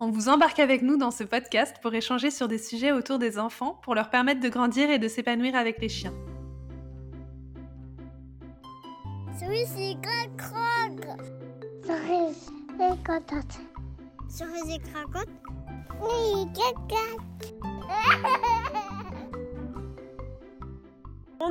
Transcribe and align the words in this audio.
On 0.00 0.10
vous 0.10 0.28
embarque 0.28 0.58
avec 0.58 0.82
nous 0.82 0.96
dans 0.96 1.12
ce 1.12 1.22
podcast 1.22 1.76
pour 1.80 1.94
échanger 1.94 2.30
sur 2.30 2.48
des 2.48 2.58
sujets 2.58 2.90
autour 2.90 3.18
des 3.18 3.38
enfants 3.38 3.78
pour 3.82 3.94
leur 3.94 4.10
permettre 4.10 4.40
de 4.40 4.48
grandir 4.48 4.90
et 4.90 4.98
de 4.98 5.06
s'épanouir 5.06 5.54
avec 5.54 5.80
les 5.80 5.88
chiens. 5.88 6.14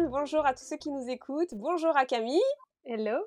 Bonjour 0.09 0.45
à 0.45 0.53
tous 0.53 0.65
ceux 0.65 0.77
qui 0.77 0.91
nous 0.91 1.09
écoutent. 1.09 1.53
Bonjour 1.53 1.95
à 1.95 2.05
Camille. 2.05 2.41
Hello. 2.85 3.17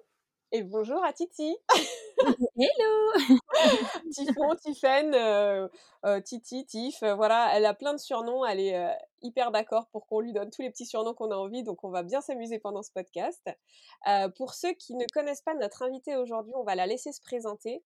Et 0.52 0.62
bonjour 0.62 1.02
à 1.05 1.12
Titi. 1.12 1.57
Hello. 2.57 3.12
Typhon, 4.12 4.57
Tiffen, 4.57 5.15
euh, 5.15 5.69
euh, 6.05 6.21
Titi, 6.21 6.66
Tiff, 6.66 7.02
euh, 7.02 7.15
voilà, 7.15 7.51
elle 7.55 7.65
a 7.65 7.75
plein 7.75 7.93
de 7.93 7.99
surnoms, 7.99 8.45
elle 8.45 8.59
est 8.59 8.97
hyper 9.23 9.52
d'accord 9.52 9.87
pour 9.89 10.07
qu'on 10.07 10.21
lui 10.21 10.33
donne 10.33 10.51
tous 10.51 10.62
les 10.62 10.71
petits 10.71 10.87
surnoms 10.87 11.15
qu'on 11.15 11.30
a 11.30 11.37
envie, 11.37 11.62
donc 11.62 11.85
on 11.85 11.91
va 11.91 12.02
bien 12.02 12.21
s'amuser 12.21 12.59
pendant 12.59 12.83
ce 12.83 12.91
podcast. 12.91 13.49
pour 14.37 14.55
ceux 14.55 14.73
qui 14.73 14.95
ne 14.95 15.04
connaissent 15.13 15.43
pas 15.43 15.54
notre 15.54 15.82
invitée 15.82 16.16
aujourd'hui, 16.16 16.52
on 16.57 16.65
va 16.65 16.74
la 16.74 16.87
laisser 16.87 17.13
se 17.13 17.21
présenter. 17.21 17.82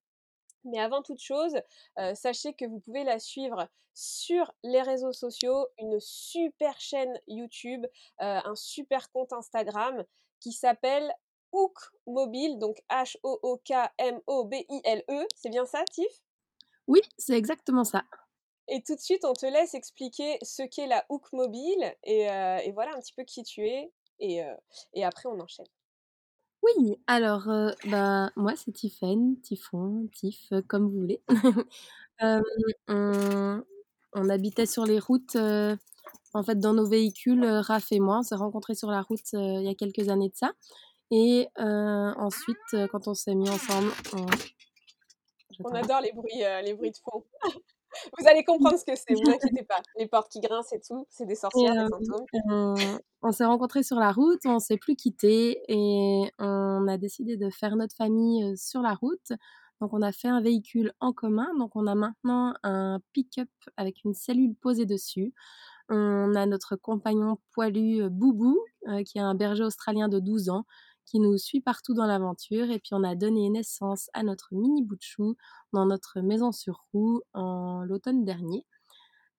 Mais 0.64 0.78
avant 0.78 1.02
toute 1.02 1.20
chose, 1.20 1.60
sachez 2.14 2.54
que 2.54 2.66
vous 2.66 2.80
pouvez 2.80 3.04
la 3.04 3.18
suivre 3.18 3.68
sur 3.94 4.52
les 4.62 4.82
réseaux 4.82 5.12
sociaux, 5.12 5.66
une 5.78 5.98
super 6.00 6.80
chaîne 6.80 7.18
YouTube, 7.26 7.86
un 8.18 8.54
super 8.54 9.10
compte 9.10 9.32
Instagram 9.32 10.04
qui 10.40 10.52
s'appelle 10.52 11.12
Hook 11.52 11.78
Mobile, 12.06 12.58
donc 12.58 12.82
H-O-O-K-M-O-B-I-L-E. 12.90 13.26
C'est 15.36 15.50
bien 15.50 15.66
ça, 15.66 15.84
Tiff? 15.90 16.22
Oui, 16.86 17.00
c'est 17.18 17.36
exactement 17.36 17.84
ça. 17.84 18.04
Et 18.72 18.82
tout 18.82 18.94
de 18.94 19.00
suite, 19.00 19.24
on 19.24 19.32
te 19.32 19.46
laisse 19.46 19.74
expliquer 19.74 20.38
ce 20.42 20.62
qu'est 20.62 20.86
la 20.86 21.04
Hook 21.08 21.32
Mobile 21.32 21.92
et, 22.04 22.30
euh, 22.30 22.58
voilà 22.72 22.94
un 22.96 23.00
petit 23.00 23.12
peu 23.12 23.24
qui 23.24 23.42
tu 23.42 23.66
es. 23.66 23.92
Et, 24.20 24.44
euh, 24.44 24.54
et 24.94 25.04
après, 25.04 25.28
on 25.28 25.40
enchaîne. 25.40 25.66
Oui, 26.62 26.98
alors, 27.06 27.48
euh, 27.48 27.70
bah, 27.86 28.30
moi, 28.36 28.54
c'est 28.54 28.70
Tiffen, 28.70 29.40
Typhon, 29.40 30.08
Tiff, 30.14 30.52
comme 30.68 30.88
vous 30.88 31.00
voulez. 31.00 31.22
on, 32.20 33.62
on, 34.12 34.28
habitait 34.28 34.66
sur 34.66 34.84
les 34.84 35.00
routes, 35.00 35.36
en 35.36 36.42
fait, 36.44 36.60
dans 36.60 36.74
nos 36.74 36.86
véhicules, 36.86 37.44
Raph 37.44 37.90
et 37.90 37.98
moi. 37.98 38.18
On 38.18 38.22
s'est 38.22 38.36
rencontrés 38.36 38.74
sur 38.74 38.90
la 38.90 39.02
route 39.02 39.32
il 39.32 39.62
y 39.62 39.68
a 39.68 39.74
quelques 39.74 40.10
années 40.10 40.28
de 40.28 40.36
ça. 40.36 40.52
Et 41.10 41.48
euh, 41.58 42.12
ensuite, 42.16 42.56
euh, 42.74 42.86
quand 42.88 43.08
on 43.08 43.14
s'est 43.14 43.34
mis 43.34 43.50
ensemble, 43.50 43.90
on... 44.14 44.26
On 45.62 45.74
adore 45.74 46.00
les 46.00 46.12
bruits, 46.12 46.42
euh, 46.42 46.62
les 46.62 46.72
bruits 46.72 46.92
de 46.92 46.96
fond. 46.96 47.24
vous 48.18 48.26
allez 48.26 48.44
comprendre 48.44 48.78
ce 48.78 48.84
que 48.84 48.96
c'est, 48.96 49.12
vous 49.12 49.30
inquiétez 49.30 49.64
pas. 49.64 49.82
Les 49.98 50.06
portes 50.06 50.30
qui 50.30 50.40
grincent 50.40 50.74
et 50.74 50.80
tout, 50.80 51.06
c'est 51.10 51.26
des 51.26 51.34
sorcières, 51.34 51.74
des 51.74 52.06
fantômes. 52.06 53.00
on 53.20 53.32
s'est 53.32 53.44
rencontrés 53.44 53.82
sur 53.82 53.96
la 53.96 54.12
route, 54.12 54.40
on 54.46 54.58
s'est 54.58 54.78
plus 54.78 54.96
quittés 54.96 55.60
et 55.68 56.30
on 56.38 56.88
a 56.88 56.96
décidé 56.96 57.36
de 57.36 57.50
faire 57.50 57.76
notre 57.76 57.94
famille 57.94 58.56
sur 58.56 58.80
la 58.80 58.94
route. 58.94 59.32
Donc 59.82 59.92
on 59.92 60.00
a 60.00 60.12
fait 60.12 60.28
un 60.28 60.40
véhicule 60.40 60.92
en 61.00 61.12
commun. 61.12 61.48
Donc 61.58 61.72
on 61.74 61.86
a 61.86 61.94
maintenant 61.94 62.54
un 62.62 63.00
pick-up 63.12 63.50
avec 63.76 64.04
une 64.04 64.14
cellule 64.14 64.54
posée 64.54 64.86
dessus. 64.86 65.34
On 65.90 66.34
a 66.36 66.46
notre 66.46 66.76
compagnon 66.76 67.38
poilu 67.52 68.08
Boubou, 68.08 68.58
qui 69.04 69.18
est 69.18 69.22
un 69.22 69.34
berger 69.34 69.64
australien 69.64 70.08
de 70.08 70.20
12 70.20 70.48
ans, 70.48 70.64
qui 71.06 71.20
nous 71.20 71.36
suit 71.38 71.60
partout 71.60 71.94
dans 71.94 72.06
l'aventure. 72.06 72.70
Et 72.70 72.78
puis 72.78 72.90
on 72.92 73.02
a 73.02 73.14
donné 73.14 73.48
naissance 73.50 74.10
à 74.12 74.22
notre 74.22 74.54
mini 74.54 74.82
bout 74.82 74.96
de 74.96 75.02
chou 75.02 75.36
dans 75.72 75.86
notre 75.86 76.20
maison 76.20 76.52
sur 76.52 76.86
roue 76.92 77.22
en 77.34 77.82
l'automne 77.84 78.24
dernier. 78.24 78.64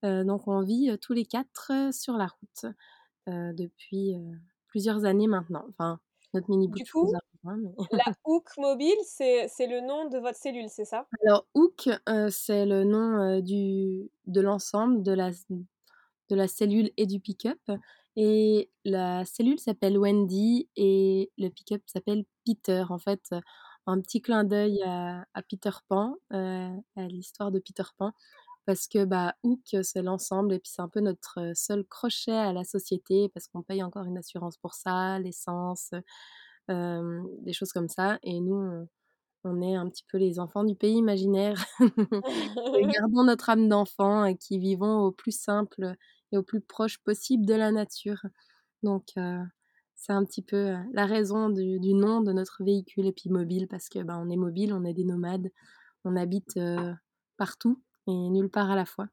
Euh, 0.03 0.23
donc 0.23 0.47
on 0.47 0.61
vit 0.61 0.89
euh, 0.89 0.97
tous 0.97 1.13
les 1.13 1.25
quatre 1.25 1.71
euh, 1.71 1.91
sur 1.91 2.17
la 2.17 2.27
route 2.27 2.73
depuis 3.27 4.15
plusieurs 4.67 5.05
années 5.05 5.27
maintenant. 5.27 5.63
Enfin, 5.69 5.99
notre 6.33 6.49
mini 6.49 6.67
bout 6.67 6.79
de 6.79 6.85
chou. 6.85 7.13
Hein, 7.45 7.59
la 7.91 8.03
Hook 8.25 8.49
Mobile, 8.57 8.97
c'est 9.05 9.47
le 9.61 9.79
nom 9.87 10.09
de 10.09 10.17
votre 10.17 10.37
cellule, 10.37 10.67
c'est 10.69 10.85
ça? 10.85 11.07
Alors 11.23 11.45
Hook, 11.53 11.87
c'est 12.29 12.65
le 12.65 12.83
nom 12.83 13.39
du, 13.39 14.09
de 14.25 14.41
l'ensemble 14.41 15.01
de 15.03 15.13
la, 15.13 15.29
de 15.29 16.35
la 16.35 16.47
cellule 16.47 16.91
et 16.97 17.05
du 17.05 17.19
pick-up. 17.21 17.59
Et 18.17 18.69
la 18.83 19.23
cellule 19.25 19.59
s'appelle 19.59 19.97
Wendy 19.97 20.69
et 20.75 21.31
le 21.37 21.49
pick-up 21.49 21.81
s'appelle 21.85 22.25
Peter. 22.45 22.83
En 22.89 22.97
fait, 22.97 23.33
un 23.87 24.01
petit 24.01 24.21
clin 24.21 24.43
d'œil 24.43 24.81
à, 24.83 25.25
Peter 25.49 25.71
Pan, 25.87 26.15
euh, 26.33 26.69
à 26.95 27.07
l'histoire 27.07 27.51
de 27.51 27.59
Peter 27.59 27.83
Pan, 27.97 28.11
parce 28.65 28.87
que 28.87 29.05
bah, 29.05 29.35
Hook, 29.43 29.75
c'est 29.83 30.01
l'ensemble 30.01 30.53
et 30.53 30.59
puis 30.59 30.71
c'est 30.73 30.81
un 30.81 30.89
peu 30.89 30.99
notre 30.99 31.53
seul 31.55 31.83
crochet 31.85 32.31
à 32.31 32.53
la 32.53 32.63
société 32.63 33.29
parce 33.29 33.47
qu'on 33.47 33.63
paye 33.63 33.83
encore 33.83 34.05
une 34.05 34.17
assurance 34.17 34.57
pour 34.57 34.73
ça, 34.73 35.19
l'essence, 35.19 35.91
euh, 36.69 37.21
des 37.39 37.53
choses 37.53 37.71
comme 37.71 37.89
ça. 37.89 38.19
Et 38.23 38.39
nous, 38.39 38.87
on, 39.43 39.61
est 39.61 39.75
un 39.75 39.89
petit 39.89 40.05
peu 40.11 40.17
les 40.17 40.39
enfants 40.39 40.63
du 40.63 40.75
pays 40.75 40.95
imaginaire. 40.95 41.65
Gardons 43.01 43.23
notre 43.23 43.49
âme 43.49 43.67
d'enfant 43.67 44.25
et 44.25 44.37
qui 44.37 44.59
vivons 44.59 44.99
au 44.99 45.11
plus 45.11 45.35
simple 45.37 45.95
et 46.31 46.37
au 46.37 46.43
plus 46.43 46.61
proche 46.61 46.97
possible 46.99 47.45
de 47.45 47.53
la 47.53 47.71
nature. 47.71 48.25
Donc, 48.83 49.09
euh, 49.17 49.43
c'est 49.95 50.13
un 50.13 50.23
petit 50.23 50.41
peu 50.41 50.57
euh, 50.57 50.77
la 50.93 51.05
raison 51.05 51.49
du, 51.49 51.93
nom 51.93 52.21
de 52.21 52.31
notre 52.31 52.63
véhicule 52.63 53.05
et 53.05 53.11
puis 53.11 53.29
mobile 53.29 53.67
parce 53.67 53.89
que 53.89 53.99
ben, 53.99 54.21
on 54.23 54.29
est 54.29 54.37
mobile, 54.37 54.73
on 54.73 54.83
est 54.83 54.93
des 54.93 55.03
nomades, 55.03 55.49
on 56.03 56.15
habite 56.15 56.57
euh, 56.57 56.93
partout 57.37 57.81
et 58.07 58.11
nulle 58.11 58.49
part 58.49 58.71
à 58.71 58.75
la 58.75 58.85
fois. 58.85 59.07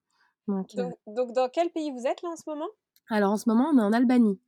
Donc, 0.46 0.74
donc, 1.06 1.32
dans 1.34 1.50
quel 1.50 1.70
pays 1.70 1.90
vous 1.90 2.06
êtes 2.06 2.22
là 2.22 2.30
en 2.30 2.36
ce 2.36 2.44
moment? 2.46 2.68
Alors 3.10 3.32
en 3.32 3.36
ce 3.36 3.48
moment, 3.48 3.70
on 3.72 3.78
est 3.78 3.82
en 3.82 3.92
Albanie. 3.92 4.40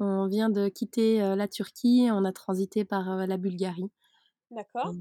On 0.00 0.26
vient 0.26 0.48
de 0.48 0.68
quitter 0.68 1.18
la 1.18 1.46
Turquie, 1.46 2.08
on 2.10 2.24
a 2.24 2.32
transité 2.32 2.84
par 2.84 3.26
la 3.26 3.36
Bulgarie. 3.36 3.90
D'accord. 4.50 4.92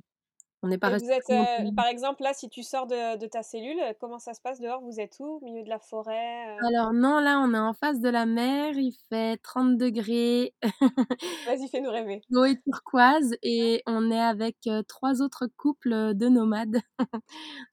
On 0.66 0.72
est 0.72 0.78
pas 0.78 0.96
êtes, 0.96 1.30
euh, 1.30 1.72
par 1.76 1.88
exemple, 1.88 2.24
là, 2.24 2.32
si 2.34 2.48
tu 2.48 2.64
sors 2.64 2.88
de, 2.88 3.28
ta 3.28 3.44
cellule, 3.44 3.78
euh, 3.82 3.92
comment 4.00 4.18
ça 4.18 4.34
se 4.34 4.40
passe 4.40 4.62
dehors? 4.62 4.82
Vous 4.82 5.02
êtes 5.02 5.18
où? 5.20 5.26
Au 5.26 5.42
milieu 5.44 5.62
de 5.62 5.68
la 5.68 5.78
forêt 5.78 6.56
euh? 6.56 6.66
Alors 6.66 6.94
non, 6.94 7.20
là, 7.20 7.42
on 7.42 7.54
est 7.54 7.60
en 7.60 7.74
face 7.74 8.00
de 8.00 8.08
la 8.08 8.26
mer, 8.26 8.72
il 8.78 8.94
fait 9.10 9.36
30 9.44 9.78
degrés. 9.78 10.56
Vas-y, 11.48 11.68
fais-nous 11.68 11.92
rêver. 11.92 12.22
L'eau 12.30 12.46
est 12.46 12.64
turquoise 12.64 13.36
et 13.44 13.84
on 13.88 14.10
est 14.10 14.22
avec 14.22 14.70
trois 14.88 15.22
autres 15.22 15.48
couples 15.58 16.14
de 16.16 16.30
nomades. 16.30 16.80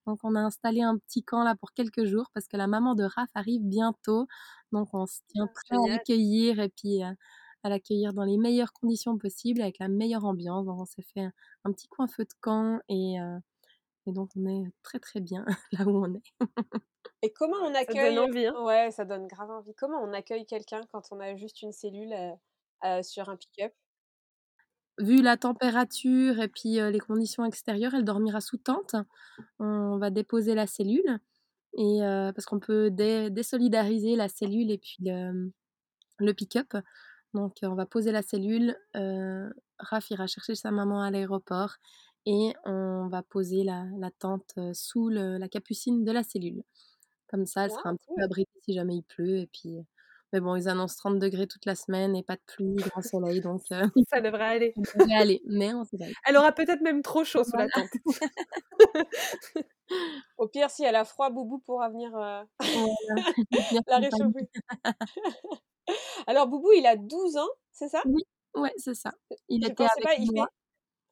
donc 0.07 0.19
on 0.25 0.34
a 0.34 0.41
installé 0.41 0.83
un 0.83 0.99
petit 0.99 1.22
camp 1.22 1.45
là 1.45 1.55
pour 1.55 1.72
quelques 1.72 2.07
jours 2.07 2.27
parce 2.34 2.49
que 2.49 2.57
la 2.57 2.67
maman 2.67 2.97
de 2.97 3.05
Raph 3.05 3.31
arrive 3.37 3.62
bientôt. 3.62 4.27
Donc 4.72 4.89
on 4.95 5.07
se 5.07 5.21
tient 5.28 5.49
ah, 5.49 5.53
prêt 5.55 5.77
à 5.77 5.89
l'accueillir 5.89 6.59
et 6.59 6.71
puis 6.71 7.03
à 7.62 7.69
l'accueillir 7.69 8.12
dans 8.12 8.25
les 8.25 8.37
meilleures 8.37 8.72
conditions 8.72 9.19
possibles, 9.19 9.60
avec 9.60 9.78
la 9.78 9.88
meilleure 9.88 10.25
ambiance. 10.25 10.66
Donc 10.66 10.81
on 10.81 10.84
s'est 10.84 11.04
fait 11.15 11.28
un, 11.65 11.72
petit 11.72 11.88
coin 11.88 12.06
feu 12.09 12.25
de 12.25 12.34
camp 12.41 12.81
et, 12.88 13.21
euh, 13.21 13.38
et, 14.06 14.12
donc 14.12 14.31
on 14.37 14.47
est 14.47 14.65
très 14.82 14.98
très 14.98 15.21
bien 15.21 15.44
là 15.72 15.84
où 15.87 16.04
on 16.04 16.15
est. 16.15 16.22
et 17.22 17.32
comment 17.32 17.59
on 17.62 17.75
accueille 17.75 18.15
ça 18.15 18.21
donne 18.21 18.31
envie, 18.31 18.47
hein. 18.47 18.62
Ouais, 18.62 18.91
ça 18.91 19.04
donne 19.04 19.26
grave 19.26 19.50
envie. 19.50 19.75
Comment 19.75 20.03
on 20.03 20.12
accueille 20.12 20.47
quelqu'un 20.47 20.81
quand 20.93 21.03
on 21.10 21.21
a 21.21 21.37
juste 21.37 21.62
une 21.62 21.72
cellule 21.72 22.12
euh, 22.12 22.32
euh, 22.84 23.03
sur 23.03 23.28
un 23.28 23.36
pick-up? 23.36 23.72
Vu 24.98 25.22
la 25.22 25.36
température 25.36 26.41
et 26.41 26.48
puis 26.48 26.74
les 26.74 26.98
conditions 26.98 27.47
extérieures, 27.47 27.95
elle 27.95 28.04
dormira 28.04 28.42
sous 28.42 28.59
tente. 28.59 28.97
On 29.59 29.97
va 29.97 30.10
déposer 30.10 30.54
la 30.54 30.66
cellule 30.66 31.18
et 31.72 32.01
parce 32.34 32.45
qu'on 32.45 32.60
peut 32.60 32.91
désolidariser 32.91 34.15
la 34.15 34.28
cellule 34.28 34.71
et 34.71 34.77
puis 34.77 34.98
le, 35.01 35.53
le 36.18 36.34
pick-up. 36.34 36.77
Donc, 37.34 37.59
on 37.62 37.74
va 37.74 37.86
poser 37.86 38.12
la 38.12 38.22
cellule. 38.22 38.77
Euh, 38.97 39.50
Raph 39.78 40.10
ira 40.10 40.27
chercher 40.27 40.54
sa 40.54 40.71
maman 40.71 41.03
à 41.03 41.10
l'aéroport 41.10 41.77
et 42.27 42.53
on 42.65 43.09
va 43.09 43.22
poser 43.22 43.65
la, 43.65 43.86
tente 44.18 44.54
sous 44.74 45.09
la 45.09 45.48
capucine 45.48 46.04
de 46.04 46.12
la 46.12 46.22
cellule. 46.22 46.62
Comme 47.28 47.47
ça, 47.47 47.65
elle 47.65 47.71
sera 47.71 47.91
un 47.91 47.97
petit 47.97 48.10
peu 48.15 48.22
abritée 48.22 48.60
si 48.65 48.74
jamais 48.74 48.97
il 48.97 49.03
pleut. 49.03 49.38
Et 49.38 49.47
puis, 49.47 49.78
mais 50.32 50.41
bon, 50.41 50.54
ils 50.54 50.68
annoncent 50.68 50.97
30 50.97 51.18
degrés 51.18 51.47
toute 51.48 51.66
la 51.66 51.74
semaine 51.74 52.15
et 52.15 52.22
pas 52.22 52.36
de 52.36 52.42
pluie, 52.47 52.77
grand 52.94 53.03
soleil, 53.03 53.41
donc 53.41 53.62
ça 53.66 54.21
devrait 54.21 54.44
aller. 54.44 54.74
Ça 54.84 54.98
devrait 54.98 55.15
aller, 55.15 55.42
mais 55.47 55.74
on 55.74 55.84
sait 55.84 55.98
pas. 55.98 56.04
Elle 56.26 56.36
aura 56.36 56.53
peut-être 56.53 56.83
même 56.83 57.03
trop 57.03 57.24
chaud 57.24 57.42
sous 57.44 57.56
la 57.56 57.68
tente. 57.68 57.91
Au 60.38 60.47
pire, 60.47 60.71
si 60.71 60.84
elle 60.84 60.94
a 60.94 61.04
froid, 61.04 61.30
Boubou 61.30 61.59
pourra 61.59 61.88
venir 61.88 62.12
la 63.88 63.98
réchauffer. 63.98 64.48
Alors 66.27 66.47
Boubou, 66.48 66.72
il 66.72 66.87
a 66.87 66.97
12 66.97 67.37
ans, 67.37 67.48
c'est 67.72 67.89
ça? 67.89 68.03
Oui, 68.07 68.22
ouais, 68.54 68.72
c'est 68.77 68.95
ça. 68.95 69.13
Il 69.48 69.65
Je 69.65 69.69
était 69.69 69.84
avec 69.84 70.04
pas, 70.04 70.15
il 70.19 70.33
moi. 70.34 70.47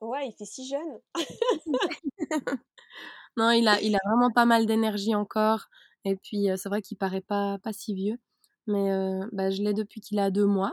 fait 0.01 0.07
ouais, 0.07 0.29
il 0.29 0.33
fait 0.33 0.45
si 0.45 0.67
jeune. 0.69 1.01
Non, 3.37 3.51
il 3.53 3.69
a 3.69 3.81
il 3.81 3.95
a 3.95 3.99
vraiment 4.09 4.31
pas 4.33 4.47
mal 4.47 4.67
d'énergie 4.67 5.15
encore 5.15 5.69
et 6.05 6.17
puis, 6.17 6.49
c'est 6.57 6.69
vrai 6.69 6.81
qu'il 6.83 6.97
paraît 6.97 7.21
pas 7.21 7.59
pas 7.59 7.73
si 7.73 7.95
vieux, 7.95 8.19
mais 8.67 8.89
bah, 9.33 9.51
je 9.51 9.63
l'ai 9.63 9.75
depuis 9.75 10.01
qu'il 10.01 10.19
a 10.19 10.31
2 10.31 10.47
mois, 10.47 10.73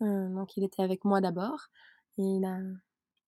donc 0.00 0.56
il 0.56 0.64
était 0.64 0.82
avec 0.82 1.04
moi 1.04 1.20
d'abord 1.20 1.68
et 2.18 2.22
il 2.22 2.44
a 2.44 2.58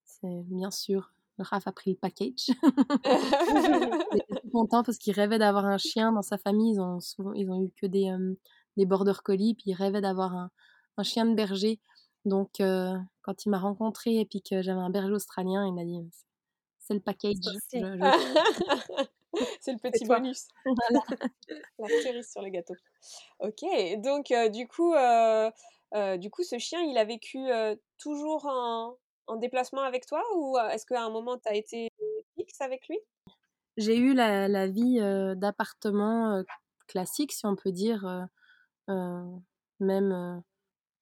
c'est 0.04 0.43
bien 0.46 0.70
sûr, 0.70 1.12
Raph 1.38 1.66
a 1.69 1.72
pris 1.72 1.90
le 1.93 1.96
package. 1.96 2.49
Il 4.12 4.19
était 4.19 4.50
content 4.52 4.82
parce 4.82 4.99
qu'il 4.99 5.12
rêvait 5.14 5.38
d'avoir 5.38 5.66
un 5.66 5.78
chien 5.78 6.12
dans 6.12 6.22
sa 6.22 6.38
famille, 6.38 6.75
ils 6.75 6.81
ont 6.81 7.00
souvent 7.00 7.32
ils 7.34 7.50
ont 7.50 7.62
eu 7.62 7.70
que 7.81 7.87
des, 7.87 8.11
des 8.78 8.86
border 8.86 9.14
collies, 9.25 9.54
puis 9.56 9.64
il 9.72 9.75
rêvait 9.75 10.02
d'avoir 10.02 10.34
un 10.36 10.50
un 10.98 11.04
chien 11.04 11.26
de 11.26 11.34
berger, 11.34 11.80
donc 12.26 12.60
heu, 12.60 12.92
quand 13.22 13.46
il 13.46 13.50
m'a 13.50 13.58
rencontrée 13.60 14.16
et 14.20 14.26
puis 14.26 14.42
que 14.42 14.62
j'avais 14.62 14.80
un 14.80 14.90
berger 14.90 15.12
australien, 15.14 15.66
il 15.66 15.75
m'a 15.75 15.84
dit: 15.84 16.10
«C'est 16.80 16.94
le 16.94 17.00
package, 17.00 17.36
je 17.42 17.58
C'est 19.60 19.72
le 19.72 19.78
petit 19.78 20.04
toi». 20.04 20.20
bonus, 20.20 20.48
Voilà. 20.64 21.00
la 21.78 21.88
cerise 21.90 22.30
sur 22.30 22.42
le 22.42 22.50
gâteau. 22.50 22.75
OK, 23.40 23.64
donc 23.98 24.30
heu, 24.32 24.50
du 24.50 24.69
coup, 24.69 24.94
heu, 24.94 25.52
du 26.19 26.30
coup, 26.30 26.44
ce 26.44 26.58
chien, 26.58 26.82
il 26.82 26.98
a 26.98 27.04
vécu, 27.04 27.38
toujours 27.98 28.46
en 28.46 28.96
en 29.28 29.36
déplacement 29.36 29.82
avec 29.82 30.06
toi 30.06 30.22
ou 30.36 30.58
est-ce 30.58 30.86
qu'à 30.86 31.02
un 31.04 31.10
moment 31.10 31.38
tu 31.38 31.48
as 31.48 31.54
été 31.54 31.90
fixe 32.36 32.60
avec 32.62 32.88
lui? 32.88 32.98
J'ai 33.76 33.96
eu 33.98 34.12
la 34.14 34.48
la 34.48 34.66
vie, 34.66 34.98
d'appartement, 35.36 36.42
classique 36.88 37.32
si 37.32 37.46
on 37.46 37.56
peut 37.56 37.72
dire, 37.72 38.28
même, 39.81 40.43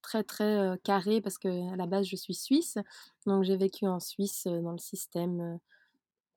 très, 0.01 0.23
très, 0.23 0.77
carré 0.83 1.21
parce 1.21 1.37
qu'à 1.37 1.75
la 1.75 1.87
base 1.87 2.05
je 2.07 2.15
suis 2.15 2.35
suisse, 2.35 2.77
donc 3.25 3.43
j'ai 3.43 3.57
vécu 3.57 3.87
en 3.87 3.99
Suisse, 3.99 4.47
dans 4.47 4.71
le 4.71 4.77
système, 4.77 5.59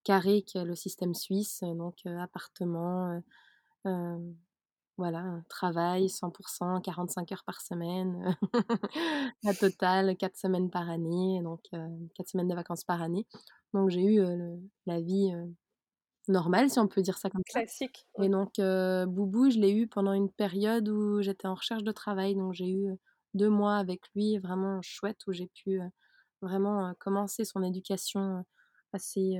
carré 0.04 0.42
qui 0.42 0.58
est 0.58 0.64
le 0.64 0.74
système 0.74 1.14
suisse, 1.14 1.62
donc 1.62 1.96
appartement, 2.06 3.20
voilà, 4.96 5.42
travail 5.48 6.08
100% 6.08 6.82
45 6.82 7.32
heures 7.32 7.44
par 7.44 7.60
semaine, 7.60 8.36
la 9.42 9.54
totale, 9.54 10.16
4 10.16 10.36
semaines 10.36 10.68
par 10.70 10.90
année, 10.90 11.40
donc 11.42 11.60
heu, 11.72 11.88
4 12.16 12.28
semaines 12.28 12.48
de 12.48 12.54
vacances 12.54 12.84
par 12.84 13.00
année, 13.00 13.26
donc 13.72 13.88
j'ai 13.90 14.04
eu, 14.04 14.20
la 14.86 15.00
vie, 15.00 15.32
normale 16.30 16.70
si 16.70 16.78
on 16.78 16.88
peut 16.88 17.02
dire 17.02 17.18
ça 17.18 17.30
comme 17.30 17.42
ça. 17.48 17.62
Classique, 17.62 18.06
Et 18.18 18.28
ouais. 18.28 18.30
donc 18.30 18.58
heu, 18.58 19.06
Boubou, 19.06 19.50
je 19.50 19.58
l'ai 19.58 19.72
eu 19.72 19.88
pendant 19.88 20.12
une 20.14 20.30
période 20.32 20.88
où 20.88 21.22
j'étais 21.22 21.48
en 21.48 21.54
recherche 21.54 21.84
de 21.84 21.92
travail, 21.92 22.34
donc 22.36 22.54
j'ai 22.54 22.70
eu, 22.70 22.88
heu, 22.90 22.98
2 23.34 23.48
mois 23.50 23.76
avec 23.78 24.02
lui 24.14 24.38
vraiment 24.38 24.80
chouette 24.82 25.20
où 25.28 25.32
j'ai 25.32 25.48
pu, 25.48 25.80
heu, 25.80 25.90
vraiment, 26.42 26.90
heu, 26.90 26.94
commencer 27.00 27.44
son 27.46 27.62
éducation, 27.62 28.44
assez, 28.92 29.38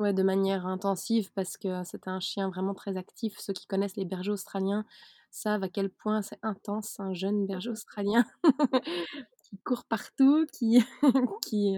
ouais, 0.00 0.12
de 0.14 0.22
manière 0.22 0.66
intensive 0.66 1.32
parce 1.34 1.56
que 1.56 1.84
c'était 1.84 2.10
un 2.10 2.20
chien 2.20 2.48
vraiment 2.50 2.74
très 2.74 2.96
actif. 2.96 3.38
Ceux 3.38 3.52
qui 3.52 3.66
connaissent 3.66 3.96
les 3.96 4.04
bergers 4.04 4.32
australiens 4.32 4.84
savent 5.30 5.62
à 5.64 5.68
quel 5.68 5.90
point 5.90 6.22
c'est 6.22 6.38
intense, 6.42 6.98
un 7.00 7.14
jeune 7.14 7.46
berger 7.46 7.70
australien 7.70 8.24
qui 9.42 9.58
court 9.64 9.84
partout, 9.84 10.46
qui 10.52 10.78
qui, 11.42 11.74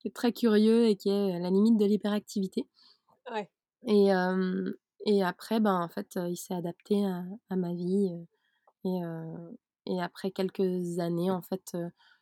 qui 0.00 0.08
est 0.08 0.14
très 0.14 0.32
curieux 0.32 0.86
et 0.88 0.96
qui 0.96 1.10
est 1.10 1.34
à 1.36 1.38
la 1.40 1.50
limite 1.50 1.78
de 1.78 1.86
l'hyperactivité. 1.86 2.68
Ouais. 3.30 3.50
Et 3.86 4.10
et 5.06 5.22
après, 5.22 5.60
ben, 5.60 5.80
en 5.80 5.88
fait, 5.88 6.18
il 6.28 6.36
s'est 6.36 6.54
adapté 6.54 7.04
à 7.04 7.56
ma 7.56 7.72
vie, 7.74 8.10
et 8.84 9.00
et 9.86 10.02
après 10.02 10.30
quelques 10.32 10.98
années, 10.98 11.30
en 11.30 11.42
fait, 11.42 11.76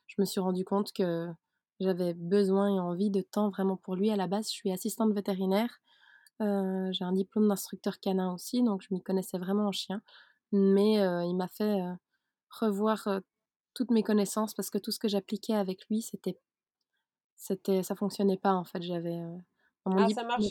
je 0.07 0.15
me 0.19 0.25
suis 0.25 0.41
rendu 0.41 0.65
compte 0.65 0.93
que 0.93 1.29
j'avais 1.81 2.15
besoin 2.15 2.69
et 2.75 2.81
envie 2.81 3.11
de 3.11 3.21
temps 3.23 3.51
vraiment 3.51 3.77
pour 3.77 3.97
lui. 3.97 4.11
À 4.11 4.17
la 4.17 4.29
base, 4.29 4.47
je 4.47 4.53
suis 4.55 4.73
assistante 4.73 5.13
vétérinaire, 5.15 5.81
j'ai 6.41 7.05
un 7.05 7.13
diplôme 7.13 7.49
d'instructeur 7.49 8.01
canin 8.01 8.33
aussi, 8.35 8.63
donc 8.63 8.83
je 8.83 8.89
m'y 8.93 9.03
connaissais 9.03 9.39
vraiment 9.39 9.69
en 9.69 9.73
chien. 9.73 10.03
Mais 10.53 10.95
il 11.29 11.35
m'a 11.37 11.49
fait, 11.49 11.81
revoir, 12.51 13.09
toutes 13.75 13.91
mes 13.93 14.03
connaissances 14.05 14.55
parce 14.55 14.71
que 14.71 14.79
tout 14.79 14.93
ce 14.93 14.99
que 15.01 15.09
j'appliquais 15.09 15.55
avec 15.55 15.87
lui, 15.91 16.03
c'était 16.03 16.39
c'était 17.37 17.83
ça 17.83 17.95
fonctionnait 17.95 18.37
pas, 18.39 18.55
en 18.55 18.65
fait. 18.65 18.83
J'avais, 18.83 19.21
Ah 19.89 20.09
ça 20.09 20.25
marche, 20.25 20.45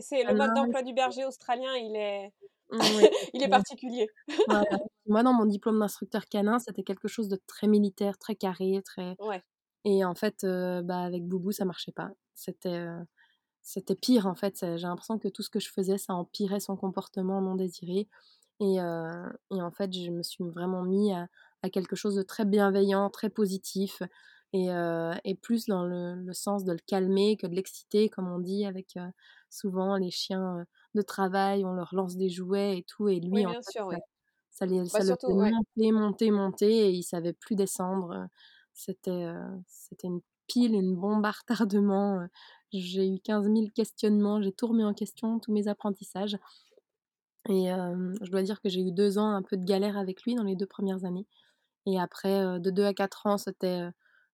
c'est 0.00 0.24
le 0.24 0.34
mode 0.34 0.54
d'emploi 0.54 0.82
du 0.82 0.92
berger 0.92 1.24
australien, 1.24 1.74
il 1.76 1.96
est 1.96 2.32
oui, 2.70 3.08
il 3.34 3.42
est 3.42 3.48
particulier. 3.48 4.08
Voilà. 4.48 4.64
Moi, 5.06 5.22
dans 5.22 5.32
mon 5.32 5.46
diplôme 5.46 5.78
d'instructeur 5.80 6.26
canin, 6.26 6.58
c'était 6.58 6.82
quelque 6.82 7.08
chose 7.08 7.28
de 7.28 7.38
très 7.46 7.66
militaire, 7.66 8.18
très 8.18 8.34
carré, 8.34 8.80
très 8.84 9.16
Ouais. 9.18 9.42
et 9.84 10.04
en 10.04 10.14
fait, 10.14 10.44
bah, 10.44 11.00
avec 11.02 11.26
Boubou, 11.26 11.52
ça 11.52 11.64
marchait 11.64 11.92
pas. 11.92 12.10
C'était, 12.34 12.84
c'était 13.62 13.94
pire, 13.96 14.26
en 14.26 14.34
fait, 14.34 14.58
j'ai 14.60 14.86
l'impression 14.86 15.18
que 15.18 15.28
tout 15.28 15.42
ce 15.42 15.50
que 15.50 15.60
je 15.60 15.70
faisais, 15.70 15.98
ça 15.98 16.14
empirait 16.14 16.60
son 16.60 16.76
comportement 16.76 17.40
non 17.40 17.54
désiré 17.56 18.08
et 18.60 18.76
et 18.76 19.62
en 19.62 19.70
fait, 19.72 19.92
je 19.92 20.10
me 20.10 20.22
suis 20.22 20.44
vraiment 20.44 20.82
mis 20.82 21.12
à 21.12 21.28
à 21.62 21.70
quelque 21.70 21.94
chose 21.96 22.16
de 22.16 22.22
très 22.22 22.44
bienveillant, 22.44 23.08
très 23.10 23.30
positif 23.30 24.02
et 24.52 24.70
heu 24.70 25.12
et 25.24 25.34
plus 25.36 25.66
dans 25.66 25.84
le 25.86 26.14
le 26.16 26.32
sens 26.34 26.64
de 26.64 26.72
le 26.72 26.78
calmer 26.86 27.36
que 27.36 27.46
de 27.46 27.54
l'exciter, 27.54 28.08
comme 28.10 28.28
on 28.28 28.38
dit 28.40 28.64
avec, 28.66 28.96
heu, 28.96 29.10
souvent 29.50 29.96
les 29.96 30.10
chiens, 30.10 30.60
heu, 30.62 30.64
de 30.94 31.02
travail, 31.02 31.64
on 31.64 31.72
leur 31.74 31.94
lance 31.94 32.16
des 32.16 32.28
jouets 32.30 32.78
et 32.78 32.84
tout 32.84 33.08
et 33.08 33.20
Oui, 33.30 33.42
lui, 33.42 33.46
en 33.46 33.54
bien 33.54 33.62
fait, 33.66 33.74
sûr, 33.74 33.86
ça 33.90 33.96
oui. 33.96 34.02
ça 34.50 34.66
les 34.66 34.86
Bah, 34.92 35.00
ça 35.00 35.04
le 35.04 35.14
faisait 35.16 35.34
ouais. 35.34 35.54
monter, 35.78 35.92
monter, 35.92 36.30
monter 36.32 36.88
et 36.88 36.90
il 36.92 37.02
savait 37.04 37.32
plus 37.34 37.56
descendre, 37.56 38.28
c'était, 38.74 39.24
une 40.04 40.20
pile, 40.48 40.74
une 40.74 40.96
bombe 40.96 41.24
à 41.26 41.30
retardement, 41.32 42.26
j'ai 42.72 43.08
eu 43.08 43.20
15 43.20 43.48
000 43.48 43.72
questionnements, 43.72 44.42
j'ai 44.42 44.52
tout 44.52 44.66
remis 44.68 44.84
en 44.84 44.94
question, 44.94 45.38
tous 45.40 45.52
mes 45.52 45.68
apprentissages 45.68 46.38
et 47.48 47.66
je 48.22 48.30
dois 48.30 48.42
dire 48.42 48.60
que 48.60 48.68
j'ai 48.68 48.80
eu 48.82 48.92
2 48.92 49.18
ans 49.18 49.30
un 49.34 49.42
peu 49.42 49.56
de 49.56 49.64
galère 49.64 49.96
avec 49.98 50.22
lui 50.22 50.34
dans 50.34 50.44
les 50.44 50.54
2 50.56 50.66
premières 50.66 51.04
années 51.04 51.26
et 51.86 52.00
après, 52.00 52.60
de 52.60 52.70
2 52.70 52.84
à 52.84 52.94
4 52.94 53.26
ans, 53.26 53.38
c'était, 53.38 53.82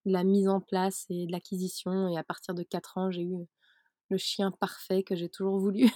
de 0.07 0.13
la 0.13 0.25
mise 0.25 0.49
en 0.49 0.61
place 0.61 1.07
et 1.11 1.27
de 1.27 1.33
l'acquisition 1.33 2.09
et 2.09 2.17
à 2.19 2.25
partir 2.25 2.55
de 2.55 2.63
4 2.63 2.99
ans, 2.99 3.11
j'ai 3.11 3.23
eu 3.23 3.37
le 4.11 4.19
chien 4.19 4.53
parfait 4.53 5.03
que 5.05 5.17
j'ai 5.17 5.29
toujours 5.31 5.59
voulu. 5.59 5.91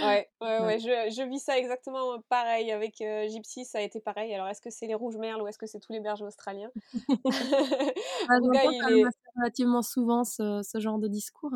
Ouais, 0.00 0.30
ouais, 0.40 0.58
Ouais. 0.60 0.64
ouais, 0.64 0.78
je 0.78 0.86
je 1.14 1.22
vis 1.28 1.40
ça 1.40 1.58
exactement 1.58 2.20
pareil 2.22 2.72
avec, 2.72 2.96
Gypsy, 3.28 3.66
ça 3.66 3.78
a 3.78 3.80
été 3.82 4.00
pareil. 4.00 4.34
Alors 4.34 4.48
est-ce 4.48 4.62
que 4.62 4.70
c'est 4.70 4.86
les 4.86 4.94
rouges 4.94 5.18
merles 5.18 5.42
ou 5.42 5.46
est-ce 5.46 5.58
que 5.58 5.66
c'est 5.66 5.78
tous 5.80 5.92
les 5.92 6.00
bergers 6.00 6.24
australiens? 6.24 6.72
Ah, 8.28 8.34
j'entends 8.44 8.70
il 8.88 8.98
est 8.98 9.10
relativement 9.36 9.82
souvent 9.82 10.24
ce 10.24 10.62
ce 10.62 10.78
genre 10.80 10.98
de 10.98 11.08
discours 11.08 11.52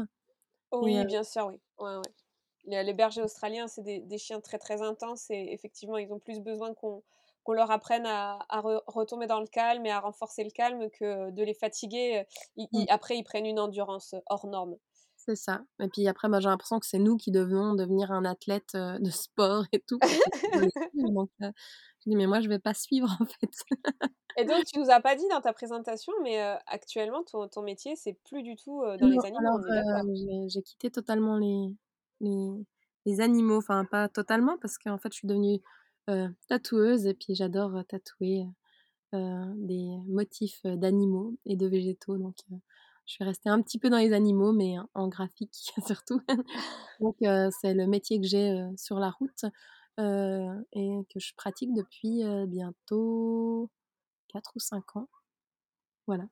et 0.83 1.05
oui, 1.05 1.05
bien 1.05 1.23
sûr, 1.25 1.47
oui. 1.47 1.61
Ouais, 1.79 1.97
ouais. 1.97 2.13
Les 2.65 2.83
les 2.85 2.95
bergers 2.95 3.23
australiens, 3.23 3.69
c'est 3.69 3.83
des 3.83 4.01
des 4.01 4.19
chiens 4.19 4.41
très, 4.41 4.59
très 4.59 4.83
intenses 4.83 5.31
et 5.31 5.49
effectivement, 5.53 5.99
ils 5.99 6.13
ont 6.13 6.19
plus 6.21 6.41
besoin 6.41 6.75
qu'on 6.75 7.03
qu'on 7.45 7.53
leur 7.55 7.71
apprenne 7.71 8.07
à 8.07 8.39
à 8.49 8.61
re 8.61 8.83
retomber 8.87 9.27
dans 9.27 9.41
le 9.41 9.47
calme 9.47 9.87
et 9.87 9.91
à 9.93 10.01
renforcer 10.01 10.45
le 10.45 10.51
calme 10.51 10.91
que 10.91 11.31
de 11.31 11.43
les 11.45 11.55
fatiguer, 11.55 12.25
ils 12.57 12.69
mmh, 12.73 12.85
ils 12.85 12.91
après 12.91 13.17
ils 13.19 13.25
prennent 13.25 13.47
une 13.47 13.61
endurance, 13.61 14.15
hors 14.27 14.47
norme. 14.47 14.77
c'est 15.17 15.37
ça 15.37 15.65
et 15.81 15.89
puis 15.89 16.07
après, 16.09 16.29
bah, 16.29 16.41
j'ai 16.41 16.49
l'impression 16.49 16.79
que 16.81 16.87
c'est 16.87 16.99
nous 16.99 17.17
qui 17.17 17.31
devons 17.31 17.75
devenir 17.75 18.11
un 18.13 18.25
athlète, 18.25 18.75
heu, 18.75 18.99
de 19.01 19.11
sport 19.11 19.65
et 19.73 19.81
tout 19.81 20.03
donc 20.95 21.31
je 21.41 22.11
dis: 22.11 22.17
«Mais 22.17 22.27
moi, 22.27 22.41
je 22.41 22.49
vais 22.49 22.59
pas 22.59 22.75
suivre, 22.75 23.09
en 23.21 23.27
fait». 23.27 23.51
Et 24.37 24.45
donc 24.45 24.65
tu 24.65 24.79
nous 24.79 24.91
as 24.91 25.01
pas 25.01 25.15
dit 25.17 25.27
dans 25.29 25.41
ta 25.41 25.53
présentation, 25.53 26.13
mais 26.23 26.39
actuellement 26.67 27.23
ton 27.25 27.49
ton 27.49 27.63
métier, 27.63 27.97
c'est 27.97 28.15
plus 28.15 28.43
du 28.43 28.57
tout, 28.57 28.83
dans 28.99 29.09
Non, 29.09 29.09
les 29.09 29.25
animaux, 29.25 29.61
j'ai 30.49 30.63
quitté 30.63 30.91
totalement 30.91 31.37
les 31.39 31.69
les 32.21 32.51
les 33.07 33.21
animaux, 33.21 33.59
enfin 33.59 33.85
pas 33.85 34.09
totalement 34.09 34.57
parce 34.59 34.79
qu'en 34.79 34.99
fait 34.99 35.13
je 35.13 35.19
suis 35.19 35.29
devenue, 35.29 35.59
tatoueuse 36.49 37.07
et 37.07 37.15
puis 37.15 37.35
j'adore, 37.35 37.77
heu, 37.77 37.85
tatouer, 37.85 38.47
heu 39.15 39.55
des 39.57 39.87
motifs, 40.09 40.63
d'animaux 40.65 41.37
et 41.47 41.57
de 41.57 41.67
végétaux 41.69 42.19
donc 42.19 42.37
je 43.07 43.13
suis 43.15 43.25
restée 43.25 43.51
un 43.51 43.63
petit 43.63 43.79
peu 43.79 43.91
dans 43.91 43.99
les 43.99 44.13
animaux 44.15 44.53
mais 44.53 44.77
en 44.95 45.09
graphique 45.09 45.55
surtout. 45.87 46.23
Donc 47.01 47.17
c'est 47.21 47.75
le 47.75 47.87
métier 47.89 48.21
que 48.21 48.27
j'ai, 48.27 48.57
sur 48.79 48.99
la 49.01 49.11
route, 49.11 49.45
et 49.99 50.91
que 51.13 51.21
je 51.21 51.35
pratique 51.37 51.75
depuis, 51.75 52.23
bientôt 52.49 53.71
4 54.29 54.53
ou 54.57 54.61
5 54.61 54.97
ans, 54.97 55.09
voilà 56.07 56.27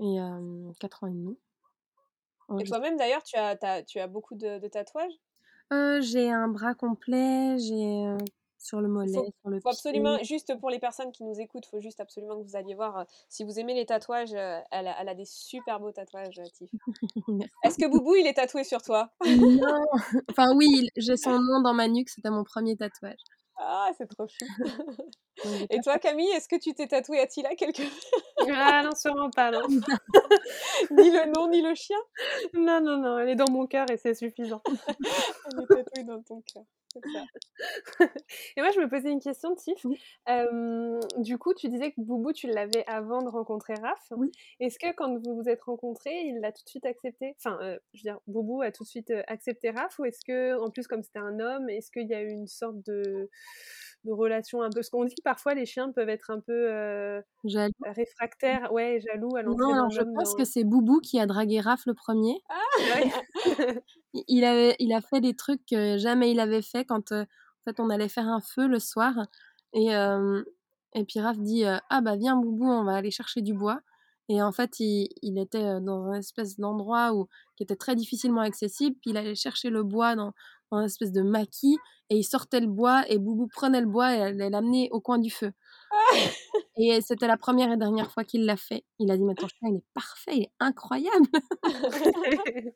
et 0.00 0.16
hem, 0.16 0.72
4 0.80 1.04
ans 1.04 1.08
et 1.08 1.12
demi. 1.12 1.38
Et 2.58 2.64
toi-même 2.64 2.96
d'ailleurs, 2.96 3.22
tu 3.22 3.36
as 3.36 3.56
tu 3.56 3.64
as 3.66 3.82
tu 3.84 4.00
as 4.00 4.08
beaucoup 4.08 4.34
de 4.34 4.58
de 4.58 4.66
tatouages? 4.68 5.20
J'ai 6.00 6.30
un 6.30 6.48
bras 6.48 6.74
complet, 6.74 7.58
j'ai, 7.58 8.04
sur 8.64 8.80
le 8.80 8.88
Il 8.88 8.92
mollet, 8.92 9.12
faut 9.12 9.26
sur 9.40 9.50
le 9.50 9.60
faut 9.60 9.68
absolument 9.70 10.18
juste 10.22 10.58
pour 10.60 10.70
les 10.70 10.78
personnes 10.78 11.12
qui 11.12 11.24
nous 11.24 11.38
écoutent, 11.40 11.66
faut 11.66 11.80
juste 11.80 12.00
absolument 12.00 12.36
que 12.38 12.42
vous 12.48 12.56
alliez 12.56 12.74
voir, 12.74 12.98
heu, 13.00 13.04
si 13.28 13.44
vous 13.44 13.58
aimez 13.58 13.74
les 13.74 13.86
tatouages, 13.86 14.34
heu, 14.34 14.60
elle 14.70 14.88
a 14.88 14.96
elle 15.00 15.08
a 15.08 15.14
des 15.14 15.24
super 15.26 15.80
beaux 15.80 15.92
tatouages, 15.92 16.38
heu, 16.38 16.44
Tiff. 16.52 16.70
Est-ce 17.64 17.78
que 17.78 17.86
Boubou, 17.88 18.16
il 18.16 18.26
est 18.26 18.34
tatoué 18.34 18.64
sur 18.64 18.82
toi? 18.82 19.10
Non! 19.26 19.84
Enfin 20.30 20.54
oui, 20.56 20.66
il 20.70 20.90
j'ai 20.96 21.16
son 21.16 21.38
nom 21.38 21.60
dans 21.62 21.74
ma 21.74 21.88
nuque, 21.88 22.08
c'était 22.10 22.30
mon 22.30 22.44
1er 22.44 22.76
tatouage. 22.76 23.16
Ah, 23.56 23.90
c'est 23.96 24.06
trop 24.08 24.26
chou. 24.26 24.46
Et 25.70 25.80
toi, 25.80 25.98
Camille, 25.98 26.28
est-ce 26.30 26.48
que 26.48 26.56
tu 26.56 26.74
t'es 26.74 26.86
tatoué 26.86 27.20
Attila 27.20 27.54
quelque 27.54 27.82
Ah 28.52 28.82
non, 28.84 28.94
sûrement 28.94 29.30
pas, 29.30 29.50
non. 29.50 29.66
ni 30.90 31.10
le 31.10 31.32
nom, 31.32 31.48
ni 31.48 31.62
le 31.62 31.74
chien? 31.74 31.98
Non, 32.54 32.80
non, 32.80 32.98
non, 32.98 33.18
elle 33.18 33.30
est 33.30 33.36
dans 33.36 33.50
mon 33.50 33.66
cœur 33.66 33.90
et 33.90 33.96
c'est 33.96 34.14
suffisant. 34.14 34.62
elle 35.46 35.60
est 35.62 35.66
tatouée 35.68 36.04
dans 36.04 36.22
ton 36.22 36.42
cœur. 36.42 36.64
Et 38.56 38.60
moi, 38.60 38.70
je 38.70 38.80
me 38.80 38.88
posais 38.88 39.10
une 39.10 39.20
question, 39.20 39.54
Tiff. 39.54 39.84
du 41.18 41.38
coup, 41.38 41.54
tu 41.54 41.68
disais 41.68 41.92
que 41.92 42.00
Boubou, 42.00 42.32
tu 42.32 42.46
l'avais 42.46 42.84
avant 42.86 43.22
de 43.22 43.28
rencontrer 43.28 43.74
Raph. 43.74 44.12
Oui. 44.12 44.30
Est-ce 44.60 44.78
que 44.78 44.92
quand 44.94 45.18
vous 45.18 45.36
vous 45.36 45.48
êtes 45.48 45.62
rencontrés, 45.62 46.22
il 46.26 46.40
l'a 46.40 46.52
tout 46.52 46.64
de 46.64 46.68
suite 46.68 46.86
accepté? 46.86 47.34
Enfin, 47.38 47.58
je 47.92 47.98
veux 47.98 48.02
dire, 48.02 48.20
Boubou 48.26 48.62
a 48.62 48.72
tout 48.72 48.84
de 48.84 48.88
suite 48.88 49.12
accepté 49.26 49.70
Raph 49.70 49.98
Ou 49.98 50.04
est-ce 50.04 50.24
que, 50.24 50.58
en 50.60 50.70
plus, 50.70 50.86
comme 50.86 51.02
c'était 51.02 51.18
un 51.18 51.40
homme, 51.40 51.68
est-ce 51.68 51.90
qu'il 51.90 52.08
y 52.08 52.14
a 52.14 52.22
eu 52.22 52.30
une 52.30 52.48
sorte 52.48 52.80
de, 52.86 53.30
de 54.04 54.12
relation 54.12 54.62
un 54.62 54.70
peu 54.70 54.82
Ce 54.82 54.90
qu'on 54.90 55.04
dit 55.04 55.14
parfois, 55.24 55.54
les 55.54 55.66
chiens 55.66 55.90
peuvent 55.92 56.08
être 56.08 56.30
un 56.30 56.40
peu 56.40 57.22
jaloux. 57.44 57.72
réfractaires, 57.84 58.72
ouais, 58.72 59.00
jaloux 59.00 59.34
à 59.36 59.42
l'entrée 59.42 59.64
Non, 59.66 59.72
alors 59.74 59.90
je 59.90 60.00
pense 60.14 60.30
dans- 60.32 60.36
que 60.36 60.44
c'est 60.44 60.64
Boubou 60.64 61.00
qui 61.00 61.18
a 61.18 61.26
dragué 61.26 61.60
Raph 61.60 61.86
le 61.86 61.94
premier. 61.94 62.36
Ouais. 62.78 63.12
Il 64.28 64.44
avait, 64.44 64.76
il 64.78 64.92
a 64.92 65.00
fait 65.00 65.20
des 65.20 65.34
trucs 65.34 65.62
que 65.66 65.98
jamais 65.98 66.30
il 66.30 66.38
avait 66.38 66.62
fait 66.62 66.84
quand, 66.84 67.10
euh, 67.10 67.22
en 67.22 67.64
fait, 67.70 67.80
on 67.80 67.90
allait 67.90 68.08
faire 68.08 68.28
un 68.28 68.40
feu 68.40 68.68
le 68.68 68.78
soir. 68.78 69.12
Et, 69.72 69.92
euh, 69.94 70.42
et 70.94 71.04
puis 71.04 71.18
Raph 71.18 71.38
dit 71.38 71.64
euh, 71.64 71.78
Ah 71.90 72.00
bah 72.00 72.14
viens 72.14 72.36
Boubou, 72.36 72.64
on 72.70 72.84
va 72.84 72.94
aller 72.94 73.10
chercher 73.10 73.40
du 73.42 73.54
bois. 73.54 73.80
Et 74.28 74.40
en 74.40 74.52
fait, 74.52 74.78
il, 74.78 75.08
il 75.22 75.36
était 75.38 75.64
euh, 75.64 75.80
dans 75.80 76.04
un 76.04 76.18
espèce 76.20 76.56
d'endroit 76.58 77.12
où, 77.12 77.26
qui 77.56 77.64
était 77.64 77.74
très 77.76 77.96
difficilement 77.96 78.40
accessible. 78.42 78.96
Puis 79.02 79.10
il 79.10 79.16
allait 79.16 79.34
chercher 79.34 79.68
le 79.68 79.82
bois 79.82 80.14
dans, 80.14 80.32
espèce 80.82 81.12
de 81.12 81.22
maquis. 81.22 81.78
Et 82.10 82.16
il 82.16 82.24
sortait 82.24 82.60
le 82.60 82.66
bois 82.66 83.02
et 83.08 83.18
Boubou 83.18 83.46
prenait 83.46 83.80
le 83.80 83.86
bois 83.86 84.14
et 84.14 84.32
l'amener 84.34 84.88
au 84.92 85.00
coin 85.00 85.18
du 85.18 85.30
feu. 85.30 85.52
Et 86.76 87.00
c'était 87.00 87.26
la 87.26 87.36
première 87.36 87.72
et 87.72 87.76
dernière 87.76 88.10
fois 88.10 88.24
qu'il 88.24 88.44
l'a 88.44 88.56
fait. 88.56 88.84
Il 88.98 89.10
a 89.10 89.16
dit 89.16 89.22
Mais 89.24 89.34
ton 89.34 89.48
chien, 89.48 89.68
il 89.70 89.76
est 89.76 89.84
parfait, 89.94 90.36
il 90.36 90.42
est 90.44 90.52
incroyable. 90.60 91.26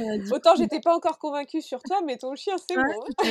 Euh, 0.00 0.18
Autant 0.32 0.56
j'étais 0.56 0.80
pas 0.80 0.94
encore 0.94 1.18
convaincue 1.18 1.62
sur 1.62 1.80
toi, 1.82 2.00
mais 2.04 2.16
ton 2.18 2.34
chien, 2.34 2.56
c'est 2.58 2.76
Ouais, 2.76 2.82
bon. 2.82 3.28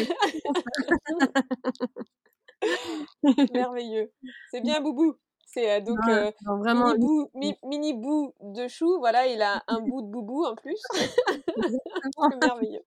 Merveilleux. 3.54 4.12
C'est 4.52 4.62
bien 4.62 4.82
Boubou. 4.82 5.16
C'est 5.54 5.82
donc 5.82 6.00
Non, 6.08 6.32
non, 6.46 6.58
vraiment, 6.58 6.86
mini, 6.94 7.06
bout, 7.06 7.30
mi- 7.36 7.58
mini 7.64 7.94
bout 7.94 8.34
de 8.42 8.68
chou. 8.68 8.98
Voilà, 9.00 9.28
il 9.28 9.42
a 9.42 9.64
un 9.68 9.82
bout 9.82 10.02
de 10.02 10.08
boubou 10.08 10.46
en 10.46 10.56
plus. 10.56 10.82
C'est 12.32 12.36
merveilleux. 12.36 12.84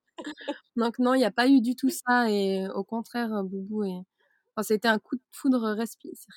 Donc 0.77 0.99
non, 0.99 1.15
il 1.15 1.19
n'y 1.19 1.25
a 1.25 1.31
pas 1.31 1.49
eu 1.49 1.61
du 1.61 1.77
tout 1.77 1.91
ça 1.91 2.31
et 2.31 2.69
au 2.75 2.85
contraire, 2.85 3.43
Boubou 3.45 3.85
et 3.85 3.95
enfin, 4.55 4.63
c'était 4.63 4.89
un 4.89 4.99
coup 4.99 5.17
de 5.17 5.23
foudre 5.31 5.77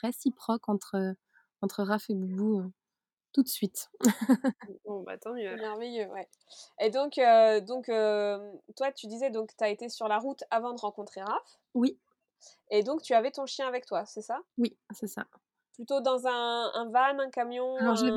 réciproque 0.01 0.69
entre 0.69 1.15
entre 1.61 1.83
Raph 1.83 2.09
et 2.09 2.13
Boubou 2.15 2.71
tout 3.33 3.43
de 3.43 3.47
suite. 3.47 3.89
bon, 4.85 5.01
bah 5.03 5.17
tant 5.17 5.33
mieux. 5.33 5.55
Merveilleux, 5.55 6.07
ouais. 6.07 6.27
Et 6.79 6.89
donc, 6.89 7.17
euh, 7.17 7.59
donc 7.59 7.89
euh, 7.89 8.51
toi, 8.75 8.91
tu 8.91 9.07
disais 9.07 9.29
donc 9.29 9.51
tu 9.57 9.63
as 9.63 9.69
été 9.69 9.89
sur 9.89 10.07
la 10.07 10.19
route 10.19 10.43
avant 10.51 10.73
de 10.73 10.79
rencontrer 10.79 11.21
Raph. 11.21 11.59
Oui, 11.73 11.99
Et 12.71 12.83
donc, 12.83 13.01
tu 13.01 13.13
avais 13.13 13.31
ton 13.31 13.45
chien 13.45 13.67
avec 13.67 13.85
toi, 13.85 14.05
c'est 14.05 14.21
ça? 14.21 14.39
Oui, 14.57 14.77
c'est 14.91 15.07
ça. 15.07 15.25
Plutôt 15.79 16.01
dans 16.01 16.27
un, 16.27 16.71
un 16.73 16.89
van, 16.89 17.17
un 17.19 17.29
camion 17.29 17.77
Alors 17.77 17.95
j'avais 17.95 18.11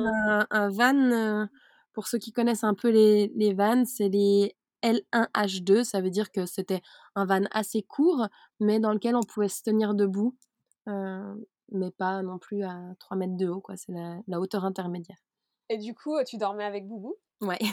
un- 0.49 0.69
van 0.69 0.95
euh, 0.97 1.45
pour 1.93 2.07
ceux 2.07 2.17
qui 2.17 2.33
connaissent 2.33 2.65
un 2.65 2.73
peu 2.73 2.89
les 2.89 3.31
les 3.37 3.53
vannes, 3.53 3.85
c'est 3.85 4.09
les 4.09 4.57
L1H2, 4.83 5.85
ça 5.85 6.01
veut 6.01 6.09
dire 6.09 6.29
que 6.33 6.45
c'était 6.45 6.81
un 7.15 7.23
van 7.25 7.45
assez 7.51 7.81
court, 7.81 8.27
mais 8.59 8.81
dans 8.81 8.91
lequel 8.91 9.15
on 9.15 9.23
pouvait 9.23 9.47
se 9.47 9.63
tenir 9.63 9.93
debout, 9.93 10.35
euh, 10.89 11.33
mais 11.71 11.89
pas 11.91 12.21
non 12.21 12.37
plus 12.37 12.63
à 12.65 12.77
3 12.99 13.15
mètres 13.15 13.37
de 13.37 13.47
haut, 13.47 13.61
quoi. 13.61 13.77
C'est 13.77 13.93
la, 13.93 14.17
la 14.27 14.41
hauteur 14.41 14.65
intermédiaire. 14.65 15.23
Et 15.69 15.77
du 15.77 15.95
coup, 15.95 16.17
tu 16.27 16.35
dormais 16.35 16.65
avec 16.65 16.85
Boubou? 16.85 17.15
Ouais. 17.39 17.59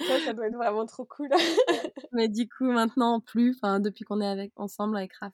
Ça, 0.00 0.18
ça 0.24 0.32
doit 0.32 0.46
être 0.48 0.56
vraiment 0.56 0.86
trop 0.86 1.04
cool. 1.04 1.28
Mais 2.12 2.28
du 2.28 2.48
coup, 2.48 2.64
maintenant, 2.64 3.20
plus, 3.20 3.56
enfin, 3.56 3.78
depuis 3.80 4.04
qu'on 4.04 4.20
est 4.20 4.26
avec, 4.26 4.52
ensemble 4.56 4.96
avec 4.96 5.12
Raph, 5.14 5.32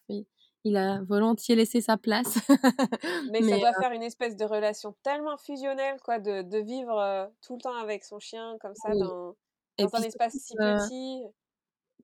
il, 0.65 0.77
a 0.77 1.03
volontiers 1.03 1.55
laissé 1.55 1.81
sa 1.81 1.97
place. 1.97 2.39
Mais, 3.33 3.43
ça 3.43 3.59
doit 3.59 3.69
euh, 3.71 3.81
faire 3.81 3.93
une 3.93 4.03
espèce 4.03 4.37
de 4.37 4.45
relation 4.45 4.95
tellement 5.03 5.37
fusionnelle, 5.37 5.99
quoi, 6.03 6.19
de, 6.19 6.43
de 6.43 6.59
vivre 6.59 6.99
euh, 6.99 7.27
tout 7.43 7.55
le 7.57 7.61
temps 7.61 7.77
avec 7.77 8.05
son 8.05 8.19
chien, 8.19 8.57
comme 8.61 8.75
ça, 8.75 8.91
Oui. 8.91 9.01
dans, 9.01 9.37
dans 9.79 9.95
un 9.97 10.03
espace 10.03 10.33
si 10.33 10.55
petit. 10.55 11.23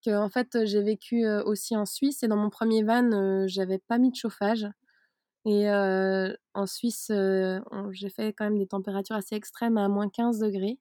que, 0.05 0.17
en 0.17 0.29
fait, 0.29 0.64
j'ai 0.64 0.83
vécu 0.83 1.26
aussi 1.26 1.76
en 1.76 1.87
Suisse 1.87 2.23
et 2.23 2.29
dans 2.29 2.37
mon 2.37 2.50
premier 2.50 2.83
van, 2.83 3.47
j'avais 3.47 3.79
pas 3.79 3.99
mis 3.99 4.11
de 4.11 4.17
chauffage. 4.17 4.67
Et 5.47 5.71
en 5.71 6.67
Suisse, 6.67 7.11
j'ai 7.11 8.11
fait 8.11 8.33
quand 8.33 8.45
même 8.45 8.59
des 8.59 8.67
températures 8.67 9.17
assez 9.17 9.37
extrêmes 9.37 9.79
à 9.79 9.88
moins 9.88 10.09
15 10.09 10.38
degrés. 10.38 10.79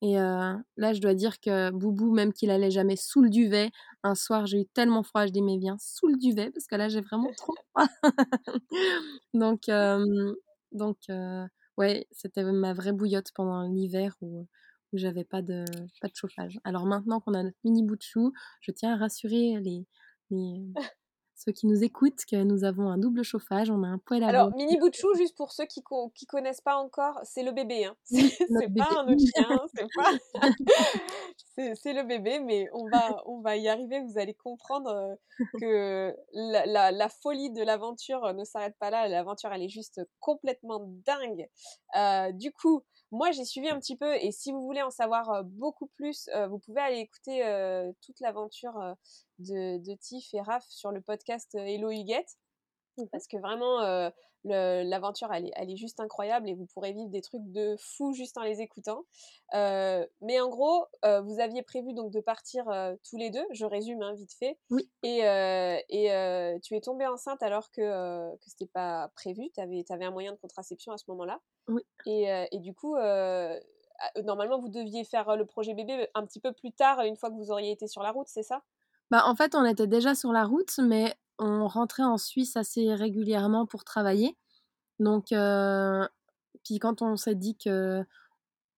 Et 0.00 0.14
là, 0.14 0.92
je 0.92 1.00
dois 1.00 1.14
dire 1.14 1.40
que 1.40 1.70
Boubou, 1.70 2.12
même 2.12 2.32
qu'il 2.32 2.50
allait 2.50 2.70
jamais 2.70 2.96
sous 2.96 3.20
le 3.22 3.30
duvet, 3.30 3.70
un 4.04 4.14
soir, 4.14 4.46
j'ai 4.46 4.60
eu 4.60 4.66
tellement 4.66 5.02
froid, 5.02 5.26
je 5.26 5.32
dis, 5.32 5.42
mais 5.42 5.58
viens 5.58 5.76
sous 5.80 6.06
le 6.08 6.16
duvet, 6.16 6.50
parce 6.50 6.66
que 6.66 6.76
là, 6.76 6.88
j'ai 6.88 7.00
vraiment 7.00 7.30
trop 7.36 7.54
froid. 7.72 7.88
donc, 9.34 9.68
donc 10.72 10.98
ouais, 11.76 12.06
c'était 12.12 12.44
ma 12.44 12.74
vraie 12.74 12.92
bouillotte 12.92 13.32
pendant 13.34 13.62
l'hiver 13.62 14.14
où, 14.20 14.46
où 14.92 14.98
j'avais 14.98 15.24
pas 15.24 15.42
de, 15.42 15.64
pas 16.00 16.08
de 16.08 16.14
chauffage. 16.14 16.58
Alors 16.64 16.86
maintenant 16.86 17.20
qu'on 17.20 17.34
a 17.34 17.42
notre 17.42 17.58
mini 17.64 17.82
bout 17.82 17.96
de 17.96 18.02
chou, 18.02 18.32
je 18.60 18.72
tiens 18.72 18.94
à 18.94 18.96
rassurer 18.96 19.58
les, 19.60 19.86
ceux 21.38 21.52
qui 21.52 21.68
nous 21.68 21.84
écoutent 21.84 22.24
que 22.28 22.42
nous 22.42 22.64
avons 22.64 22.90
un 22.90 22.98
double 22.98 23.22
chauffage, 23.22 23.70
on 23.70 23.84
a 23.84 23.86
un 23.86 23.98
poêle 23.98 24.24
à 24.24 24.28
Alors. 24.28 24.50
Mini 24.56 24.76
Bouchou, 24.76 25.14
juste 25.16 25.36
pour 25.36 25.52
ceux 25.52 25.66
qui 25.66 25.80
ne 25.88 26.08
qui 26.10 26.26
connaissent 26.26 26.60
pas 26.60 26.76
encore, 26.76 27.18
c'est 27.22 27.44
le 27.44 27.52
bébé. 27.52 27.84
Hein. 27.84 27.96
C'est 28.10 28.74
pas 28.76 28.88
un 28.98 29.06
autre 29.06 29.20
chien, 29.20 29.58
c'est 29.74 29.86
pas. 29.94 30.10
c'est 31.74 31.92
le 31.92 32.02
bébé, 32.02 32.40
mais 32.40 32.66
on 32.72 32.88
va, 32.88 33.22
on 33.26 33.40
va 33.40 33.56
y 33.56 33.68
arriver. 33.68 34.00
Vous 34.00 34.18
allez 34.18 34.34
comprendre 34.34 34.90
euh, 34.90 35.14
que 35.60 36.14
la, 36.32 36.66
la- 36.66 36.90
la 36.92 37.08
folie 37.08 37.50
de 37.52 37.62
l'aventure 37.62 38.24
euh, 38.24 38.32
ne 38.32 38.44
s'arrête 38.44 38.74
pas 38.80 38.90
là. 38.90 39.06
L'aventure, 39.08 39.50
elle 39.52 39.62
est 39.62 39.68
juste 39.68 40.00
complètement 40.20 40.80
dingue. 41.06 41.48
Euh, 41.96 42.32
du 42.32 42.52
coup, 42.52 42.82
moi, 43.10 43.30
j'ai 43.30 43.44
suivi 43.44 43.68
un 43.68 43.78
petit 43.78 43.96
peu, 43.96 44.14
et 44.16 44.32
si 44.32 44.52
vous 44.52 44.62
voulez 44.62 44.82
en 44.82 44.90
savoir 44.90 45.44
beaucoup 45.44 45.86
plus, 45.86 46.28
vous 46.48 46.58
pouvez 46.58 46.80
aller 46.80 46.98
écouter 46.98 47.42
toute 48.02 48.20
l'aventure 48.20 48.94
de, 49.38 49.78
de 49.78 49.94
Tiff 49.94 50.34
et 50.34 50.40
Raph 50.40 50.66
sur 50.68 50.90
le 50.92 51.00
podcast 51.00 51.54
Hello 51.54 51.90
Huguette 51.90 52.36
parce 53.06 53.26
que 53.26 53.36
vraiment 53.36 53.80
euh, 53.82 54.10
l'aventure 54.44 55.32
elle 55.32 55.46
est, 55.46 55.52
elle 55.56 55.70
est 55.70 55.76
juste 55.76 56.00
incroyable 56.00 56.48
et 56.48 56.54
vous 56.54 56.66
pourrez 56.66 56.92
vivre 56.92 57.10
des 57.10 57.20
trucs 57.20 57.50
de 57.52 57.76
fou 57.78 58.12
juste 58.12 58.38
en 58.38 58.42
les 58.42 58.60
écoutant. 58.60 59.04
Euh, 59.54 60.06
mais 60.20 60.40
en 60.40 60.48
gros, 60.48 60.86
euh, 61.04 61.20
vous 61.20 61.40
aviez 61.40 61.62
prévu 61.62 61.92
donc 61.94 62.10
de 62.10 62.20
partir 62.20 62.68
euh, 62.68 62.94
tous 63.08 63.16
les 63.16 63.30
deux, 63.30 63.44
je 63.50 63.64
résume 63.64 64.02
hein, 64.02 64.14
vite 64.14 64.32
fait, 64.32 64.58
Oui. 64.70 64.88
et, 65.02 65.20
et 65.20 66.60
tu 66.62 66.74
es 66.74 66.80
tombée 66.80 67.06
enceinte 67.06 67.42
alors 67.42 67.70
que, 67.70 68.34
que 68.36 68.50
c'était 68.50 68.66
pas 68.66 69.10
prévu, 69.14 69.50
tu 69.54 69.60
avais, 69.60 69.84
un 70.04 70.10
moyen 70.10 70.32
de 70.32 70.38
contraception 70.38 70.92
à 70.92 70.98
ce 70.98 71.04
moment-là. 71.08 71.40
Oui. 71.68 71.82
Et, 72.06 72.26
et 72.52 72.58
du 72.60 72.74
coup, 72.74 72.96
ah, 72.96 73.58
normalement 74.22 74.60
vous 74.60 74.68
deviez 74.68 75.04
faire 75.04 75.36
le 75.36 75.44
projet 75.44 75.74
bébé 75.74 76.08
un 76.14 76.24
petit 76.24 76.40
peu 76.40 76.52
plus 76.52 76.72
tard, 76.72 77.00
une 77.00 77.16
fois 77.16 77.30
que 77.30 77.34
vous 77.34 77.50
auriez 77.50 77.72
été 77.72 77.88
sur 77.88 78.02
la 78.02 78.12
route, 78.12 78.28
c'est 78.28 78.42
ça? 78.42 78.62
Bah, 79.10 79.22
en 79.26 79.34
fait, 79.34 79.54
on 79.54 79.64
était 79.64 79.86
déjà 79.86 80.14
sur 80.14 80.32
la 80.32 80.44
route, 80.44 80.78
mais 80.78 81.16
on 81.38 81.66
rentrait 81.66 82.02
en 82.04 82.18
Suisse 82.18 82.56
assez 82.56 82.94
régulièrement 82.94 83.66
pour 83.66 83.84
travailler. 83.84 84.36
Donc, 84.98 85.32
euh, 85.32 86.06
puis 86.64 86.78
quand 86.78 87.02
on 87.02 87.16
s'est 87.16 87.34
dit 87.34 87.56
que 87.56 88.04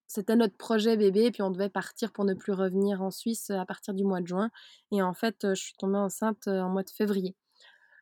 c'était 0.06 0.36
notre 0.36 0.56
projet 0.56 0.96
bébé, 0.96 1.30
puis 1.30 1.42
on 1.42 1.50
devait 1.50 1.70
partir 1.70 2.12
pour 2.12 2.24
ne 2.24 2.34
plus 2.34 2.52
revenir 2.52 3.02
en 3.02 3.10
Suisse 3.10 3.50
à 3.50 3.64
partir 3.64 3.94
du 3.94 4.04
mois 4.04 4.20
de 4.20 4.26
juin. 4.26 4.50
Et 4.92 5.02
en 5.02 5.14
fait, 5.14 5.36
je 5.42 5.62
suis 5.62 5.74
tombée 5.74 5.98
enceinte 5.98 6.48
en 6.48 6.68
mois 6.68 6.82
de 6.82 6.90
février. 6.90 7.36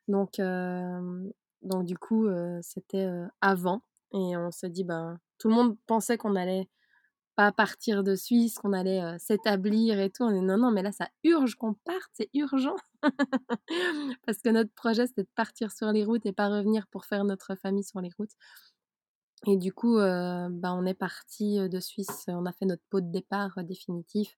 Donc, 0.08 0.40
euh, 0.40 1.30
donc 1.62 1.84
du 1.84 1.96
coup, 1.98 2.26
euh, 2.26 2.58
c'était 2.62 3.06
euh, 3.06 3.26
avant. 3.40 3.82
Et 4.12 4.36
on 4.36 4.50
s'est 4.50 4.70
dit, 4.70 4.84
ben, 4.84 5.18
tout 5.38 5.48
le 5.48 5.54
monde 5.54 5.76
pensait 5.86 6.16
qu'on 6.16 6.36
allait 6.36 6.68
pas 7.36 7.52
partir 7.52 8.02
de 8.02 8.14
Suisse, 8.16 8.58
qu'on 8.58 8.72
allait 8.72 9.02
euh, 9.02 9.18
s'établir 9.18 10.00
et 10.00 10.10
tout. 10.10 10.24
On 10.24 10.42
non, 10.42 10.56
non, 10.58 10.70
mais 10.72 10.82
là, 10.82 10.92
ça 10.92 11.08
urge 11.24 11.56
qu'on 11.56 11.74
parte, 11.74 12.10
c'est 12.12 12.30
urgent. 12.34 12.76
Parce 14.26 14.38
que 14.42 14.48
notre 14.50 14.72
projet, 14.74 15.06
c'était 15.06 15.22
de 15.22 15.28
partir 15.34 15.72
sur 15.72 15.92
les 15.92 16.04
routes 16.04 16.26
et 16.26 16.32
pas 16.32 16.48
revenir 16.48 16.86
pour 16.88 17.04
faire 17.04 17.24
notre 17.24 17.54
famille 17.56 17.84
sur 17.84 18.00
les 18.00 18.10
routes. 18.18 18.32
Et 19.46 19.56
du 19.56 19.72
coup, 19.72 19.98
euh, 19.98 20.48
bah, 20.50 20.72
on 20.74 20.84
est 20.84 20.94
parti 20.94 21.58
de 21.68 21.80
Suisse, 21.80 22.24
on 22.28 22.44
a 22.46 22.52
fait 22.52 22.66
notre 22.66 22.82
pot 22.90 23.00
de 23.00 23.10
départ 23.10 23.56
euh, 23.58 23.62
définitif 23.62 24.36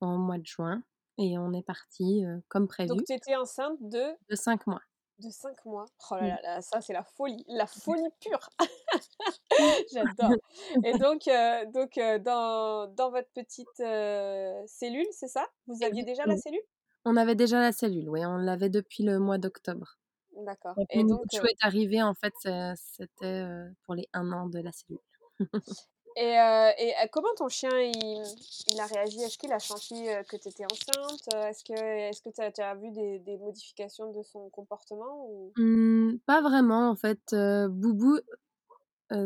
en 0.00 0.18
mois 0.18 0.38
de 0.38 0.46
juin. 0.46 0.82
Et 1.18 1.38
on 1.38 1.52
est 1.52 1.62
parti 1.62 2.24
euh, 2.24 2.38
comme 2.48 2.66
prévu, 2.68 2.96
Donc 2.96 3.04
tu 3.06 3.12
étais 3.14 3.36
enceinte 3.36 3.78
de 3.80 4.16
de 4.30 4.34
cinq 4.34 4.66
mois. 4.66 4.80
De 5.18 5.28
5 5.30 5.64
mois. 5.66 5.84
Oh 6.10 6.14
là 6.16 6.26
Mmh. 6.26 6.28
là, 6.28 6.40
là, 6.42 6.60
ça 6.62 6.80
c'est 6.80 6.94
la 6.94 7.04
folie, 7.04 7.44
la 7.48 7.66
folie 7.66 8.08
pure. 8.20 8.48
J'adore. 9.92 10.36
Et 10.82 10.94
donc, 10.94 11.28
euh, 11.28 11.66
donc 11.66 11.98
euh, 11.98 12.18
dans, 12.18 12.86
dans 12.88 13.10
votre 13.10 13.30
petite 13.34 13.80
euh, 13.80 14.62
cellule, 14.66 15.06
c'est 15.12 15.28
ça? 15.28 15.46
Vous 15.66 15.82
aviez 15.82 16.02
déjà 16.02 16.26
la 16.26 16.36
cellule? 16.36 16.60
On 17.06 17.16
avait 17.16 17.34
déjà 17.34 17.60
la 17.60 17.72
cellule, 17.72 18.08
oui, 18.10 18.24
on 18.26 18.36
l'avait 18.36 18.68
depuis 18.68 19.04
le 19.04 19.18
mois 19.18 19.38
d'octobre. 19.38 19.96
D'accord 20.36 20.76
et 20.90 21.04
donc 21.04 21.20
Bouchou 21.24 21.46
est 21.46 21.56
arrivé, 21.64 22.02
en 22.02 22.14
fait, 22.14 22.34
c'était, 22.76 23.44
pour 23.84 23.94
les 23.94 24.08
1 24.12 24.32
an 24.32 24.48
de 24.48 24.60
la 24.60 24.72
cellule. 24.72 25.00
Et 26.16 26.34
et 26.34 27.08
comment 27.12 27.34
ton 27.36 27.48
chien 27.48 27.70
il 27.80 28.22
il 28.66 28.80
a 28.80 28.86
réagi? 28.86 29.20
Est-ce 29.22 29.38
qu'il 29.38 29.52
a 29.52 29.60
senti, 29.60 30.06
que 30.28 30.36
tu 30.36 30.48
étais 30.48 30.64
enceinte? 30.64 31.28
Est-ce 31.34 31.62
que 31.64 32.30
tu 32.30 32.40
as 32.62 32.70
as 32.70 32.74
vu 32.74 32.90
des 32.90 33.18
des 33.20 33.36
modifications 33.38 34.10
de 34.12 34.22
son 34.22 34.50
comportement 34.50 35.24
ou? 35.28 35.54
Mmh, 35.56 36.18
pas 36.26 36.40
vraiment 36.42 36.90
en 36.90 36.96
fait, 36.96 37.20
heu, 37.32 37.68
Boubou, 37.68 38.18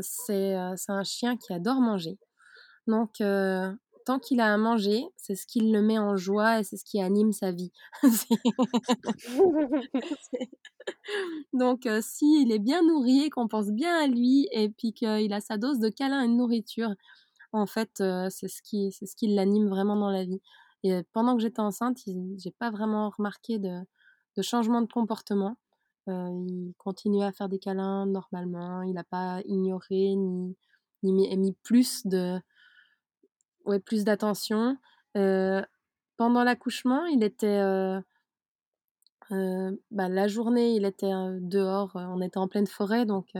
c'est, 0.02 0.54
un 0.54 1.04
chien 1.04 1.36
qui 1.36 1.52
adore 1.54 1.80
manger. 1.80 2.18
Donc 2.88 3.20
tant 4.04 4.18
qu'il 4.18 4.40
a 4.40 4.52
à 4.52 4.56
manger, 4.58 5.06
c'est 5.16 5.34
ce 5.36 5.46
qui 5.46 5.60
le 5.60 5.80
met 5.82 5.98
en 5.98 6.16
joie 6.16 6.60
et 6.60 6.64
c'est 6.64 6.76
ce 6.76 6.84
qui 6.84 7.00
anime 7.00 7.32
sa 7.32 7.52
vie. 7.52 7.72
Donc 11.52 11.86
heu, 11.86 12.00
s'il 12.02 12.52
est 12.52 12.58
bien 12.58 12.82
nourri 12.82 13.24
et 13.24 13.30
qu'on 13.30 13.48
pense 13.48 13.70
bien 13.70 13.96
à 14.02 14.06
lui 14.06 14.48
et 14.52 14.68
puis 14.70 14.92
qu'il 14.92 15.32
a 15.32 15.40
sa 15.40 15.56
dose 15.58 15.78
de 15.78 15.88
câlins 15.88 16.22
et 16.22 16.28
de 16.28 16.32
nourriture, 16.32 16.90
en 17.52 17.66
fait, 17.66 18.00
heu, 18.00 18.28
c'est 18.30 18.48
ce 18.48 18.62
qui 18.62 18.92
c'est 18.92 19.06
ce 19.06 19.16
qui 19.16 19.28
l'anime 19.28 19.68
vraiment 19.68 19.96
dans 19.96 20.10
la 20.10 20.24
vie 20.24 20.40
et 20.84 20.92
heu, 20.94 21.04
pendant 21.12 21.36
que 21.36 21.42
j'étais 21.42 21.60
enceinte, 21.60 21.98
j'ai 22.38 22.50
pas 22.52 22.70
vraiment 22.70 23.10
remarqué 23.16 23.58
de 23.58 23.80
de 24.36 24.42
changement 24.42 24.82
de 24.82 24.92
comportement. 24.92 25.56
Heu, 26.08 26.28
il 26.48 26.74
continuait 26.78 27.24
à 27.26 27.32
faire 27.32 27.48
des 27.50 27.60
câlins 27.60 28.06
normalement, 28.06 28.82
il 28.82 28.98
a 28.98 29.04
pas 29.04 29.42
ignoré 29.46 30.16
ni 30.16 30.56
ni 31.04 31.14
mis 31.14 31.36
mis 31.38 31.54
plus 31.64 32.06
de 32.06 32.40
ouais, 33.64 33.80
plus 33.80 34.04
d'attention. 34.04 34.78
Pendant 36.16 36.42
l'accouchement, 36.44 37.06
il 37.06 37.22
était, 37.22 37.60
bah, 39.90 40.08
la 40.08 40.28
journée, 40.28 40.74
il 40.76 40.84
était, 40.84 41.10
dehors, 41.40 41.92
on 41.94 42.20
était 42.20 42.38
en 42.38 42.48
pleine 42.48 42.66
forêt 42.66 43.06
donc 43.06 43.32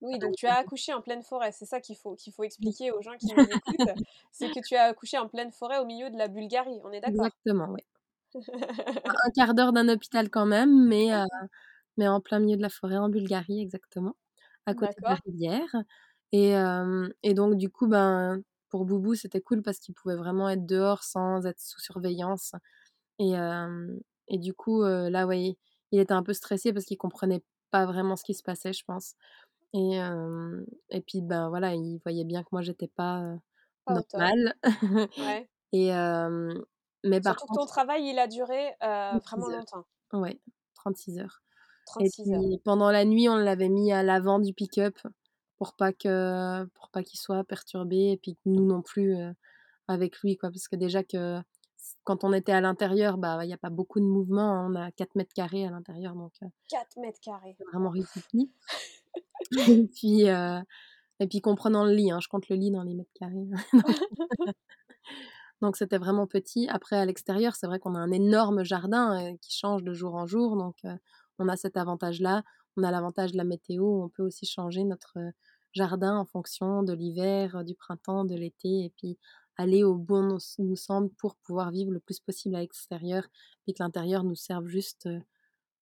Oui, 0.00 0.18
donc 0.20 0.36
tu 0.36 0.46
as 0.46 0.54
accouché 0.56 0.92
en 0.92 1.02
pleine 1.02 1.22
forêt, 1.24 1.50
c'est 1.50 1.64
ça 1.66 1.80
qu'il 1.80 1.96
faut 1.96 2.14
qu'il 2.14 2.32
faut 2.32 2.44
Oui. 2.60 2.74
expliquer 2.74 2.92
aux 2.92 3.02
gens 3.02 3.16
qui 3.18 3.34
nous 3.34 3.50
écoutent, 3.50 3.88
c'est 4.30 4.48
que 4.50 4.60
tu 4.60 4.76
as 4.76 4.84
accouché 4.84 5.18
en 5.18 5.28
pleine 5.28 5.50
forêt 5.50 5.78
au 5.78 5.84
milieu 5.86 6.08
de 6.10 6.16
la 6.16 6.28
Bulgarie, 6.28 6.80
on 6.84 6.92
est 6.92 7.00
d'accord? 7.00 7.30
Exactement, 7.42 7.70
ouais. 7.72 7.84
À 9.06 9.12
1/4 9.26 9.54
d'heure 9.54 9.72
d'un 9.72 9.88
hôpital 9.88 10.28
quand 10.30 10.46
même, 10.46 10.86
mais 10.88 11.10
mais 11.98 12.08
en 12.08 12.20
plein 12.20 12.40
milieu 12.40 12.56
de 12.58 12.62
la 12.62 12.70
forêt 12.70 12.98
en 12.98 13.08
Bulgarie, 13.10 13.60
exactement, 13.62 14.16
à 14.66 14.74
côté 14.74 14.96
de 15.02 15.10
la 15.10 15.16
rivière 15.26 15.76
et 16.32 16.52
et 17.24 17.34
donc 17.34 17.56
du 17.58 17.70
coup, 17.70 17.88
ben, 17.88 18.42
pour 18.68 18.84
Boubou, 18.84 19.14
c'était 19.14 19.40
cool 19.40 19.62
parce 19.62 19.78
qu'il 19.78 19.94
pouvait 19.94 20.16
vraiment 20.16 20.48
être 20.48 20.66
dehors 20.66 21.02
sans 21.02 21.46
être 21.46 21.60
sous 21.60 21.80
surveillance 21.80 22.52
et 23.18 23.34
et 24.30 24.38
du 24.38 24.52
coup, 24.54 24.82
là, 24.82 25.26
ouais, 25.26 25.56
il 25.92 26.00
était 26.00 26.12
un 26.12 26.22
peu 26.22 26.34
stressé 26.34 26.72
parce 26.72 26.84
qu'il 26.84 26.98
comprenait 26.98 27.42
pas 27.70 27.86
vraiment 27.86 28.16
ce 28.16 28.24
qui 28.24 28.34
se 28.34 28.42
passait, 28.42 28.72
je 28.72 28.84
pense 28.84 29.14
et 29.74 29.98
et 30.90 31.00
puis, 31.02 31.20
ben, 31.22 31.48
voilà, 31.48 31.74
il 31.74 31.98
voyait 32.04 32.24
bien 32.24 32.42
que 32.42 32.48
moi, 32.52 32.62
j'étais 32.62 32.88
pas, 32.88 33.22
normale 33.88 34.54
Ouais. 35.18 35.48
et 35.72 35.90
mais 37.04 37.20
par 37.20 37.36
que 37.36 37.46
ton 37.46 37.54
contre 37.54 37.66
travail, 37.66 38.08
il 38.08 38.18
a 38.18 38.26
duré, 38.26 38.74
vraiment 38.80 39.20
36 39.20 39.50
heures. 39.50 39.58
longtemps. 39.60 39.84
Ouais, 40.12 40.40
36 40.74 41.18
heures 41.18 41.42
et 42.00 42.10
36 42.10 42.32
heures. 42.32 42.42
pendant 42.64 42.90
la 42.90 43.04
nuit, 43.04 43.28
on 43.28 43.36
l'avait 43.36 43.68
mis 43.68 43.92
à 43.92 44.02
l'avant 44.02 44.38
du 44.38 44.52
pick-up 44.52 44.98
pour 45.58 45.74
pas 45.74 45.92
que 45.92 46.64
pour 46.74 46.88
pas 46.90 47.02
qu'il 47.02 47.18
soit 47.18 47.44
perturbé 47.44 48.12
et 48.12 48.16
puis 48.16 48.36
nous 48.46 48.64
non 48.64 48.82
plus, 48.82 49.16
avec 49.88 50.20
lui, 50.20 50.36
quoi. 50.36 50.50
Parce 50.50 50.68
que 50.68 50.76
déjà 50.76 51.02
que 51.02 51.40
quand 52.04 52.24
on 52.24 52.32
était 52.32 52.52
à 52.52 52.60
l'intérieur, 52.60 53.18
bah, 53.18 53.44
il 53.44 53.50
y 53.50 53.52
a 53.52 53.58
pas 53.58 53.70
beaucoup 53.70 54.00
de 54.00 54.04
mouvement, 54.04 54.52
hein, 54.52 54.70
on 54.70 54.74
a 54.76 54.90
4 54.92 55.16
m2 55.16 55.66
à 55.66 55.70
l'intérieur 55.70 56.14
donc 56.14 56.32
heu 56.42 56.46
4 56.68 56.96
m2! 56.98 57.54
c'est 57.56 57.64
vraiment 57.72 57.90
riquiqui 57.90 58.52
et 59.68 59.86
puis, 59.88 60.24
et 60.24 61.26
puis 61.28 61.40
comprenant 61.40 61.84
le 61.84 61.92
lit, 61.92 62.10
hein, 62.10 62.20
je 62.20 62.28
compte 62.28 62.48
le 62.48 62.56
lit 62.56 62.70
dans 62.70 62.82
les 62.82 62.94
mètres 62.94 63.10
carrés 63.14 63.46
donc 63.46 63.60
donc 65.60 65.76
c'était 65.76 65.98
vraiment 65.98 66.26
petit. 66.26 66.68
Après 66.68 66.96
à 66.96 67.04
l'extérieur, 67.04 67.56
c'est 67.56 67.66
vrai 67.66 67.78
qu'on 67.78 67.94
a 67.94 67.98
un 67.98 68.12
énorme 68.12 68.62
jardin, 68.62 69.34
qui 69.40 69.56
change 69.56 69.82
de 69.82 69.92
jour 69.92 70.14
en 70.14 70.26
jour 70.26 70.56
donc 70.56 70.76
on 71.38 71.48
a 71.48 71.56
cet 71.56 71.76
avantage-là. 71.76 72.42
On 72.76 72.82
a 72.84 72.90
l'avantage 72.90 73.32
de 73.32 73.36
la 73.36 73.44
météo, 73.44 74.04
on 74.04 74.08
peut 74.08 74.22
aussi 74.22 74.46
changer 74.46 74.84
notre, 74.84 75.18
jardin 75.78 76.16
en 76.18 76.26
fonction 76.26 76.82
de 76.84 76.92
l'hiver, 76.94 77.64
du 77.64 77.74
printemps, 77.76 78.24
de 78.26 78.34
l'été 78.36 78.84
et 78.86 78.90
puis 78.90 79.18
aller 79.56 79.84
au 79.84 79.96
bon 79.96 80.38
nous 80.58 80.76
semble 80.76 81.10
pour 81.14 81.36
pouvoir 81.36 81.70
vivre 81.72 81.92
le 81.92 82.00
plus 82.00 82.20
possible 82.20 82.56
à 82.56 82.60
l'extérieur 82.60 83.24
et 83.68 83.74
que 83.74 83.82
l'intérieur 83.82 84.24
nous 84.24 84.36
serve 84.36 84.66
juste, 84.68 85.06
heu, 85.06 85.22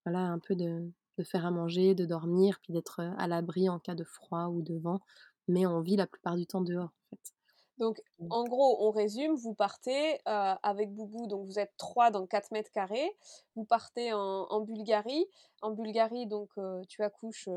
voilà, 0.06 0.20
un 0.20 0.38
peu 0.40 0.54
de 0.56 0.90
de 1.18 1.24
faire 1.24 1.46
à 1.46 1.50
manger, 1.50 1.94
de 1.94 2.06
dormir, 2.06 2.60
puis 2.62 2.72
d'être, 2.74 3.00
heu, 3.02 3.12
à 3.18 3.28
l'abri 3.28 3.68
en 3.70 3.78
cas 3.80 3.94
de 3.94 4.04
froid 4.04 4.46
ou 4.48 4.62
de 4.62 4.76
vent, 4.78 5.00
mais 5.48 5.66
on 5.66 5.80
vit 5.80 5.96
la 5.96 6.06
plupart 6.06 6.36
du 6.36 6.46
temps 6.46 6.62
dehors, 6.62 6.90
en 7.12 7.16
fait. 7.16 7.34
Donc 7.78 8.00
en 8.28 8.44
gros, 8.44 8.84
on 8.86 8.90
résume, 8.90 9.34
vous 9.36 9.54
partez, 9.54 10.18
avec 10.24 10.92
Boubou, 10.94 11.26
donc 11.26 11.46
vous 11.46 11.58
êtes 11.58 11.72
3 11.76 12.10
dans 12.10 12.26
4 12.26 12.48
m2, 12.52 13.10
vous 13.54 13.64
partez 13.64 14.12
en 14.12 14.46
en 14.50 14.60
Bulgarie. 14.60 15.26
En 15.62 15.70
Bulgarie, 15.72 16.26
donc 16.26 16.50
tu 16.88 17.02
accouches, 17.02 17.48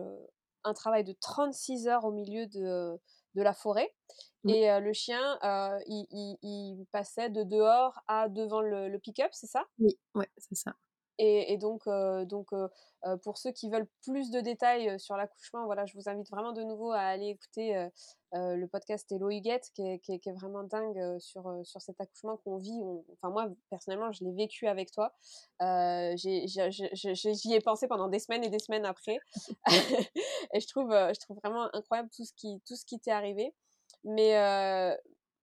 un 0.63 0.73
travail 0.73 1.03
de 1.03 1.13
36 1.13 1.87
heures 1.87 2.05
au 2.05 2.11
milieu 2.11 2.47
de 2.47 2.99
de 3.35 3.41
la 3.43 3.53
forêt 3.53 3.93
Oui. 4.43 4.55
et 4.55 4.79
le 4.81 4.93
chien, 4.93 5.39
heu, 5.43 5.79
il 5.87 6.07
il 6.11 6.37
il 6.43 6.85
passait 6.91 7.29
de 7.29 7.43
dehors 7.43 7.99
à 8.07 8.29
devant 8.29 8.61
le 8.61 8.89
le 8.89 8.99
pick-up, 8.99 9.29
c'est 9.33 9.47
ça? 9.47 9.65
Oui, 9.79 9.97
ouais, 10.15 10.29
c'est 10.37 10.55
ça. 10.55 10.75
Et 11.19 11.53
et 11.53 11.57
donc 11.57 11.85
heu 11.87 12.25
donc 12.25 12.51
heu 12.53 12.69
heu, 13.05 13.17
pour 13.17 13.37
ceux 13.37 13.51
qui 13.51 13.69
veulent 13.69 13.87
plus 14.03 14.31
de 14.31 14.39
détails, 14.41 14.99
sur 14.99 15.15
l'accouchement, 15.17 15.65
voilà, 15.65 15.85
je 15.85 15.93
vous 15.95 16.09
invite 16.09 16.29
vraiment 16.29 16.53
de 16.53 16.63
nouveau 16.63 16.91
à 16.91 16.99
aller 16.99 17.27
écouter, 17.27 17.87
le 18.33 18.65
podcast 18.67 19.11
Hello 19.11 19.29
Huguette 19.29 19.69
qui 19.75 19.81
est 19.85 19.99
qui 19.99 20.13
est 20.13 20.19
qui 20.19 20.29
est 20.29 20.33
vraiment 20.33 20.63
dingue, 20.63 21.19
sur, 21.19 21.43
sur 21.63 21.81
cet 21.81 21.99
accouchement 22.01 22.37
qu'on 22.37 22.57
vit. 22.57 22.79
On 22.83 23.03
enfin 23.13 23.29
moi, 23.31 23.47
personnellement, 23.69 24.11
je 24.11 24.23
l'ai 24.23 24.31
vécu 24.31 24.67
avec 24.67 24.91
toi. 24.91 25.13
J'y 26.15 27.53
ai 27.53 27.59
pensé 27.61 27.87
pendant 27.87 28.07
des 28.07 28.19
semaines 28.19 28.43
et 28.43 28.49
des 28.49 28.59
semaines 28.59 28.85
après 28.85 29.19
et 30.53 30.59
je 30.59 30.67
trouve, 30.67 30.91
je 30.91 31.19
trouve 31.19 31.37
vraiment 31.43 31.69
incroyable 31.73 32.09
tout 32.15 32.25
ce 32.25 32.33
qui 32.33 32.61
tout 32.67 32.75
ce 32.75 32.85
qui 32.85 32.99
t'est 32.99 33.11
arrivé. 33.11 33.53
Mais 34.05 34.35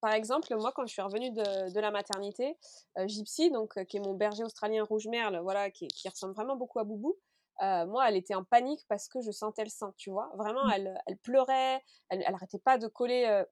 par 0.07 0.15
exemple, 0.15 0.55
moi, 0.57 0.73
quand 0.75 0.87
je 0.87 0.93
suis 0.93 1.03
revenue 1.03 1.31
de 1.33 1.73
de 1.73 1.81
la 1.81 1.91
maternité, 1.91 2.57
heu, 2.99 3.07
Gypsy, 3.09 3.51
donc 3.51 3.77
heu, 3.79 3.85
qui 3.85 3.97
est 3.99 4.01
mon 4.01 4.15
berger 4.15 4.45
australien 4.45 4.85
rouge 4.85 5.07
merle, 5.09 5.39
voilà, 5.43 5.71
qui 5.71 5.89
qui 5.89 6.09
ressemble 6.09 6.35
vraiment 6.35 6.57
beaucoup 6.57 6.79
à 6.81 6.85
Boubou, 6.85 7.17
heu, 7.63 7.87
moi, 7.87 8.09
elle 8.09 8.17
était 8.17 8.35
en 8.35 8.45
panique 8.45 8.85
parce 8.89 9.09
que 9.09 9.21
je 9.23 9.31
sentais 9.33 9.65
le 9.65 9.71
sang, 9.71 9.93
tu 9.97 10.11
vois? 10.11 10.31
Vraiment, 10.37 10.63
Mmh. 10.63 10.71
elle, 10.71 10.99
elle 11.07 11.19
pleurait, 11.19 11.83
elle 12.11 12.23
elle 12.27 12.35
arrêtait 12.35 12.59
pas 12.61 12.79
de 12.79 12.87
coller, 12.89 13.27
heu, 13.29 13.47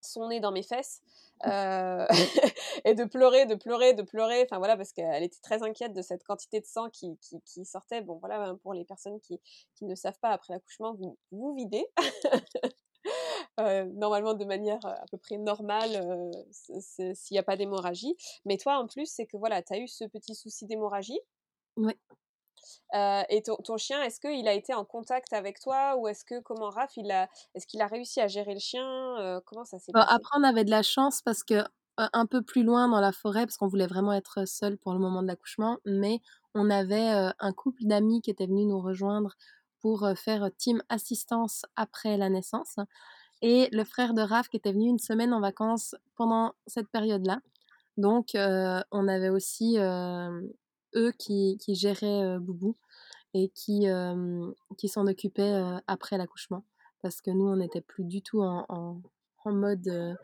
son 0.00 0.28
nez 0.28 0.40
dans 0.40 0.52
mes 0.52 0.62
fesses, 0.64 1.02
heu 1.46 2.06
et 2.84 2.94
de 2.94 3.04
pleurer, 3.04 3.46
de 3.46 3.54
pleurer, 3.54 3.94
de 3.94 4.02
pleurer, 4.02 4.42
enfin 4.44 4.58
voilà, 4.58 4.76
parce 4.76 4.92
qu'elle 4.92 5.22
était 5.22 5.40
très 5.42 5.62
inquiète 5.62 5.92
de 5.94 6.02
cette 6.02 6.24
quantité 6.24 6.60
de 6.60 6.66
sang 6.66 6.90
qui 6.90 7.18
qui 7.18 7.40
qui 7.42 7.64
sortait. 7.64 8.02
Bon 8.02 8.18
voilà, 8.18 8.42
hein, 8.42 8.56
pour 8.62 8.74
les 8.74 8.84
personnes 8.84 9.20
qui 9.20 9.40
qui 9.76 9.84
ne 9.86 9.94
savent 9.94 10.18
pas, 10.20 10.30
après 10.30 10.54
l'accouchement, 10.54 10.94
vous 10.94 11.18
vous 11.32 11.54
videz, 11.54 11.86
heu, 13.60 13.84
normalement 13.94 14.34
de 14.34 14.44
manière, 14.44 14.78
heu, 14.84 14.88
à 14.90 15.04
peu 15.10 15.18
près 15.18 15.38
normale, 15.38 16.30
c'est 16.52 17.14
s'il 17.14 17.34
y 17.36 17.38
a 17.38 17.42
pas 17.42 17.56
d'hémorragie. 17.56 18.16
Mais 18.44 18.56
toi, 18.58 18.78
en 18.78 18.86
plus, 18.86 19.06
c'est 19.06 19.26
que 19.26 19.36
voilà, 19.36 19.62
tu 19.62 19.72
as 19.74 19.78
eu 19.78 19.88
ce 19.88 20.04
petit 20.04 20.34
souci 20.34 20.66
d'hémorragie? 20.66 21.20
Heu 22.94 23.24
et 23.28 23.42
ton 23.42 23.56
ton 23.56 23.76
chien, 23.76 24.02
est-ce 24.02 24.20
qu'il 24.20 24.46
a 24.48 24.52
été 24.54 24.74
en 24.74 24.84
contact 24.84 25.32
avec 25.32 25.60
toi 25.60 25.96
ou 25.96 26.08
est-ce 26.08 26.24
que 26.24 26.40
comment 26.40 26.70
Raph, 26.70 26.96
il 26.96 27.10
a 27.10 27.28
est-ce 27.54 27.66
qu'il 27.66 27.80
a 27.82 27.86
réussi 27.86 28.20
à 28.20 28.28
gérer 28.28 28.54
le 28.54 28.60
chien? 28.60 29.42
Comment 29.46 29.64
ça 29.64 29.78
s'est 29.78 29.94
Bah, 29.94 30.04
passé? 30.04 30.08
après 30.08 30.38
on 30.38 30.42
avait 30.44 30.64
de 30.64 30.70
la 30.70 30.82
chance 30.82 31.20
parce 31.22 31.42
que, 31.44 31.64
un 31.98 32.26
peu 32.26 32.40
plus 32.42 32.62
loin 32.64 32.88
dans 32.88 33.00
la 33.00 33.12
forêt, 33.12 33.44
parce 33.46 33.58
qu'on 33.58 33.68
voulait 33.68 33.86
vraiment 33.86 34.12
être 34.14 34.46
seuls 34.48 34.78
pour 34.78 34.94
le 34.94 34.98
moment 34.98 35.22
de 35.22 35.26
l'accouchement, 35.26 35.78
mais 35.84 36.20
on 36.54 36.70
avait, 36.70 37.30
un 37.38 37.52
couple 37.52 37.82
d'amis 37.84 38.22
qui 38.22 38.30
était 38.30 38.46
venu 38.46 38.64
nous 38.64 38.80
rejoindre 38.80 39.34
pour, 39.80 40.08
faire 40.16 40.48
team 40.56 40.82
assistance 40.88 41.66
après 41.76 42.16
la 42.16 42.30
naissance 42.30 42.76
et 43.42 43.68
le 43.72 43.84
frère 43.84 44.14
de 44.14 44.22
Raph 44.22 44.48
qui 44.48 44.56
était 44.56 44.72
venu 44.72 44.88
une 44.88 44.98
semaine 44.98 45.34
en 45.34 45.40
vacances 45.40 45.94
pendant 46.16 46.54
cette 46.66 46.88
période-là. 46.88 47.40
Donc 47.98 48.34
heu, 48.34 48.80
on 48.90 49.08
avait 49.08 49.28
aussi, 49.28 49.76
hem, 49.76 50.48
eux 50.94 51.12
qui 51.18 51.58
qui 51.58 51.74
géraient, 51.74 52.22
heu, 52.24 52.38
Boubou 52.38 52.76
et 53.34 53.48
qui, 53.50 53.86
qui 54.78 54.88
s'en 54.88 55.06
occupaient, 55.06 55.62
après 55.86 56.18
l'accouchement. 56.18 56.64
Parce 57.02 57.20
que 57.22 57.30
nous, 57.30 57.46
on 57.48 57.56
n'était 57.56 57.80
plus 57.80 58.04
du 58.04 58.22
tout 58.22 58.42
en 58.42 58.66
en 58.68 59.00
en 59.44 59.52
mode, 59.52 60.16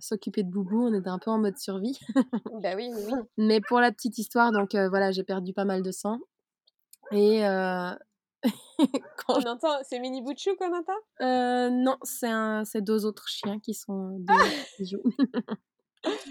s'occuper 0.00 0.42
de 0.42 0.50
Boubou, 0.50 0.86
on 0.86 0.94
était 0.94 1.08
un 1.08 1.18
peu 1.18 1.30
en 1.30 1.38
mode 1.38 1.58
survie. 1.58 1.98
Bah, 2.62 2.76
oui, 2.76 2.90
oui, 2.94 3.02
oui. 3.06 3.12
Mais 3.38 3.60
pour 3.60 3.80
la 3.80 3.90
petite 3.90 4.18
histoire, 4.18 4.52
donc 4.52 4.74
voilà, 4.74 5.10
j'ai 5.12 5.24
perdu 5.24 5.52
pas 5.52 5.64
mal 5.64 5.82
de 5.82 5.90
sang 5.90 6.20
et 7.10 7.42
quand 9.26 9.38
On 9.38 9.48
entend 9.48 9.78
c'est 9.82 9.98
Mini 9.98 10.22
Bouchou 10.22 10.54
qu'on 10.56 10.76
entend? 10.76 10.92
Heu, 11.20 11.70
non, 11.70 11.96
c'est 12.02 12.28
un 12.28 12.64
c'est 12.64 12.82
2 12.82 13.06
autres 13.06 13.28
chiens 13.28 13.58
qui 13.58 13.74
sont 13.74 14.18
2 14.18 14.34
petits 14.34 14.74
bijoux. 14.78 15.02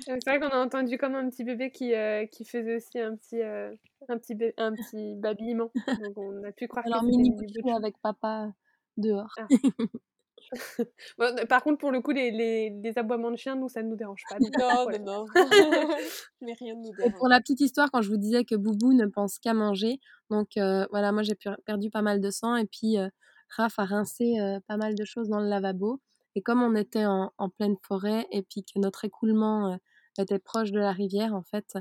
C'est 0.05 0.23
vrai 0.27 0.39
qu'on 0.39 0.49
a 0.49 0.63
entendu 0.63 0.97
comme 0.97 1.15
un 1.15 1.29
petit 1.29 1.43
bébé 1.43 1.71
qui, 1.71 1.93
euh, 1.95 2.25
qui 2.27 2.45
faisait 2.45 2.75
aussi 2.75 2.99
un 2.99 3.15
petit, 3.15 3.41
euh, 3.41 3.73
un 4.07 4.17
petit, 4.17 4.35
un 4.57 4.73
petit 4.73 5.15
babillement. 5.15 5.71
Donc 6.07 6.17
on 6.17 6.43
a 6.43 6.51
pu 6.51 6.67
croire 6.67 6.85
Alors 6.85 7.01
que 7.01 7.07
mini 7.07 7.35
avec 7.75 7.97
papa 7.99 8.51
dehors. 8.97 9.33
Ah. 9.39 9.47
par 11.49 11.63
contre, 11.63 11.77
pour 11.79 11.91
le 11.91 12.01
coup, 12.01 12.11
les, 12.11 12.31
les, 12.31 12.69
les, 12.69 12.97
aboiements 12.97 13.31
de 13.31 13.37
chiens, 13.37 13.55
nous, 13.55 13.69
ça 13.69 13.81
ne 13.83 13.89
nous 13.89 13.95
dérange 13.95 14.23
pas. 14.29 14.37
Donc, 14.37 14.49
non, 14.57 14.87
non, 14.89 15.25
non. 15.25 15.25
Mais 16.41 16.53
rien 16.53 16.75
ne 16.75 16.81
nous 16.81 16.95
dérange. 16.95 17.13
Et 17.13 17.17
pour 17.17 17.27
la 17.27 17.39
petite 17.39 17.61
histoire, 17.61 17.89
quand 17.91 18.01
je 18.01 18.09
vous 18.09 18.17
disais 18.17 18.45
que 18.45 18.55
Boubou 18.55 18.93
ne 18.93 19.05
pense 19.05 19.39
qu'à 19.39 19.53
manger, 19.53 19.99
donc 20.29 20.57
euh, 20.57 20.85
voilà, 20.91 21.11
moi 21.11 21.23
j'ai 21.23 21.37
perdu 21.65 21.89
pas 21.89 22.01
mal 22.01 22.19
de 22.19 22.29
sang 22.29 22.55
et 22.55 22.65
puis 22.65 22.97
euh, 22.97 23.09
Raph 23.49 23.77
a 23.79 23.85
rincé 23.85 24.39
euh, 24.39 24.59
pas 24.67 24.77
mal 24.77 24.95
de 24.95 25.05
choses 25.05 25.29
dans 25.29 25.39
le 25.39 25.47
lavabo. 25.47 25.99
Et 26.35 26.41
comme 26.41 26.63
on 26.63 26.75
était 26.75 27.05
en, 27.05 27.31
en 27.37 27.49
pleine 27.49 27.75
forêt 27.81 28.27
et 28.31 28.41
puis 28.41 28.63
que 28.63 28.79
notre 28.79 29.05
écoulement 29.05 29.77
était 30.17 30.39
proche 30.39 30.71
de 30.71 30.79
la 30.79 30.91
rivière, 30.91 31.35
en 31.35 31.43
fait, 31.43 31.77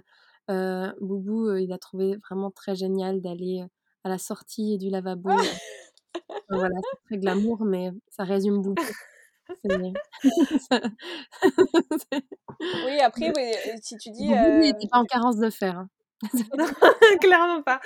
Boubou, 1.01 1.55
il 1.55 1.73
a 1.73 1.79
trouvé 1.79 2.17
vraiment 2.29 2.51
très 2.51 2.75
génial 2.75 3.23
d'aller 3.23 3.65
à 4.05 4.11
la 4.11 4.19
sortie 4.19 4.77
du 4.77 4.91
lavabo. 4.91 5.31
Voilà, 6.49 6.77
c'est 6.81 7.05
très 7.07 7.19
glamour, 7.19 7.65
mais 7.65 7.91
ça 8.09 8.25
résume 8.25 8.63
Boubou. 8.63 8.83
oui, 12.87 13.01
après, 13.01 13.33
si 13.83 13.97
tu 13.99 14.11
dis. 14.11 14.29
Boubou, 14.29 14.39
euh... 14.39 14.61
n'était 14.61 14.89
pas 14.89 14.99
en 14.99 15.05
carence 15.05 15.37
de 15.37 15.51
fer. 15.51 15.79
Hein. 15.79 15.89
Clairement 17.21 17.63
pas. 17.63 17.81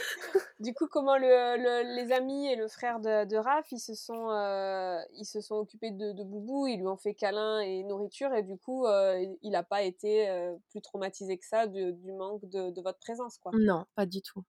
Du 0.61 0.75
coup, 0.75 0.87
comment 0.89 1.17
le, 1.17 1.97
les 1.97 2.13
amis 2.13 2.47
et 2.49 2.57
le 2.57 2.69
frère 2.69 3.01
de, 3.01 3.25
de 3.25 3.37
Raph, 3.37 3.67
ils 3.73 3.81
se 3.81 3.95
sont, 3.95 4.31
euh, 4.31 4.99
ils 5.15 5.25
se 5.25 5.41
sont 5.41 5.55
occupés 5.57 5.91
de, 5.91 6.13
de, 6.13 6.23
Boubou, 6.23 6.67
ils 6.67 6.79
lui 6.79 6.87
ont 6.87 6.97
fait 6.97 7.15
câlin 7.15 7.61
et 7.61 7.83
nourriture, 7.85 8.35
et 8.35 8.43
du 8.43 8.57
coup, 8.59 8.87
euh, 8.87 9.25
il 9.43 9.51
n'a 9.51 9.63
pas 9.63 9.83
été 9.83 10.29
euh, 10.29 10.55
plus 10.71 10.83
traumatisé 10.83 11.39
que 11.39 11.47
ça 11.47 11.67
du, 11.67 11.93
du 11.93 12.13
manque 12.13 12.45
de, 12.45 12.71
de, 12.71 12.81
votre 12.83 12.99
présence, 12.99 13.39
quoi. 13.39 13.53
Non, 13.55 13.87
pas 13.95 14.07
du 14.07 14.21
tout. 14.21 14.43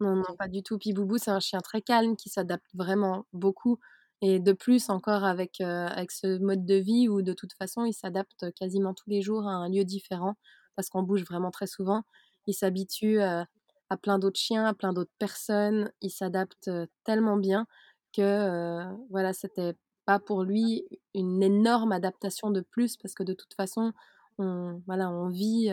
Non, 0.00 0.16
non, 0.16 0.36
pas 0.38 0.48
du 0.48 0.62
tout. 0.62 0.78
Puis 0.78 0.92
Boubou, 0.92 1.18
c'est 1.18 1.30
un 1.30 1.40
chien 1.40 1.60
très 1.60 1.80
calme 1.82 2.16
qui 2.16 2.28
s'adapte 2.28 2.70
vraiment 2.74 3.26
beaucoup. 3.32 3.78
Et 4.22 4.40
de 4.40 4.52
plus, 4.52 4.88
encore 4.90 5.24
avec, 5.24 5.60
avec 5.60 6.10
ce 6.10 6.38
mode 6.38 6.64
de 6.66 6.74
vie 6.74 7.08
où 7.08 7.22
de 7.22 7.32
toute 7.32 7.52
façon, 7.54 7.84
il 7.84 7.92
s'adapte 7.94 8.52
quasiment 8.54 8.94
tous 8.94 9.10
les 9.10 9.22
jours 9.22 9.46
à 9.46 9.52
un 9.52 9.68
lieu 9.68 9.84
différent 9.84 10.36
parce 10.74 10.88
qu'on 10.90 11.02
bouge 11.02 11.24
vraiment 11.24 11.50
très 11.50 11.66
souvent 11.66 12.04
il 12.46 12.54
s'habitue 12.54 13.20
à, 13.20 13.46
à, 13.90 13.96
plein 13.96 14.18
d'autres 14.18 14.38
chiens, 14.38 14.66
à 14.66 14.74
plein 14.74 14.92
d'autres 14.92 15.12
personnes. 15.18 15.90
Il 16.00 16.10
s'adapte 16.10 16.70
tellement 17.04 17.36
bien 17.36 17.66
que 18.12 18.84
voilà, 19.10 19.32
c'était 19.32 19.74
pas 20.04 20.18
pour 20.18 20.44
lui 20.44 20.84
une 21.14 21.42
énorme 21.42 21.92
adaptation 21.92 22.50
de 22.50 22.60
plus 22.60 22.96
parce 22.96 23.14
que 23.14 23.22
de 23.24 23.34
toute 23.34 23.54
façon, 23.54 23.92
on, 24.38 24.82
voilà, 24.86 25.10
on 25.10 25.28
vit 25.28 25.70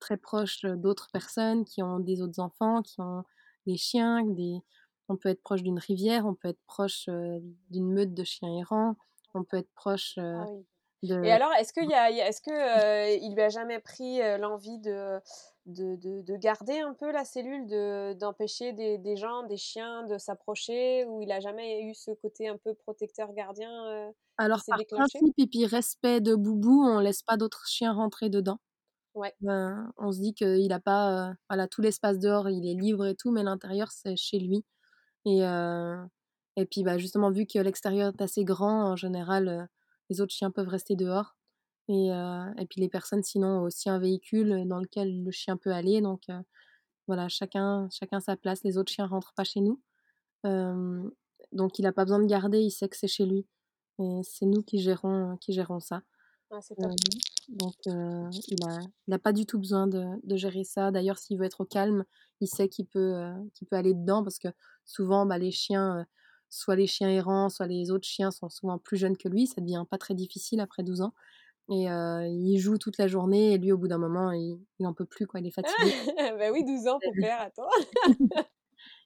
très 0.00 0.16
proche 0.16 0.64
d'autres 0.64 1.08
personnes 1.12 1.64
qui 1.64 1.82
ont 1.82 2.00
des 2.00 2.22
autres 2.22 2.40
enfants, 2.40 2.82
qui 2.82 3.00
ont 3.00 3.24
des 3.66 3.76
chiens, 3.76 4.22
des... 4.24 4.60
on 5.08 5.16
peut 5.16 5.28
être 5.28 5.42
proche 5.42 5.62
d'une 5.62 5.78
rivière, 5.78 6.26
on 6.26 6.34
peut 6.34 6.48
être 6.48 6.62
proche 6.66 7.08
d'une 7.70 7.92
meute 7.92 8.14
de 8.14 8.24
chiens 8.24 8.56
errants, 8.58 8.96
on 9.34 9.44
peut 9.44 9.58
être 9.58 9.72
proche 9.74 10.14
ah 10.18 10.46
oui. 10.48 10.64
de... 11.02 11.22
Et 11.22 11.32
alors, 11.32 11.52
est-ce 11.54 11.72
qu'il 11.72 11.90
est-ce 11.92 12.40
que 12.40 12.50
euh, 12.50 13.18
il 13.20 13.34
lui 13.34 13.42
a 13.42 13.48
jamais 13.48 13.78
pris 13.78 14.18
l'envie 14.38 14.78
de 14.78 15.20
de, 15.66 15.96
de, 15.96 16.22
de, 16.22 16.36
garder 16.36 16.78
un 16.78 16.94
peu 16.94 17.10
la 17.10 17.24
cellule, 17.24 17.66
d'empêcher 18.18 18.72
des, 18.72 18.98
des, 18.98 19.16
gens, 19.16 19.42
des 19.46 19.56
chiens 19.56 20.04
de 20.04 20.16
s'approcher, 20.16 21.04
ou 21.06 21.22
il 21.22 21.32
a 21.32 21.40
jamais 21.40 21.82
eu 21.82 21.94
ce 21.94 22.12
côté 22.12 22.48
un 22.48 22.56
peu 22.56 22.74
protecteur 22.74 23.32
gardien 23.32 23.86
euh, 23.88 24.10
Alors, 24.38 24.60
par 24.66 24.78
principe, 24.88 25.34
et 25.38 25.46
puis 25.46 25.66
respect 25.66 26.20
de 26.20 26.34
Boubou, 26.34 26.84
on 26.84 27.00
laisse 27.00 27.22
pas 27.22 27.36
d'autres 27.36 27.66
chiens 27.66 27.92
rentrer 27.92 28.30
dedans. 28.30 28.58
Ouais. 29.16 29.32
Ben, 29.40 29.90
on 29.96 30.12
se 30.12 30.20
dit 30.20 30.34
qu'il 30.34 30.70
a 30.72 30.78
pas, 30.80 31.30
euh, 31.30 31.34
voilà, 31.48 31.66
tout 31.68 31.80
l'espace 31.80 32.18
dehors, 32.18 32.50
il 32.50 32.68
est 32.68 32.74
libre 32.74 33.06
et 33.06 33.16
tout, 33.16 33.32
mais 33.32 33.42
l'intérieur, 33.42 33.90
c'est 33.90 34.14
chez 34.14 34.38
lui. 34.38 34.62
Et, 35.26 35.46
euh, 35.46 35.96
et 36.56 36.66
puis, 36.66 36.84
bah, 36.84 36.98
justement, 36.98 37.30
vu 37.30 37.46
que 37.46 37.58
l'extérieur 37.58 38.12
est 38.12 38.22
assez 38.22 38.44
grand, 38.44 38.92
en 38.92 38.96
général, 38.96 39.48
euh, 39.48 39.64
les 40.10 40.20
autres 40.20 40.34
chiens 40.34 40.50
peuvent 40.50 40.68
rester 40.68 40.96
dehors. 40.96 41.36
Et, 41.88 42.08
et, 42.08 42.66
puis 42.66 42.80
les 42.80 42.88
personnes 42.88 43.22
sinon 43.22 43.60
ont 43.60 43.62
aussi 43.62 43.88
un 43.88 44.00
véhicule 44.00 44.66
dans 44.66 44.80
lequel 44.80 45.22
le 45.24 45.30
chien 45.30 45.56
peut 45.56 45.72
aller. 45.72 46.00
Donc 46.00 46.24
voilà, 47.06 47.28
chacun, 47.28 47.88
chacun 47.92 48.20
sa 48.20 48.36
place. 48.36 48.64
Les 48.64 48.76
autres 48.78 48.92
chiens 48.92 49.06
rentrent 49.06 49.34
pas 49.34 49.44
chez 49.44 49.60
nous. 49.60 49.80
Donc 51.52 51.78
il 51.78 51.82
n'a 51.82 51.92
pas 51.92 52.04
besoin 52.04 52.18
de 52.18 52.26
garder, 52.26 52.60
il 52.60 52.72
sait 52.72 52.88
que 52.88 52.96
c'est 52.96 53.08
chez 53.08 53.26
lui. 53.26 53.46
Et 54.00 54.20
c'est 54.24 54.46
nous 54.46 54.62
qui 54.62 54.78
gérons, 54.80 55.36
qui 55.38 55.52
gérons 55.52 55.80
ça. 55.80 56.02
Top. 56.48 56.62
donc 57.48 57.74
il 57.86 58.56
n'a 58.64 58.78
il 59.08 59.14
a 59.14 59.18
pas 59.18 59.32
du 59.32 59.46
tout 59.46 59.58
besoin 59.58 59.86
de, 59.86 60.04
de 60.22 60.36
gérer 60.36 60.64
ça. 60.64 60.90
D'ailleurs, 60.90 61.18
s'il 61.18 61.38
veut 61.38 61.44
être 61.44 61.60
au 61.60 61.64
calme, 61.64 62.04
il 62.40 62.46
sait 62.46 62.68
qu'il 62.68 62.86
peut, 62.86 63.20
qu'il 63.54 63.66
peut 63.66 63.76
aller 63.76 63.94
dedans 63.94 64.22
parce 64.22 64.38
que 64.38 64.48
souvent 64.84 65.26
bah, 65.26 65.38
les 65.38 65.50
chiens 65.50 66.06
soit 66.48 66.76
les 66.76 66.86
chiens 66.86 67.10
errants, 67.10 67.48
soit 67.48 67.66
les 67.66 67.90
autres 67.90 68.06
chiens 68.06 68.30
sont 68.30 68.48
souvent 68.48 68.78
plus 68.78 68.96
jeunes 68.96 69.16
que 69.16 69.28
lui. 69.28 69.46
Ça 69.46 69.60
devient 69.60 69.84
pas 69.90 69.98
très 69.98 70.14
difficile 70.14 70.60
après 70.60 70.82
12 70.82 71.02
ans. 71.02 71.12
Et 71.68 71.90
euh, 71.90 72.26
il 72.26 72.58
joue 72.58 72.78
toute 72.78 72.96
la 72.96 73.08
journée 73.08 73.52
et 73.52 73.58
lui, 73.58 73.72
au 73.72 73.78
bout 73.78 73.88
d'un 73.88 73.98
moment, 73.98 74.30
il 74.30 74.58
n'en 74.78 74.94
peut 74.94 75.04
plus, 75.04 75.26
quoi. 75.26 75.40
Il 75.40 75.46
est 75.46 75.50
fatigué. 75.50 75.74
bah 76.38 76.50
oui, 76.52 76.64
12 76.64 76.86
ans 76.86 76.98
pour 77.02 77.12
faire, 77.20 77.40
attends. 77.40 77.68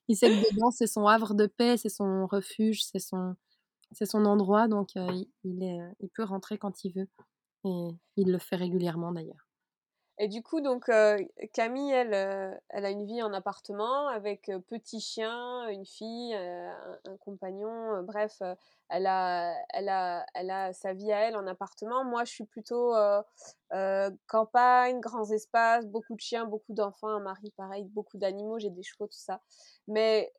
il 0.07 0.15
sait 0.15 0.29
que 0.29 0.53
dedans, 0.53 0.69
c'est 0.69 0.87
son 0.87 1.07
havre 1.07 1.33
de 1.33 1.47
paix, 1.47 1.77
c'est 1.77 1.89
son 1.89 2.27
refuge, 2.27 2.83
c'est 2.83 2.99
son, 2.99 3.35
c'est 3.91 4.05
son 4.05 4.25
endroit. 4.25 4.67
Donc, 4.67 4.95
il, 4.95 5.63
est, 5.63 5.79
il 5.99 6.09
peut 6.09 6.23
rentrer 6.23 6.57
quand 6.57 6.83
il 6.83 6.93
veut. 6.93 7.07
Et 7.63 7.89
il 8.17 8.31
le 8.31 8.39
fait 8.39 8.55
régulièrement, 8.55 9.11
d'ailleurs. 9.11 9.47
Et 10.17 10.27
du 10.27 10.43
coup, 10.43 10.61
donc 10.61 10.91
Camille, 11.51 11.91
elle, 11.91 12.13
elle 12.69 12.85
a 12.85 12.89
une 12.91 13.05
vie 13.05 13.23
en 13.23 13.33
appartement 13.33 14.07
avec 14.07 14.49
euh, 14.49 14.59
petit 14.59 14.99
chien, 14.99 15.67
une 15.69 15.85
fille, 15.85 16.35
un, 16.35 16.99
un, 17.05 17.17
compagnon. 17.17 18.03
bref, 18.03 18.39
elle 18.89 19.07
a, 19.07 19.55
elle 19.73 19.89
a, 19.89 20.25
elle 20.35 20.51
a 20.51 20.73
sa 20.73 20.93
vie 20.93 21.11
à 21.11 21.21
elle 21.21 21.35
en 21.35 21.47
appartement. 21.47 22.03
Moi, 22.03 22.23
je 22.25 22.31
suis 22.33 22.45
plutôt 22.45 22.93
campagne, 24.27 24.99
grands 24.99 25.31
espaces, 25.31 25.87
beaucoup 25.87 26.13
de 26.13 26.21
chiens, 26.21 26.45
beaucoup 26.45 26.73
d'enfants, 26.73 27.07
un 27.07 27.21
mari 27.21 27.51
pareil, 27.57 27.85
beaucoup 27.85 28.17
d'animaux. 28.17 28.59
J'ai 28.59 28.69
des 28.69 28.83
chevaux, 28.83 29.07
tout 29.07 29.17
ça. 29.17 29.41
Mais 29.87 30.31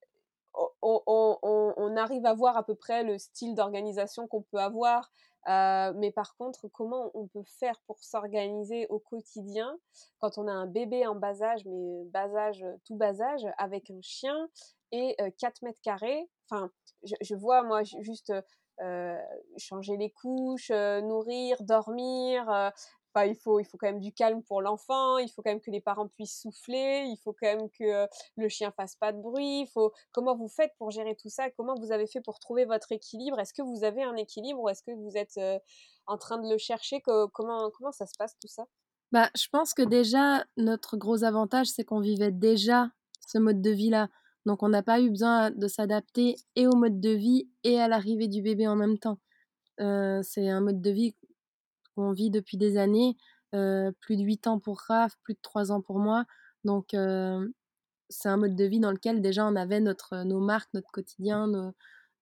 on, 0.82 1.96
arrive 1.96 2.26
à 2.26 2.34
voir 2.34 2.56
à 2.56 2.64
peu 2.64 2.74
près 2.74 3.04
le 3.04 3.18
style 3.18 3.54
d'organisation 3.54 4.26
qu'on 4.26 4.42
peut 4.42 4.58
avoir. 4.58 5.10
Euh, 5.48 5.92
mais 5.96 6.12
par 6.12 6.36
contre, 6.36 6.68
comment 6.68 7.10
on 7.14 7.26
peut 7.26 7.42
faire 7.44 7.80
pour 7.86 7.98
s'organiser 8.02 8.86
au 8.88 9.00
quotidien 9.00 9.76
quand 10.18 10.38
on 10.38 10.46
a 10.46 10.52
un 10.52 10.66
bébé 10.66 11.06
en 11.06 11.16
bas 11.16 11.42
âge, 11.42 11.64
mais 11.66 12.04
bas 12.06 12.32
âge, 12.36 12.64
tout 12.84 12.96
bas 12.96 13.20
âge, 13.20 13.46
avec 13.58 13.90
un 13.90 14.00
chien 14.02 14.48
et 14.92 15.16
euh, 15.20 15.30
4 15.38 15.62
mètres 15.62 15.80
carrés? 15.82 16.28
Enfin, 16.48 16.70
je, 17.02 17.34
vois, 17.34 17.62
moi, 17.62 17.82
juste 17.82 18.32
euh, 18.80 19.18
changer 19.58 19.96
les 19.96 20.10
couches, 20.10 20.70
euh, 20.70 21.00
nourrir, 21.02 21.62
dormir, 21.62 22.50
euh, 22.50 22.70
Il 23.16 23.36
faut, 23.36 23.60
il 23.60 23.64
faut 23.64 23.76
quand 23.76 23.88
même 23.88 24.00
du 24.00 24.12
calme 24.12 24.42
pour 24.42 24.62
l'enfant, 24.62 25.18
il 25.18 25.28
faut 25.28 25.42
quand 25.42 25.50
même 25.50 25.60
que 25.60 25.70
les 25.70 25.80
parents 25.80 26.08
puissent 26.08 26.40
souffler, 26.40 27.04
il 27.06 27.18
faut 27.22 27.32
quand 27.32 27.46
même 27.46 27.68
que 27.70 28.08
le 28.36 28.48
chien 28.48 28.72
fasse 28.72 28.96
pas 28.96 29.12
de 29.12 29.20
bruit. 29.20 29.62
Il 29.62 29.66
faut 29.66 29.92
comment 30.12 30.34
vous 30.34 30.48
faites 30.48 30.72
pour 30.78 30.90
gérer 30.90 31.14
tout 31.14 31.28
ça? 31.28 31.50
Comment 31.50 31.74
vous 31.74 31.92
avez 31.92 32.06
fait 32.06 32.20
pour 32.22 32.38
trouver 32.38 32.64
votre 32.64 32.90
équilibre? 32.92 33.38
Est-ce 33.38 33.52
que 33.52 33.62
vous 33.62 33.84
avez 33.84 34.02
un 34.02 34.16
équilibre 34.16 34.60
ou 34.60 34.68
est-ce 34.68 34.82
que 34.82 34.92
vous 34.92 35.16
êtes 35.16 35.38
en 36.06 36.16
train 36.16 36.38
de 36.38 36.50
le 36.50 36.58
chercher? 36.58 37.02
Comment 37.02 37.70
comment 37.70 37.92
ça 37.92 38.06
se 38.06 38.14
passe 38.18 38.34
tout 38.40 38.48
ça? 38.48 38.64
Bah, 39.12 39.28
je 39.36 39.46
pense 39.52 39.74
que 39.74 39.82
déjà 39.82 40.44
notre 40.56 40.96
gros 40.96 41.22
avantage 41.22 41.66
c'est 41.66 41.84
qu'on 41.84 42.00
vivait 42.00 42.32
déjà 42.32 42.88
ce 43.26 43.36
mode 43.38 43.60
de 43.60 43.70
vie 43.70 43.90
là. 43.90 44.08
Donc 44.46 44.62
on 44.62 44.70
n'a 44.70 44.82
pas 44.82 45.00
eu 45.00 45.10
besoin 45.10 45.50
de 45.50 45.68
s'adapter 45.68 46.36
et 46.56 46.66
au 46.66 46.74
mode 46.74 46.98
de 46.98 47.10
vie 47.10 47.48
et 47.62 47.78
à 47.78 47.88
l'arrivée 47.88 48.26
du 48.26 48.42
bébé 48.42 48.66
en 48.66 48.74
même 48.74 48.98
temps. 48.98 49.18
C'est 49.78 50.48
un 50.48 50.60
mode 50.60 50.80
de 50.80 50.90
vie 50.90 51.14
qu'on 51.94 52.12
vit 52.12 52.30
depuis 52.30 52.56
des 52.56 52.76
années, 52.76 53.16
plus 53.52 54.16
de 54.16 54.22
8 54.22 54.46
ans 54.46 54.58
pour 54.58 54.80
Raph, 54.80 55.16
plus 55.22 55.34
de 55.34 55.40
3 55.42 55.72
ans 55.72 55.80
pour 55.80 55.98
moi. 55.98 56.24
Donc 56.64 56.94
c'est 58.08 58.28
un 58.28 58.36
mode 58.36 58.54
de 58.54 58.64
vie 58.64 58.80
dans 58.80 58.92
lequel 58.92 59.20
déjà 59.20 59.46
on 59.46 59.56
avait 59.56 59.80
notre, 59.80 60.24
nos 60.24 60.40
marques, 60.40 60.72
notre 60.74 60.90
quotidien, 60.90 61.48
nos, 61.48 61.72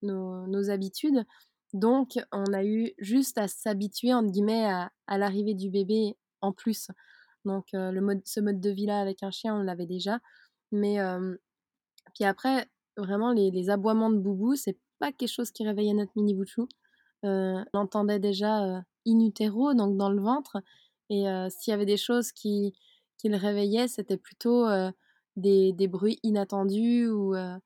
nos, 0.02 0.70
habitudes. 0.70 1.24
Donc 1.72 2.18
on 2.32 2.52
a 2.52 2.64
eu 2.64 2.92
juste 2.98 3.38
à 3.38 3.48
s'habituer 3.48 4.14
entre 4.14 4.30
guillemets 4.30 4.64
à, 4.66 5.18
l'arrivée 5.18 5.54
du 5.54 5.70
bébé 5.70 6.16
en 6.40 6.52
plus. 6.52 6.90
Donc 7.44 7.66
le 7.72 8.00
mode, 8.00 8.20
ce 8.24 8.40
mode 8.40 8.60
de 8.60 8.70
vie 8.70 8.86
là 8.86 9.00
avec 9.00 9.22
un 9.22 9.30
chien 9.30 9.54
on 9.54 9.62
l'avait 9.62 9.86
déjà. 9.86 10.20
Mais 10.72 10.98
puis 12.14 12.24
après 12.24 12.66
vraiment 12.96 13.32
les, 13.32 13.70
aboiements 13.70 14.10
de 14.10 14.18
boubou 14.18 14.56
c'est 14.56 14.78
pas 14.98 15.12
quelque 15.12 15.32
chose 15.32 15.50
qui 15.50 15.66
réveillait 15.66 15.94
notre 15.94 16.12
mini 16.16 16.34
bouchou. 16.34 16.68
On 17.22 17.64
entendait 17.72 18.20
déjà 18.20 18.82
in 19.06 19.20
utero, 19.20 19.74
donc 19.74 19.96
dans 19.96 20.10
le 20.10 20.20
ventre. 20.20 20.62
Et 21.10 21.28
euh, 21.28 21.48
s'il 21.50 21.72
y 21.72 21.74
avait 21.74 21.86
des 21.86 21.96
choses 21.96 22.32
qui, 22.32 22.72
qui 23.18 23.28
le 23.28 23.36
réveillaient, 23.36 23.88
c'était 23.88 24.16
plutôt 24.16 24.66
euh, 24.66 24.90
des, 25.36 25.72
des, 25.72 25.88
bruits 25.88 26.20
inattendus 26.22 27.08
ou, 27.08 27.34
euh, 27.34 27.58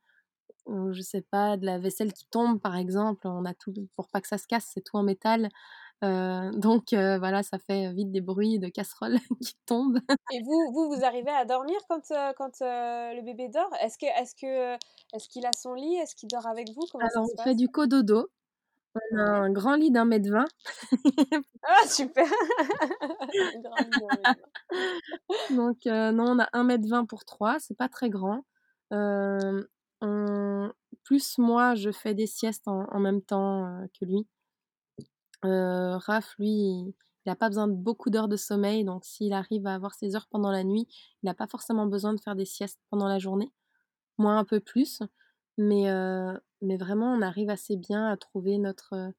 je 0.66 1.02
sais 1.02 1.22
pas, 1.22 1.56
de 1.56 1.66
la 1.66 1.78
vaisselle 1.78 2.12
qui 2.12 2.26
tombe 2.26 2.60
par 2.60 2.76
exemple, 2.76 3.28
on 3.28 3.44
a 3.44 3.54
tout 3.54 3.72
pour 3.96 4.08
pas 4.08 4.20
que 4.20 4.28
ça 4.28 4.38
se 4.38 4.46
casse, 4.46 4.70
c'est 4.72 4.82
tout 4.82 4.96
en 4.96 5.02
métal. 5.02 5.48
Donc 6.58 6.88
voilà, 6.92 7.42
ça 7.42 7.58
fait 7.58 7.90
vite 7.94 8.12
des 8.12 8.20
bruits 8.20 8.58
de 8.58 8.68
casseroles 8.68 9.16
qui 9.40 9.54
tombent. 9.64 10.00
Et 10.32 10.42
vous, 10.42 10.70
vous, 10.74 10.94
vous 10.94 11.02
arrivez 11.02 11.30
à 11.30 11.46
dormir 11.46 11.78
quand, 11.88 12.12
quand 12.36 12.60
le 12.60 13.22
bébé 13.22 13.48
dort? 13.48 13.70
Est-ce 13.80 13.96
que, 13.96 14.04
est-ce 14.04 14.34
que, 14.34 14.74
est-ce 15.14 15.30
qu'il 15.30 15.46
a 15.46 15.50
son 15.56 15.72
lit? 15.72 15.96
Est-ce 15.96 16.14
qu'il 16.14 16.28
dort 16.28 16.46
avec 16.46 16.68
vous? 16.74 16.84
Comment 16.92 17.06
Alors, 17.06 17.26
on 17.32 17.42
fait 17.42 17.54
du 17.54 17.70
cododo. 17.70 18.28
On 18.94 19.18
a 19.18 19.22
un 19.22 19.50
grand 19.50 19.74
lit 19.76 19.90
d'un 19.90 20.04
mètre 20.04 20.30
vingt. 20.30 20.46
ah 21.62 21.86
super 21.86 22.26
Donc 25.50 25.84
non, 25.86 26.32
on 26.32 26.38
a 26.38 26.48
un 26.52 26.64
mètre 26.64 26.88
vingt 26.88 27.04
pour 27.04 27.24
trois, 27.24 27.58
c'est 27.58 27.76
pas 27.76 27.88
très 27.88 28.10
grand. 28.10 28.44
On... 28.90 30.72
Plus 31.02 31.38
moi, 31.38 31.74
je 31.74 31.90
fais 31.90 32.14
des 32.14 32.26
siestes 32.26 32.68
en, 32.68 32.86
en 32.90 33.00
même 33.00 33.20
temps 33.20 33.86
que 33.98 34.04
lui. 34.04 34.26
Euh, 35.44 35.98
Raph, 35.98 36.34
lui, 36.38 36.48
il 36.48 36.94
n'a 37.26 37.36
pas 37.36 37.48
besoin 37.48 37.68
de 37.68 37.74
beaucoup 37.74 38.10
d'heures 38.10 38.28
de 38.28 38.36
sommeil, 38.36 38.84
donc 38.84 39.04
s'il 39.04 39.32
arrive 39.32 39.66
à 39.66 39.74
avoir 39.74 39.94
ses 39.94 40.16
heures 40.16 40.26
pendant 40.30 40.50
la 40.50 40.64
nuit, 40.64 40.86
il 41.22 41.26
n'a 41.26 41.34
pas 41.34 41.46
forcément 41.46 41.86
besoin 41.86 42.14
de 42.14 42.20
faire 42.20 42.34
des 42.36 42.44
siestes 42.44 42.80
pendant 42.90 43.08
la 43.08 43.18
journée. 43.18 43.50
Moi, 44.18 44.32
un 44.32 44.44
peu 44.44 44.60
plus, 44.60 45.02
mais, 45.58 45.90
euh, 45.90 46.34
mais 46.64 46.76
vraiment, 46.76 47.12
on 47.12 47.22
arrive 47.22 47.50
assez 47.50 47.76
bien 47.76 48.08
à 48.08 48.16
trouver 48.16 48.58
notre, 48.58 49.12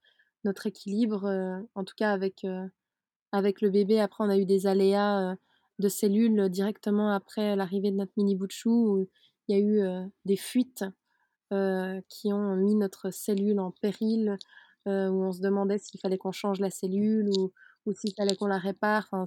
notre 0.44 0.68
équilibre, 0.68 1.26
en 1.76 1.84
tout 1.84 1.96
cas 1.96 2.12
avec, 2.12 2.46
avec 3.32 3.62
le 3.62 3.70
bébé. 3.70 4.00
Après, 4.00 4.24
on 4.24 4.30
a 4.30 4.38
eu 4.38 4.46
des 4.46 4.68
aléas 4.68 5.36
de 5.80 5.90
cellules 5.90 6.50
directement 6.50 7.12
après 7.12 7.56
l'arrivée 7.56 7.92
de 7.92 7.98
notre 7.98 8.14
mini 8.18 8.36
bout 8.36 8.48
de 8.48 8.52
chou, 8.52 8.70
où 8.72 9.10
il 9.48 9.58
y 9.58 9.60
a 9.60 9.64
eu 9.64 10.10
des 10.26 10.38
fuites 10.38 10.84
qui 12.10 12.34
ont 12.34 12.56
mis 12.56 12.76
notre 12.76 13.12
cellule 13.12 13.60
en 13.60 13.72
péril. 13.72 14.38
Où 14.88 14.90
on 15.24 15.32
se 15.32 15.42
demandait 15.42 15.80
s'il 15.80 16.00
fallait 16.00 16.20
qu'on 16.20 16.32
change 16.32 16.60
la 16.60 16.70
cellule 16.70 17.28
ou, 17.36 17.52
ou 17.88 17.94
s'il 17.94 18.14
fallait 18.14 18.36
qu'on 18.36 18.46
la 18.46 18.60
répare. 18.60 19.08
Enfin, 19.12 19.26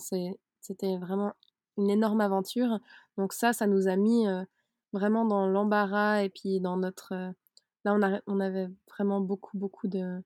c'était 0.61 0.97
vraiment 0.99 1.33
une 1.77 1.91
énorme 1.91 2.21
aventure. 2.21 2.79
Donc 3.17 3.33
ça, 3.33 3.53
ça 3.53 3.67
nous 3.67 3.89
a 3.89 3.97
mis 3.97 4.27
vraiment 4.93 5.25
dans 5.25 5.49
l'embarras 5.49 6.23
et 6.23 6.29
puis 6.29 6.61
dans 6.61 6.77
notre... 6.77 7.13
Euh, 7.89 7.99
là, 7.99 8.23
on, 8.27 8.41
avait 8.41 8.69
vraiment 8.89 9.21
beaucoup, 9.21 9.57
beaucoup 9.57 9.89
de... 9.89 10.23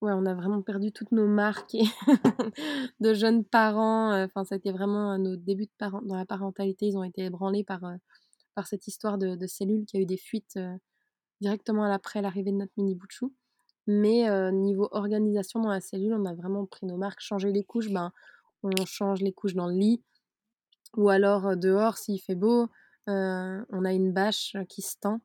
Ouais, 0.00 0.12
on 0.14 0.24
a 0.24 0.34
vraiment 0.34 0.62
perdu 0.62 0.92
toutes 0.92 1.12
nos 1.12 1.26
marques 1.26 1.76
de 3.00 3.14
jeunes 3.14 3.44
parents. 3.44 4.12
Enfin, 4.22 4.44
ça 4.44 4.54
a 4.54 4.58
été 4.58 4.72
vraiment 4.72 5.18
nos 5.18 5.36
débuts 5.36 5.66
de 5.66 6.06
dans 6.06 6.16
la 6.16 6.24
parentalité. 6.24 6.86
Ils 6.86 6.96
ont 6.96 7.04
été 7.04 7.24
ébranlés 7.24 7.64
par, 7.64 7.82
par 8.54 8.66
cette 8.66 8.86
histoire 8.86 9.18
de, 9.18 9.36
de 9.36 9.46
cellules 9.46 9.84
qui 9.84 9.98
a 9.98 10.00
eu 10.00 10.06
des 10.06 10.16
fuites 10.16 10.58
directement 11.42 11.84
après 11.84 12.22
l'arrivée 12.22 12.50
de 12.52 12.56
notre 12.56 12.72
mini 12.78 12.94
bout 12.94 13.08
mais 13.86 14.52
niveau 14.52 14.88
organisation 14.92 15.60
dans 15.60 15.70
la 15.70 15.80
cellule, 15.80 16.14
on 16.14 16.24
a 16.24 16.34
vraiment 16.34 16.64
pris 16.64 16.86
nos 16.86 16.96
marques. 16.96 17.20
Changer 17.20 17.50
les 17.50 17.64
couches, 17.64 17.90
ben, 17.90 18.12
on 18.62 18.70
change 18.86 19.20
les 19.20 19.32
couches 19.32 19.54
dans 19.54 19.66
le 19.66 19.74
lit. 19.74 20.02
Ou 20.96 21.08
alors 21.08 21.56
dehors, 21.56 21.98
s'il 21.98 22.20
fait 22.20 22.36
beau, 22.36 22.68
on 23.06 23.84
a 23.84 23.92
une 23.92 24.12
bâche 24.12 24.56
qui 24.68 24.80
se 24.80 24.96
tend 24.98 25.20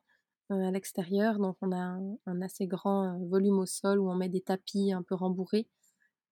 à 0.49 0.71
l'extérieur. 0.71 1.39
Donc 1.39 1.57
on 1.61 1.71
a 1.71 1.99
un, 2.25 2.41
assez 2.41 2.67
grand 2.67 3.19
volume 3.27 3.59
au 3.59 3.65
sol 3.65 3.99
où 3.99 4.09
on 4.09 4.15
met 4.15 4.29
des 4.29 4.41
tapis 4.41 4.91
un 4.93 5.03
peu 5.03 5.15
rembourrés. 5.15 5.67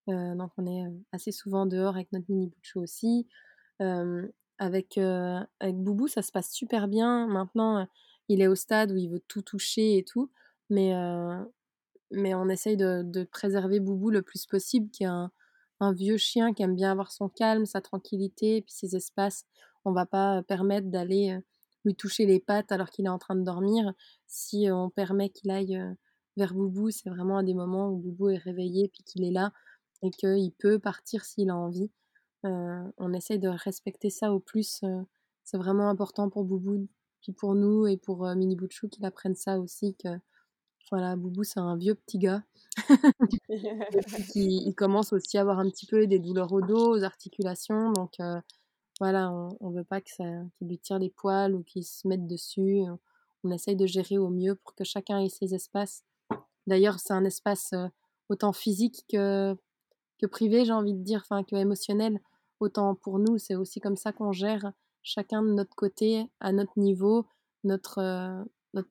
donc 0.08 0.52
on 0.58 0.68
est 0.68 0.86
assez 1.12 1.32
souvent 1.32 1.66
dehors 1.66 1.96
avec 1.96 2.12
notre 2.12 2.26
mini 2.30 2.48
bout 2.48 2.82
aussi. 2.82 3.28
avec, 4.60 5.00
Boubou, 5.62 6.08
ça 6.08 6.22
se 6.22 6.32
passe 6.32 6.52
super 6.52 6.88
bien. 6.88 7.28
Maintenant, 7.28 7.88
il 8.30 8.42
est 8.42 8.48
au 8.48 8.56
stade 8.56 8.92
où 8.92 8.98
il 8.98 9.10
veut 9.10 9.24
tout 9.28 9.42
toucher 9.42 9.98
et 9.98 10.04
tout. 10.04 10.32
Mais 10.70 10.94
mais 12.14 12.34
on 12.36 12.48
essaye 12.50 12.78
de, 12.78 13.24
préserver 13.32 13.80
Boubou 13.80 14.10
le 14.10 14.22
plus 14.22 14.46
possible, 14.46 14.90
qui 14.92 15.04
est 15.04 15.08
un, 15.08 15.32
vieux 15.92 16.16
chien 16.16 16.54
qui 16.54 16.64
aime 16.64 16.76
bien 16.76 16.92
avoir 16.92 17.12
son 17.12 17.28
calme, 17.28 17.66
sa 17.66 17.82
tranquillité, 17.82 18.62
puis 18.62 18.74
ses 18.74 18.96
espaces. 18.96 19.46
On 19.84 19.92
va 19.92 20.06
pas 20.06 20.42
permettre 20.44 20.88
d'aller 20.88 21.38
lui 21.84 21.96
toucher 21.96 22.26
les 22.26 22.40
pattes 22.40 22.72
alors 22.72 22.90
qu'il 22.90 23.06
est 23.06 23.10
en 23.10 23.20
train 23.20 23.36
de 23.36 23.44
dormir. 23.44 23.94
Si 24.28 24.68
on 24.72 24.90
permet 24.90 25.30
qu'il 25.30 25.52
aille 25.52 25.80
vers 26.38 26.54
Boubou, 26.54 26.92
c'est 26.92 27.10
vraiment 27.10 27.38
à 27.38 27.44
des 27.44 27.54
moments 27.54 27.90
où 27.90 27.98
Boubou 27.98 28.30
est 28.30 28.38
réveillé 28.38 28.90
puis 28.90 29.04
qu'il 29.04 29.24
est 29.24 29.32
là 29.32 29.52
et 30.02 30.12
qu'il 30.12 30.52
peut 30.54 30.80
partir 30.80 31.26
s'il 31.26 31.50
a 31.50 31.56
envie. 31.56 31.92
on 32.44 33.14
essaye 33.14 33.40
de 33.40 33.50
respecter 33.50 34.10
ça 34.10 34.34
au 34.34 34.40
plus. 34.40 34.82
c'est 35.44 35.58
vraiment 35.58 35.90
important 35.90 36.30
pour 36.30 36.44
Boubou, 36.44 36.88
puis 37.22 37.34
pour 37.34 37.56
nous 37.56 37.88
et 37.88 37.98
pour 37.98 38.28
Mini 38.36 38.56
Bouchou 38.56 38.90
qu'il 38.90 39.06
apprenne 39.06 39.36
ça 39.36 39.60
aussi, 39.60 39.96
que 39.96 40.10
voilà, 40.92 41.16
Boubou, 41.16 41.44
c'est 41.44 41.60
un 41.60 41.76
vieux 41.78 41.96
petit 41.96 42.20
gars. 42.20 42.44
il, 44.36 44.74
commence 44.76 45.14
aussi 45.14 45.38
à 45.38 45.42
avoir 45.42 45.60
un 45.60 45.70
petit 45.70 45.86
peu 45.86 46.08
des 46.08 46.20
douleurs 46.20 46.52
au 46.52 46.62
dos, 46.62 46.96
aux 46.96 47.04
articulations. 47.04 47.92
Donc 47.92 48.20
euh, 48.20 48.40
voilà, 49.04 49.34
on 49.60 49.70
ne 49.70 49.76
veut 49.76 49.84
pas 49.84 50.00
que 50.00 50.10
ça, 50.10 50.24
qu'il 50.56 50.70
lui 50.70 50.80
tire 50.80 50.98
les 50.98 51.10
poils 51.10 51.54
ou 51.54 51.62
qu'il 51.62 51.84
se 51.84 52.08
mette 52.08 52.26
dessus. 52.26 52.84
On 53.44 53.52
essaye 53.52 53.76
de 53.76 53.86
gérer 53.86 54.18
au 54.18 54.30
mieux 54.30 54.56
pour 54.56 54.76
que 54.76 54.86
chacun 54.86 55.20
ait 55.20 55.28
ses 55.28 55.54
espaces. 55.54 56.06
D'ailleurs, 56.68 57.02
c'est 57.02 57.12
un 57.12 57.26
espace 57.26 57.74
euh, 57.74 57.90
autant 58.30 58.54
physique 58.54 59.04
que, 59.10 59.58
que 60.20 60.26
privé, 60.26 60.64
j'ai 60.64 60.72
envie 60.72 60.94
de 60.94 61.04
dire, 61.04 61.20
enfin 61.26 61.44
que 61.44 61.58
émotionnel. 61.58 62.22
Autant 62.62 62.96
pour 62.96 63.20
nous, 63.20 63.38
c'est 63.38 63.56
aussi 63.56 63.82
comme 63.82 63.98
ça 63.98 64.14
qu'on 64.14 64.32
gère 64.32 64.72
chacun 65.02 65.44
de 65.44 65.52
notre 65.52 65.76
côté, 65.76 66.26
à 66.40 66.54
notre 66.54 66.80
niveau, 66.80 67.26
notre, 67.66 67.98
euh, 68.00 68.82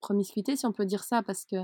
promiscuité, 0.00 0.54
si 0.54 0.66
on 0.66 0.72
peut 0.72 0.86
dire 0.86 1.02
ça, 1.02 1.24
parce 1.24 1.44
que 1.44 1.56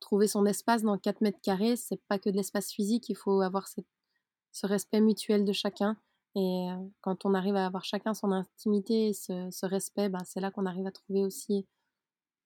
trouver 0.00 0.26
son 0.26 0.44
espace 0.44 0.82
dans 0.82 0.98
4 0.98 1.20
mètres 1.20 1.40
carrés, 1.40 1.76
c'est 1.76 2.02
pas 2.08 2.18
que 2.18 2.30
de 2.30 2.34
l'espace 2.34 2.72
physique, 2.72 3.08
il 3.08 3.16
faut 3.16 3.42
avoir 3.42 3.68
ce 3.68 4.66
respect 4.66 5.00
mutuel 5.00 5.44
de 5.44 5.52
chacun. 5.52 5.96
Et 6.38 6.70
euh, 6.70 6.76
quand 7.00 7.24
on 7.24 7.34
arrive 7.34 7.56
à 7.56 7.66
avoir 7.66 7.84
chacun 7.84 8.14
son 8.14 8.30
intimité 8.30 9.08
et 9.08 9.12
ce, 9.12 9.66
respect, 9.66 10.08
ben, 10.08 10.20
c'est 10.24 10.38
là 10.38 10.52
qu'on 10.52 10.66
arrive 10.66 10.86
à 10.86 10.92
trouver 10.92 11.24
aussi 11.24 11.66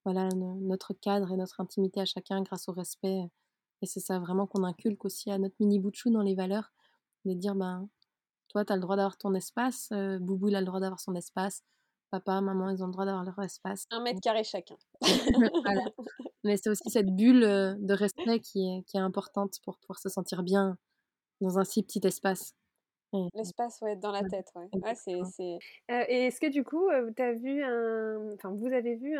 voilà, 0.06 0.30
notre 0.34 0.94
cadre 0.94 1.30
et 1.30 1.36
notre 1.36 1.60
intimité 1.60 2.00
à 2.00 2.06
chacun 2.06 2.40
grâce 2.40 2.70
au 2.70 2.72
respect. 2.72 3.30
Et 3.82 3.86
c'est 3.86 4.00
ça 4.00 4.18
vraiment 4.18 4.46
qu'on 4.46 4.64
inculque 4.64 5.04
aussi 5.04 5.30
à 5.30 5.36
notre 5.36 5.56
mini 5.60 5.78
bout 5.78 5.92
dans 6.06 6.22
les 6.22 6.34
valeurs, 6.34 6.72
de 7.26 7.34
dire, 7.34 7.54
ben, 7.54 7.86
toi, 8.48 8.64
tu 8.64 8.72
as 8.72 8.76
le 8.76 8.82
droit 8.82 8.96
d'avoir 8.96 9.18
ton 9.18 9.34
espace, 9.34 9.90
euh, 9.92 10.18
Boubou, 10.18 10.48
il 10.48 10.56
a 10.56 10.60
le 10.60 10.66
droit 10.66 10.80
d'avoir 10.80 11.00
son 11.00 11.14
espace, 11.14 11.62
papa, 12.10 12.40
maman, 12.40 12.70
ils 12.70 12.82
ont 12.82 12.86
le 12.86 12.92
droit 12.92 13.04
d'avoir 13.04 13.24
leur 13.24 13.38
espace. 13.40 13.84
Un 13.90 14.00
mètre 14.00 14.22
carré 14.22 14.42
chacun. 14.42 14.76
Mais 16.44 16.56
c'est 16.56 16.70
aussi 16.70 16.88
cette 16.88 17.14
bulle 17.14 17.42
de 17.42 17.92
respect 17.92 18.40
qui 18.40 18.66
est, 18.66 18.84
qui 18.86 18.96
est 18.96 19.00
importante 19.00 19.58
pour 19.66 19.76
pouvoir 19.78 19.98
se 19.98 20.08
sentir 20.08 20.42
bien 20.42 20.78
dans 21.42 21.58
un 21.58 21.64
si 21.64 21.82
petit 21.82 22.00
espace. 22.04 22.54
L'espace, 23.34 23.78
ouais, 23.82 23.96
dans 23.96 24.10
la 24.10 24.22
tête, 24.22 24.48
ouais. 24.54 24.68
ouais 24.72 24.94
c'est, 24.94 25.14
euh, 25.14 26.04
et 26.08 26.26
est-ce 26.26 26.40
que 26.40 26.50
du 26.50 26.64
coup, 26.64 26.88
euh, 26.88 27.10
as 27.18 27.32
vu 27.32 27.62
un... 27.62 28.34
enfin, 28.34 28.54
vous 28.54 28.72
avez 28.72 28.96
vu 28.96 29.16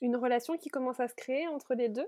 une 0.00 0.16
relation 0.16 0.56
qui 0.56 0.70
commence 0.70 0.98
à 0.98 1.08
se 1.08 1.14
créer 1.14 1.46
entre 1.48 1.74
les 1.74 1.88
deux? 1.88 2.06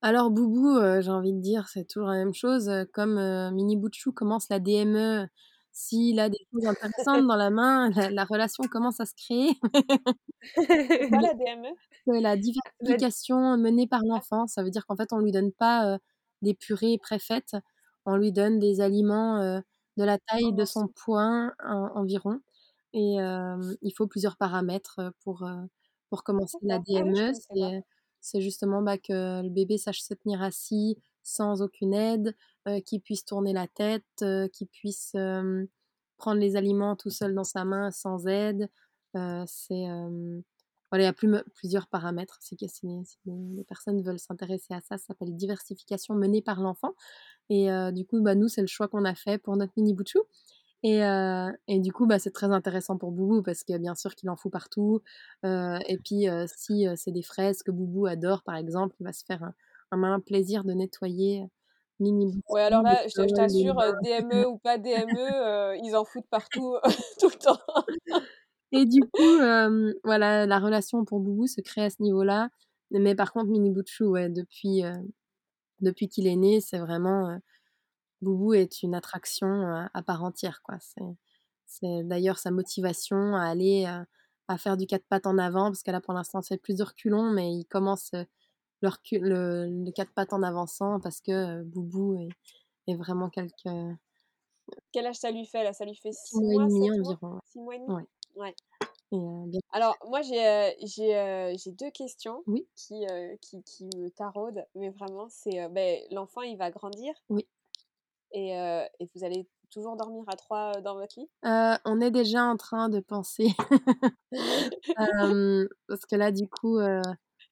Alors, 0.00 0.30
Boubou, 0.30 0.78
j'ai 1.00 1.10
envie 1.10 1.32
de 1.32 1.40
dire, 1.40 1.68
c'est 1.68 1.84
toujours 1.84 2.08
la 2.08 2.18
même 2.18 2.34
chose. 2.34 2.70
Comme 2.92 3.18
Mini 3.52 3.76
Bouchou 3.76 4.12
commence 4.12 4.48
la 4.48 4.60
DME 4.60 5.26
s'il 5.72 6.18
a 6.20 6.28
des 6.28 6.38
choses 6.52 6.66
intéressantes 6.66 7.26
dans 7.26 7.36
la 7.36 7.50
main, 7.50 7.90
la, 7.90 8.24
relation 8.24 8.64
commence 8.64 9.00
à 9.00 9.06
se 9.06 9.14
créer. 9.14 9.50
C'est 10.56 11.08
quoi 11.08 11.20
la 11.20 11.34
DME 11.34 12.20
La 12.20 12.36
diversification 12.36 13.56
menée 13.56 13.86
par 13.88 14.02
l'enfant. 14.04 14.46
Ça 14.46 14.62
veut 14.62 14.70
dire 14.70 14.86
qu'en 14.86 14.96
fait, 14.96 15.12
on 15.12 15.18
ne 15.18 15.24
lui 15.24 15.32
donne 15.32 15.52
pas 15.52 15.98
des 16.42 16.54
purées 16.54 16.98
préfaites, 17.02 17.56
on 18.06 18.16
lui 18.16 18.30
donne 18.32 18.60
des 18.60 18.80
aliments 18.80 19.60
de 19.98 20.04
la 20.04 20.18
taille 20.18 20.54
de 20.54 20.64
son 20.64 20.88
poing 20.88 21.52
environ. 21.94 22.40
Et 22.94 23.16
il 23.82 23.92
faut 23.96 24.06
plusieurs 24.06 24.36
paramètres 24.38 25.12
pour, 25.22 25.46
pour 26.10 26.24
commencer 26.24 26.58
la 26.62 26.78
DME. 26.78 27.32
C'est 28.20 28.40
justement 28.40 28.82
bah, 28.82 28.98
que 28.98 29.42
le 29.42 29.50
bébé 29.50 29.78
sache 29.78 30.00
se 30.00 30.14
tenir 30.14 30.42
assis 30.42 30.98
sans 31.22 31.62
aucune 31.62 31.94
aide, 31.94 32.34
euh, 32.66 32.80
qui 32.80 33.00
puisse 33.00 33.24
tourner 33.24 33.52
la 33.52 33.68
tête, 33.68 34.04
euh, 34.22 34.48
qui 34.48 34.66
puisse 34.66 35.14
prendre 36.16 36.40
les 36.40 36.56
aliments 36.56 36.96
tout 36.96 37.10
seul 37.10 37.34
dans 37.34 37.44
sa 37.44 37.64
main 37.64 37.90
sans 37.90 38.26
aide. 38.26 38.68
C'est 39.46 39.84
voilà, 40.90 41.04
il 41.04 41.06
y 41.06 41.10
a 41.10 41.12
plus, 41.12 41.30
plusieurs 41.54 41.86
paramètres. 41.86 42.38
Si, 42.40 42.56
si, 42.68 43.06
les 43.26 43.64
personnes 43.64 44.02
veulent 44.02 44.18
s'intéresser 44.18 44.74
à 44.74 44.80
ça, 44.80 44.98
ça 44.98 45.06
s'appelle 45.08 45.36
diversification 45.36 46.14
menée 46.14 46.42
par 46.42 46.60
l'enfant. 46.60 46.94
Et 47.50 47.68
du 47.92 48.04
coup, 48.06 48.20
bah, 48.22 48.34
nous, 48.34 48.48
c'est 48.48 48.60
le 48.60 48.66
choix 48.66 48.88
qu'on 48.88 49.04
a 49.04 49.14
fait 49.14 49.38
pour 49.38 49.56
notre 49.56 49.72
mini 49.76 49.94
boutchou. 49.94 50.22
Et, 50.82 51.00
et, 51.66 51.80
du 51.80 51.92
coup, 51.92 52.06
bah, 52.06 52.18
c'est 52.18 52.30
très 52.30 52.50
intéressant 52.50 52.96
pour 52.96 53.12
Boubou 53.12 53.42
parce 53.42 53.64
que 53.64 53.76
bien 53.78 53.94
sûr 53.94 54.14
qu'il 54.14 54.30
en 54.30 54.36
fout 54.36 54.52
partout. 54.52 55.02
et 55.44 55.98
puis, 56.04 56.26
si 56.46 56.86
c'est 56.96 57.12
des 57.12 57.22
fraises 57.22 57.62
que 57.62 57.70
Boubou 57.70 58.06
adore, 58.06 58.42
par 58.42 58.56
exemple, 58.56 58.96
il 59.00 59.04
va 59.04 59.12
se 59.12 59.24
faire 59.24 59.42
un, 59.42 59.54
un 59.90 59.96
malin 59.96 60.20
plaisir 60.20 60.64
de 60.64 60.72
nettoyer 60.72 61.44
mini 62.00 62.40
Ouais, 62.48 62.62
alors 62.62 62.82
là, 62.82 63.02
je, 63.06 63.34
t'assure, 63.34 63.74
DME 64.02 64.46
ou 64.46 64.58
pas 64.58 64.78
DME, 64.78 65.76
ils 65.84 65.96
en 65.96 66.04
foutent 66.04 66.28
partout 66.30 66.76
tout 67.20 67.28
le 67.28 67.38
temps. 67.38 67.58
Et 68.72 68.84
du 68.84 69.00
coup, 69.00 69.22
voilà, 70.04 70.46
la 70.46 70.58
relation 70.58 71.04
pour 71.04 71.20
Boubou 71.20 71.46
se 71.46 71.60
crée 71.60 71.84
à 71.84 71.90
ce 71.90 72.02
niveau-là. 72.02 72.50
Mais 72.90 73.14
par 73.14 73.32
contre, 73.32 73.46
Mini 73.50 73.70
Butchou, 73.70 74.06
ouais, 74.10 74.28
depuis, 74.28 74.82
depuis 75.80 76.08
qu'il 76.08 76.26
est 76.28 76.36
né, 76.36 76.60
c'est 76.60 76.78
vraiment, 76.78 77.38
Boubou 78.22 78.54
est 78.54 78.82
une 78.82 78.94
attraction, 78.94 79.48
à 79.94 80.02
part 80.02 80.24
entière, 80.24 80.62
quoi. 80.62 80.78
C'est 80.80 81.02
c'est 81.66 82.02
d'ailleurs 82.04 82.38
sa 82.38 82.50
motivation 82.50 83.36
à 83.36 83.42
aller, 83.44 83.86
à 84.48 84.58
faire 84.58 84.76
du 84.78 84.86
quatre 84.86 85.06
pattes 85.08 85.26
en 85.26 85.38
avant, 85.38 85.66
parce 85.66 85.82
que 85.84 85.90
là, 85.92 86.00
pour 86.00 86.14
l'instant, 86.14 86.42
c'est 86.42 86.58
plus 86.58 86.76
de 86.76 86.84
reculons, 86.84 87.30
mais 87.32 87.52
il 87.54 87.66
commence, 87.66 88.12
le 88.82 88.90
le 89.12 89.90
quatre 89.92 90.12
pattes 90.14 90.32
en 90.34 90.42
avançant 90.42 91.00
parce 91.00 91.20
que, 91.20 91.62
Boubou 91.64 92.16
est 92.16 92.28
est 92.88 92.96
vraiment 92.96 93.30
quelque 93.30 93.70
Quel 94.92 95.06
âge 95.06 95.16
ça 95.16 95.30
lui 95.30 95.46
fait, 95.46 95.64
là? 95.64 95.72
Ça 95.74 95.84
lui 95.84 95.94
fait 95.96 96.12
6 96.12 96.36
mois 96.40 96.54
et 96.54 96.58
demi 96.60 96.90
environ? 96.90 97.40
6 97.44 97.60
mois 97.60 97.76
et 97.76 97.78
demi? 97.78 97.88
Ouais. 97.94 98.06
Ouais. 98.38 98.54
Et 99.12 99.18
Alors 99.72 99.96
moi 100.06 100.20
j'ai, 100.22 100.76
j'ai, 100.86 101.54
j'ai 101.58 101.72
2 101.72 101.90
questions 101.90 102.44
Oui. 102.46 102.66
qui, 102.76 103.04
qui 103.40 103.62
qui 103.64 103.86
me 103.96 104.10
taraudent, 104.10 104.64
mais 104.74 104.90
vraiment 104.90 105.28
c'est, 105.30 105.68
beh, 105.70 106.06
l'enfant 106.10 106.42
il 106.42 106.56
va 106.58 106.70
grandir 106.70 107.14
Oui. 107.28 107.46
et 108.32 108.50
et 109.00 109.08
vous 109.14 109.24
allez 109.24 109.46
toujours 109.70 109.96
dormir 109.96 110.24
à 110.28 110.36
3, 110.36 110.80
dans 110.80 110.94
votre 110.94 111.18
lit? 111.20 111.28
on 111.42 112.00
est 112.00 112.10
déjà 112.10 112.44
en 112.44 112.56
train 112.56 112.88
de 112.88 113.00
penser, 113.00 113.48
parce 115.88 116.06
que 116.06 116.16
là 116.16 116.32
du 116.32 116.48
coup, 116.48 116.78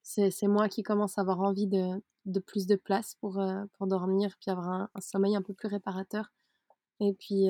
c'est 0.03 0.31
c'est 0.31 0.47
moi 0.47 0.69
qui 0.69 0.83
commence 0.83 1.17
à 1.17 1.21
avoir 1.21 1.39
envie 1.41 1.67
de 1.67 2.01
de 2.25 2.39
plus 2.41 2.67
de 2.67 2.75
place 2.75 3.15
pour, 3.21 3.41
pour 3.77 3.87
dormir, 3.87 4.35
puis 4.41 4.51
avoir 4.51 4.69
un 4.69 4.89
un 4.95 5.01
sommeil 5.01 5.35
un 5.35 5.41
peu 5.41 5.53
plus 5.53 5.67
réparateur 5.67 6.31
et 7.01 7.13
puis, 7.13 7.49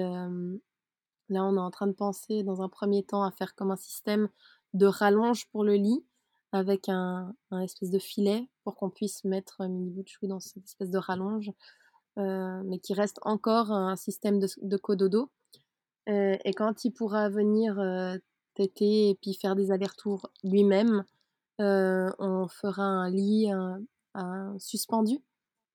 là 1.29 1.43
on 1.45 1.55
est 1.55 1.59
en 1.59 1.71
train 1.71 1.87
de 1.87 1.93
penser 1.93 2.43
dans 2.43 2.61
un 2.61 2.69
premier 2.69 3.03
temps 3.03 3.23
à 3.23 3.31
faire 3.31 3.55
comme 3.55 3.71
un 3.71 3.77
système 3.77 4.29
de 4.73 4.85
rallonge 4.85 5.47
pour 5.51 5.63
le 5.63 5.75
lit 5.75 6.05
avec 6.51 6.87
un 6.89 7.33
espèce 7.61 7.89
de 7.91 7.99
filet 7.99 8.47
pour 8.63 8.75
qu'on 8.75 8.89
puisse 8.89 9.23
mettre, 9.25 9.63
Mini 9.67 9.89
Butchou 9.91 10.27
dans 10.27 10.39
cette 10.39 10.63
espèce 10.63 10.89
de 10.89 10.97
rallonge, 10.97 11.51
mais 12.15 12.79
qui 12.79 12.93
reste 12.93 13.19
encore 13.23 13.71
un 13.71 13.95
système 13.95 14.39
de 14.39 14.77
cododo, 14.77 15.29
et 16.07 16.53
quand 16.55 16.85
il 16.85 16.91
pourra 16.91 17.29
venir, 17.29 17.75
téter 18.55 19.09
et 19.09 19.15
puis 19.15 19.33
faire 19.33 19.55
des 19.55 19.71
allers-retours 19.71 20.31
lui-même, 20.43 21.03
on 21.59 22.47
fera 22.47 22.83
un 22.83 23.09
lit, 23.09 23.49
suspendu 24.57 25.19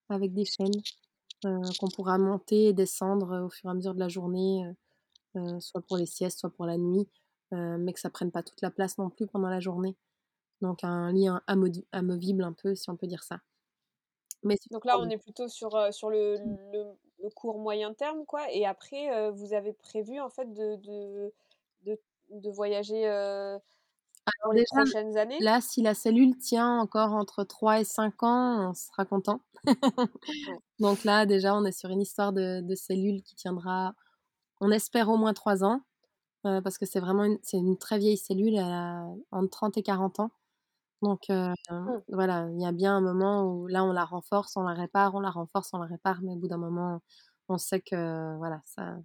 avec 0.09 0.33
des 0.33 0.47
chaînes, 0.47 0.83
qu'on 1.43 1.89
pourra 1.95 2.19
monter 2.19 2.69
et 2.69 2.73
descendre, 2.73 3.45
au 3.45 3.51
fur 3.51 3.69
et 3.69 3.73
à 3.73 3.75
mesure 3.75 3.95
de 3.95 4.01
la 4.01 4.09
journée, 4.09 4.65
soit 5.61 5.83
pour 5.83 5.97
les 5.97 6.07
siestes, 6.07 6.41
soit 6.41 6.51
pour 6.51 6.67
la 6.67 6.79
nuit, 6.79 7.09
mais 7.51 7.93
que 7.93 8.01
ça 8.01 8.11
prenne 8.11 8.31
pas 8.31 8.43
toute 8.43 8.61
la 8.63 8.71
place 8.71 8.99
non 8.99 9.11
plus 9.11 9.27
pendant 9.27 9.49
la 9.49 9.61
journée. 9.61 9.97
Donc 10.61 10.85
un 10.85 11.13
lit 11.13 11.29
amovible 11.93 12.45
un 12.45 12.53
peu, 12.53 12.75
si 12.75 12.89
on 12.91 12.97
peut 12.97 13.07
dire 13.07 13.23
ça. 13.23 13.41
Mais 14.45 14.57
Donc 14.71 14.85
là, 14.85 14.99
on 14.99 15.09
est 15.09 15.19
plutôt 15.19 15.49
sur, 15.49 15.93
sur 15.93 16.11
le 16.11 16.37
le 16.73 16.85
le 17.23 17.31
court 17.31 17.59
moyen 17.59 17.95
terme 17.95 18.25
quoi 18.27 18.51
et 18.51 18.67
après, 18.67 19.31
vous 19.31 19.55
avez 19.55 19.73
prévu 19.73 20.21
en 20.21 20.29
fait 20.29 20.53
de 20.53 20.77
de 20.77 21.33
de 21.85 22.01
de 22.31 22.51
voyager, 22.51 23.05
dans 24.45 24.53
les 24.53 24.65
prochaines 24.65 25.17
années? 25.17 25.39
là, 25.41 25.61
si 25.61 25.83
la 25.83 25.95
cellule 25.95 26.37
tient 26.39 26.79
encore 26.79 27.13
entre 27.13 27.45
3 27.45 27.81
et 27.81 27.85
5 27.85 28.23
ans, 28.23 28.71
on 28.71 28.75
sera 28.75 29.05
content. 29.05 29.41
Donc 30.79 31.05
là, 31.05 31.27
déjà, 31.27 31.55
on 31.55 31.65
est 31.65 31.73
sur 31.73 31.91
une 31.91 32.01
histoire 32.01 32.33
de 32.33 32.61
de 32.61 32.75
cellule 32.75 33.23
qui 33.23 33.35
tiendra, 33.35 33.95
on 34.63 34.73
espère 34.73 35.11
au 35.11 35.19
moins 35.19 35.35
3 35.35 35.65
ans, 35.65 35.83
parce 36.45 36.79
que 36.79 36.87
c'est 36.87 37.01
vraiment 37.01 37.25
une 37.25 37.39
c'est 37.43 37.59
une 37.59 37.79
très 37.79 37.99
vieille 37.99 38.19
cellule, 38.19 38.55
elle 38.57 38.65
a 38.65 39.07
entre 39.33 39.51
30 39.51 39.79
et 39.79 39.85
40 39.85 40.21
ans. 40.21 40.33
Donc 41.03 41.29
Mmh. 41.71 42.03
voilà, 42.09 42.49
il 42.53 42.61
y 42.61 42.67
a 42.67 42.73
bien 42.73 42.97
un 42.97 43.01
moment 43.01 43.45
où 43.47 43.67
là, 43.69 43.85
on 43.85 43.93
la 43.93 44.05
renforce, 44.05 44.57
on 44.57 44.63
la 44.63 44.75
répare, 44.75 45.15
on 45.15 45.21
la 45.21 45.31
renforce, 45.31 45.71
on 45.75 45.79
la 45.79 45.87
répare, 45.87 46.21
mais 46.23 46.33
au 46.33 46.37
bout 46.37 46.49
d'un 46.49 46.59
moment, 46.59 47.01
on 47.49 47.59
sait 47.59 47.81
que 47.81 48.37
voilà, 48.39 48.61
ça 48.65 48.99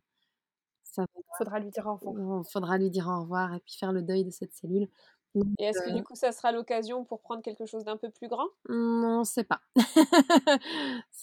ça 0.84 1.06
Faudra 1.38 1.60
lui 1.60 1.70
dire 1.70 1.86
au 1.88 1.96
revoir. 1.96 2.44
faudra 2.52 2.78
lui 2.78 2.90
dire 2.90 3.08
au 3.08 3.22
revoir 3.22 3.54
et 3.54 3.60
puis 3.60 3.76
faire 3.78 3.92
le 3.94 4.02
deuil 4.02 4.26
de 4.26 4.32
cette 4.32 4.54
cellule. 4.54 4.90
Donc 5.36 5.48
Et 5.60 5.66
est-ce 5.66 5.82
que 5.84 5.92
du 5.92 6.04
coup, 6.04 6.16
ça 6.16 6.32
sera 6.32 6.52
l'occasion 6.52 7.06
pour 7.06 7.22
prendre 7.22 7.44
quelque 7.44 7.68
chose 7.68 7.84
d'un 7.84 7.98
peu 7.98 8.10
plus 8.10 8.28
grand? 8.28 8.48
On 8.70 9.24
sait 9.24 9.44
pas. 9.44 9.62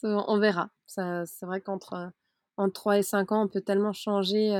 On 0.03 0.39
verra. 0.39 0.71
Ça 0.87 1.27
c'est 1.27 1.47
vrai 1.47 1.61
qu'entre, 1.61 2.13
entre 2.57 2.73
3 2.75 2.99
et 2.99 3.03
5 3.03 3.33
ans, 3.33 3.45
on 3.45 3.49
peut 3.49 3.61
tellement 3.63 3.93
changer, 3.93 4.51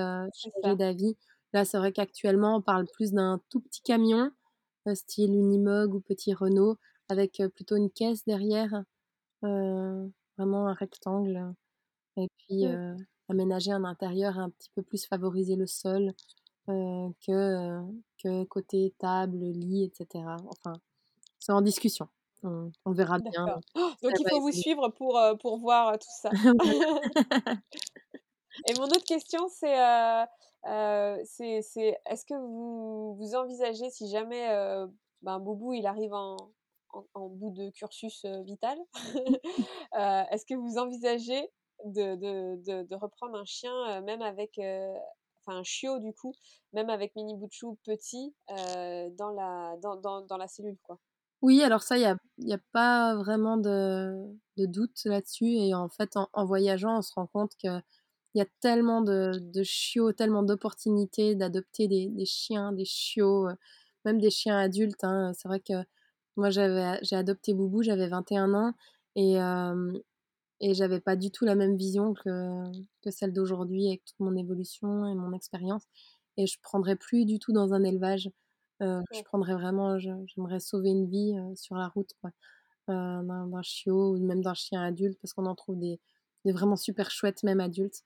d'avis. 0.65 1.17
Là, 1.53 1.65
c'est 1.65 1.79
vrai 1.79 1.93
qu'actuellement, 1.93 2.57
on 2.57 2.63
parle 2.63 2.87
plus 2.93 3.13
d'un 3.13 3.41
tout 3.51 3.61
petit 3.61 3.83
camion, 3.83 4.31
style 4.95 5.35
Unimog 5.35 5.95
ou 5.95 6.01
petit 6.01 6.35
Renault 6.35 6.79
avec, 7.09 7.43
plutôt 7.55 7.77
une 7.77 7.91
caisse 7.91 8.25
derrière, 8.25 8.85
vraiment 9.43 10.69
un 10.69 10.75
rectangle 10.75 11.55
et 12.19 12.29
puis, 12.39 12.65
Mmh. 12.65 13.05
aménager 13.29 13.73
un 13.73 13.85
intérieur 13.85 14.39
un 14.39 14.51
petit 14.51 14.71
peu 14.75 14.83
plus 14.83 15.07
favoriser 15.07 15.57
le 15.57 15.67
sol, 15.67 16.13
que, 16.69 17.81
que 18.23 18.45
côté 18.45 18.95
table, 18.99 19.39
lit 19.39 19.85
et 19.85 19.93
cetera. 19.97 20.37
Enfin, 20.49 20.75
c'est 21.41 21.53
en 21.53 21.63
discussion. 21.63 22.09
On 22.45 22.71
on 22.85 22.93
verra 22.93 23.19
bien. 23.19 23.47
D'accord. 23.47 23.61
Donc 24.03 24.13
il 24.19 24.25
va 24.25 24.31
faut 24.31 24.41
vous 24.41 24.53
suivre 24.53 24.89
pour, 24.91 25.21
pour 25.41 25.59
voir, 25.59 25.99
tout 25.99 26.09
ça. 26.23 26.31
Et 28.69 28.75
mon 28.75 28.85
autre 28.85 29.05
question 29.05 29.49
c'est, 29.49 29.77
c'est 31.25 31.63
c'est 31.63 31.99
est-ce 32.07 32.25
que 32.25 32.35
vous 32.35 33.15
vous 33.17 33.35
envisagez 33.35 33.91
si 33.91 34.09
jamais, 34.09 34.49
ben, 35.23 35.39
Boubou 35.41 35.73
il 35.73 35.87
arrive 35.87 36.13
en 36.15 36.37
en 36.93 37.05
en 37.15 37.29
bout 37.29 37.51
de 37.51 37.71
cursus, 37.71 38.25
vital, 38.45 38.79
heu, 39.17 39.21
est-ce 40.31 40.47
que 40.47 40.55
vous 40.55 40.79
envisagez 40.79 41.51
de 41.85 42.15
de 42.17 42.57
de 42.65 42.83
de 42.85 42.95
reprendre 42.95 43.37
un 43.37 43.45
chien, 43.45 44.01
même 44.03 44.23
avec, 44.23 44.59
enfin 44.59 45.59
un 45.59 45.65
chiot 45.65 45.99
du 45.99 46.13
coup, 46.15 46.33
même 46.73 46.91
avec 46.91 47.17
Mini 47.17 47.35
Butchou 47.37 47.79
petit, 47.85 48.35
dans 48.49 49.31
la 49.31 49.77
dans 49.83 49.97
dans 49.97 50.21
dans 50.23 50.37
la 50.37 50.47
cellule 50.49 50.79
quoi? 50.83 50.99
Oui, 51.45 51.63
alors 51.63 51.83
ça, 51.83 51.99
il 51.99 52.03
y 52.39 52.53
a 52.55 52.59
pas 52.73 53.15
vraiment 53.17 53.59
de 53.59 54.67
doute 54.67 55.03
là-dessus 55.05 55.47
et 55.47 55.75
en 55.75 55.91
fait, 55.91 56.17
en 56.33 56.45
voyageant, 56.47 56.99
on 56.99 57.03
se 57.03 57.13
rend 57.13 57.27
compte 57.27 57.55
qu'il 57.59 57.83
y 58.35 58.41
a 58.41 58.47
tellement 58.61 59.03
de 59.03 59.63
chiots, 59.65 60.13
tellement 60.13 60.43
d'opportunités 60.43 61.35
d'adopter 61.35 61.89
des 61.89 62.25
chiens, 62.27 62.73
des 62.73 62.85
chiots, 62.87 63.49
même 64.07 64.21
des 64.21 64.31
chiens 64.31 64.59
adultes, 64.59 65.05
hein. 65.05 65.33
C'est 65.35 65.49
vrai 65.49 65.61
que 65.61 65.75
moi, 66.37 66.51
j'ai 66.51 67.17
adopté 67.17 67.55
Boubou, 67.55 67.83
j'avais 67.83 68.09
21 68.09 68.55
ans 68.55 68.75
et 69.17 69.39
et 70.61 70.75
j'avais 70.75 71.01
pas 71.01 71.17
du 71.17 71.31
tout 71.31 71.45
la 71.45 71.55
même 71.55 71.77
vision 71.77 72.15
que 72.15 72.63
que 73.03 73.11
celle 73.11 73.33
d'aujourd'hui 73.33 73.89
avec 73.89 74.05
toute 74.05 74.19
mon 74.21 74.37
évolution 74.37 75.07
et 75.07 75.15
mon 75.15 75.33
expérience 75.33 75.85
et 76.37 76.47
je 76.47 76.59
prendrais 76.63 76.97
plus 76.97 77.25
du 77.27 77.39
tout 77.39 77.53
dans 77.53 77.73
un 77.75 77.85
élevage. 77.85 78.31
Je 78.81 78.97
Ouais. 79.11 79.25
prendrais 79.25 79.55
vraiment 79.55 79.99
je 79.99 80.11
j'aimerais 80.27 80.61
sauver 80.61 80.91
une 80.91 81.07
vie, 81.09 81.35
sur 81.57 81.77
la 81.77 81.89
route 81.89 82.11
quoi, 82.21 82.31
heu, 82.91 82.95
d'un 83.27 83.47
d'un 83.49 83.63
chiot 83.63 84.15
ou 84.17 84.19
même 84.21 84.43
d'un 84.43 84.55
chien 84.55 84.83
adulte 84.85 85.19
parce 85.23 85.35
qu'on 85.35 85.47
en 85.47 85.55
trouve 85.57 85.79
des 85.79 86.01
des 86.45 86.53
vraiment 86.53 86.77
super 86.77 87.11
chouettes, 87.11 87.43
même 87.45 87.61
adultes. 87.61 88.03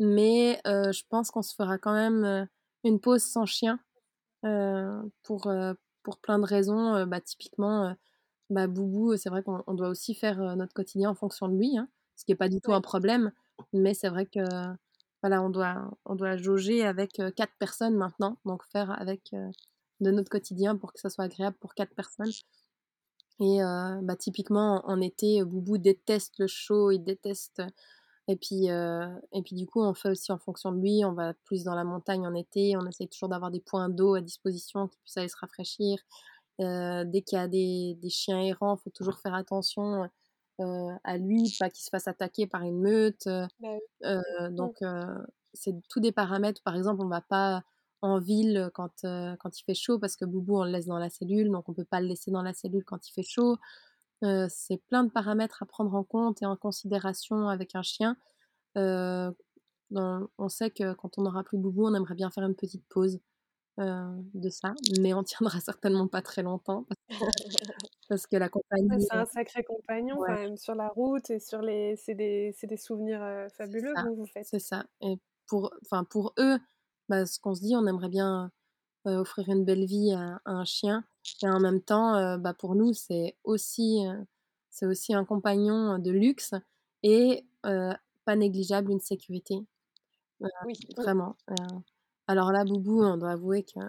Mais 0.00 0.60
je 0.66 1.02
pense 1.10 1.30
qu'on 1.32 1.42
se 1.42 1.54
fera 1.54 1.78
quand 1.78 1.94
même, 1.94 2.48
une 2.84 3.00
pause 3.00 3.22
sans 3.24 3.46
chien, 3.46 3.80
heu, 4.46 5.12
pour, 5.24 5.52
pour 6.04 6.18
plein 6.20 6.38
de 6.40 6.46
raisons, 6.46 7.06
bah, 7.06 7.20
typiquement, 7.22 7.96
bah, 8.50 8.66
Boubou, 8.68 9.16
c'est 9.18 9.30
vrai 9.30 9.42
qu'on 9.44 9.62
on 9.68 9.74
doit 9.74 9.88
aussi 9.90 10.14
faire, 10.16 10.38
notre 10.56 10.74
quotidien 10.74 11.10
en 11.10 11.14
fonction 11.16 11.48
de 11.48 11.56
lui, 11.58 11.78
hein, 11.78 11.88
ce 12.16 12.24
qui 12.26 12.32
est 12.32 12.36
pas 12.36 12.48
du 12.50 12.60
tout 12.62 12.74
un 12.74 12.80
Ouais. 12.80 12.82
problème. 12.82 13.32
Mais 13.74 13.94
c'est 13.94 14.08
vrai 14.10 14.26
que, 14.26 14.40
voilà, 15.22 15.42
on 15.42 15.50
doit 15.50 15.90
on 16.06 16.16
doit 16.16 16.36
jauger 16.38 16.84
avec, 16.86 17.22
4 17.36 17.54
personnes 17.60 17.96
maintenant, 17.96 18.38
donc 18.46 18.64
faire 18.66 18.90
avec, 18.92 19.32
de 20.00 20.10
notre 20.10 20.30
quotidien 20.30 20.76
pour 20.76 20.92
que 20.92 21.00
ça 21.00 21.10
soit 21.10 21.24
agréable 21.24 21.56
pour 21.60 21.74
4 21.74 21.94
personnes. 21.94 22.34
Et 23.40 23.58
bah, 24.02 24.16
typiquement 24.16 24.82
en 24.86 25.00
été, 25.00 25.44
Boubou 25.44 25.78
déteste 25.78 26.38
le 26.38 26.46
chaud, 26.48 26.90
il 26.90 27.00
déteste 27.00 27.62
et 28.28 28.36
puis, 28.36 28.66
et 28.66 29.42
puis 29.44 29.56
du 29.56 29.66
coup, 29.66 29.80
on 29.82 29.94
fait 29.94 30.10
aussi 30.10 30.32
en 30.32 30.38
fonction 30.38 30.72
de 30.72 30.80
lui. 30.80 31.04
On 31.04 31.12
va 31.12 31.34
plus 31.44 31.64
dans 31.64 31.74
la 31.74 31.84
montagne 31.84 32.26
en 32.26 32.34
été, 32.34 32.76
on 32.76 32.86
essaye 32.86 33.08
toujours 33.08 33.28
d'avoir 33.30 33.50
des 33.50 33.60
points 33.60 33.88
d'eau 33.88 34.14
à 34.16 34.20
disposition, 34.20 34.88
qu'il 34.88 35.00
puisse 35.02 35.16
aller 35.18 35.28
se 35.28 35.36
rafraîchir. 35.40 35.98
Dès 36.60 37.22
qu'il 37.26 37.38
y 37.38 37.40
a 37.40 37.48
des 37.48 37.96
des 38.00 38.10
chiens 38.10 38.40
errants, 38.40 38.76
faut 38.76 38.90
toujours 38.90 39.18
faire 39.20 39.34
attention, 39.34 40.08
à 41.04 41.16
lui, 41.18 41.54
pas 41.58 41.70
qu'il 41.70 41.84
se 41.84 41.90
fasse 41.90 42.08
attaquer 42.08 42.46
par 42.48 42.62
une 42.62 42.80
meute, 42.80 43.28
Bah 43.60 43.78
Mmh. 44.02 44.22
donc 44.50 44.78
c'est 45.54 45.74
tous 45.88 46.00
des 46.00 46.12
paramètres. 46.12 46.62
Par 46.64 46.76
exemple, 46.76 47.02
on 47.02 47.08
va 47.08 47.20
pas 47.22 47.62
en 48.02 48.18
ville 48.18 48.70
quand, 48.74 49.02
quand 49.02 49.58
il 49.58 49.64
fait 49.64 49.74
chaud 49.74 49.98
parce 49.98 50.16
que 50.16 50.24
Boubou, 50.24 50.58
on 50.58 50.64
le 50.64 50.70
laisse 50.70 50.86
dans 50.86 50.98
la 50.98 51.10
cellule, 51.10 51.50
donc 51.50 51.68
on 51.68 51.74
peut 51.74 51.84
pas 51.84 52.00
le 52.00 52.06
laisser 52.06 52.30
dans 52.30 52.42
la 52.42 52.54
cellule 52.54 52.84
quand 52.84 53.08
il 53.08 53.12
fait 53.12 53.22
chaud. 53.22 53.56
C'est 54.22 54.82
plein 54.88 55.04
de 55.04 55.10
paramètres 55.10 55.62
à 55.62 55.66
prendre 55.66 55.94
en 55.94 56.04
compte 56.04 56.42
et 56.42 56.46
en 56.46 56.56
considération 56.56 57.48
avec 57.48 57.74
un 57.74 57.82
chien. 57.82 58.16
On 58.76 60.48
sait 60.48 60.70
que 60.70 60.94
quand 60.94 61.18
on 61.18 61.22
n'aura 61.22 61.44
plus 61.44 61.58
Boubou, 61.58 61.86
on 61.86 61.94
aimerait 61.94 62.14
bien 62.14 62.30
faire 62.30 62.44
une 62.44 62.54
petite 62.54 62.84
pause, 62.88 63.20
de 63.78 64.48
ça, 64.50 64.74
mais 65.00 65.14
on 65.14 65.22
tiendra 65.22 65.60
certainement 65.64 66.08
pas 66.08 66.22
très 66.22 66.42
longtemps 66.42 66.86
parce 68.08 68.26
que 68.26 68.36
la 68.36 68.48
compagnie, 68.48 68.88
c'est 69.00 69.16
un 69.16 69.26
sacré 69.26 69.62
compagnon 69.62 70.16
quand 70.16 70.34
même 70.34 70.56
sur 70.56 70.74
la 70.74 70.88
route 70.88 71.30
et 71.30 71.38
sur 71.38 71.62
les 71.62 71.96
c'est 71.96 72.14
des 72.14 72.54
des 72.62 72.76
souvenirs, 72.76 73.20
fabuleux 73.56 73.94
que 73.94 74.16
vous 74.16 74.26
faites. 74.26 74.46
C'est 74.46 74.58
ça 74.58 74.84
et 75.00 75.18
pour 75.46 75.72
enfin 75.84 76.04
pour 76.04 76.34
eux, 76.38 76.58
bah, 77.08 77.26
ce 77.26 77.38
qu'on 77.40 77.54
se 77.54 77.60
dit, 77.60 77.76
on 77.76 77.86
aimerait 77.86 78.08
bien, 78.08 78.50
offrir 79.04 79.48
une 79.48 79.64
belle 79.64 79.86
vie 79.86 80.12
à 80.12 80.40
un 80.44 80.64
chien 80.64 81.02
et 81.42 81.48
en 81.48 81.60
même 81.60 81.80
temps, 81.80 82.38
bah, 82.38 82.54
pour 82.54 82.74
nous, 82.74 82.92
c'est 82.92 83.36
aussi, 83.44 84.00
c'est 84.70 84.86
aussi 84.86 85.14
un 85.14 85.24
compagnon 85.24 85.98
de 85.98 86.10
luxe 86.10 86.54
et 87.02 87.46
pas 87.62 88.36
négligeable 88.36 88.90
une 88.90 89.00
sécurité. 89.00 89.56
oui, 90.66 90.74
vraiment. 90.96 91.36
alors 92.26 92.52
là, 92.52 92.64
Boubou, 92.64 93.02
on 93.02 93.16
doit 93.16 93.30
avouer 93.30 93.64
que 93.64 93.80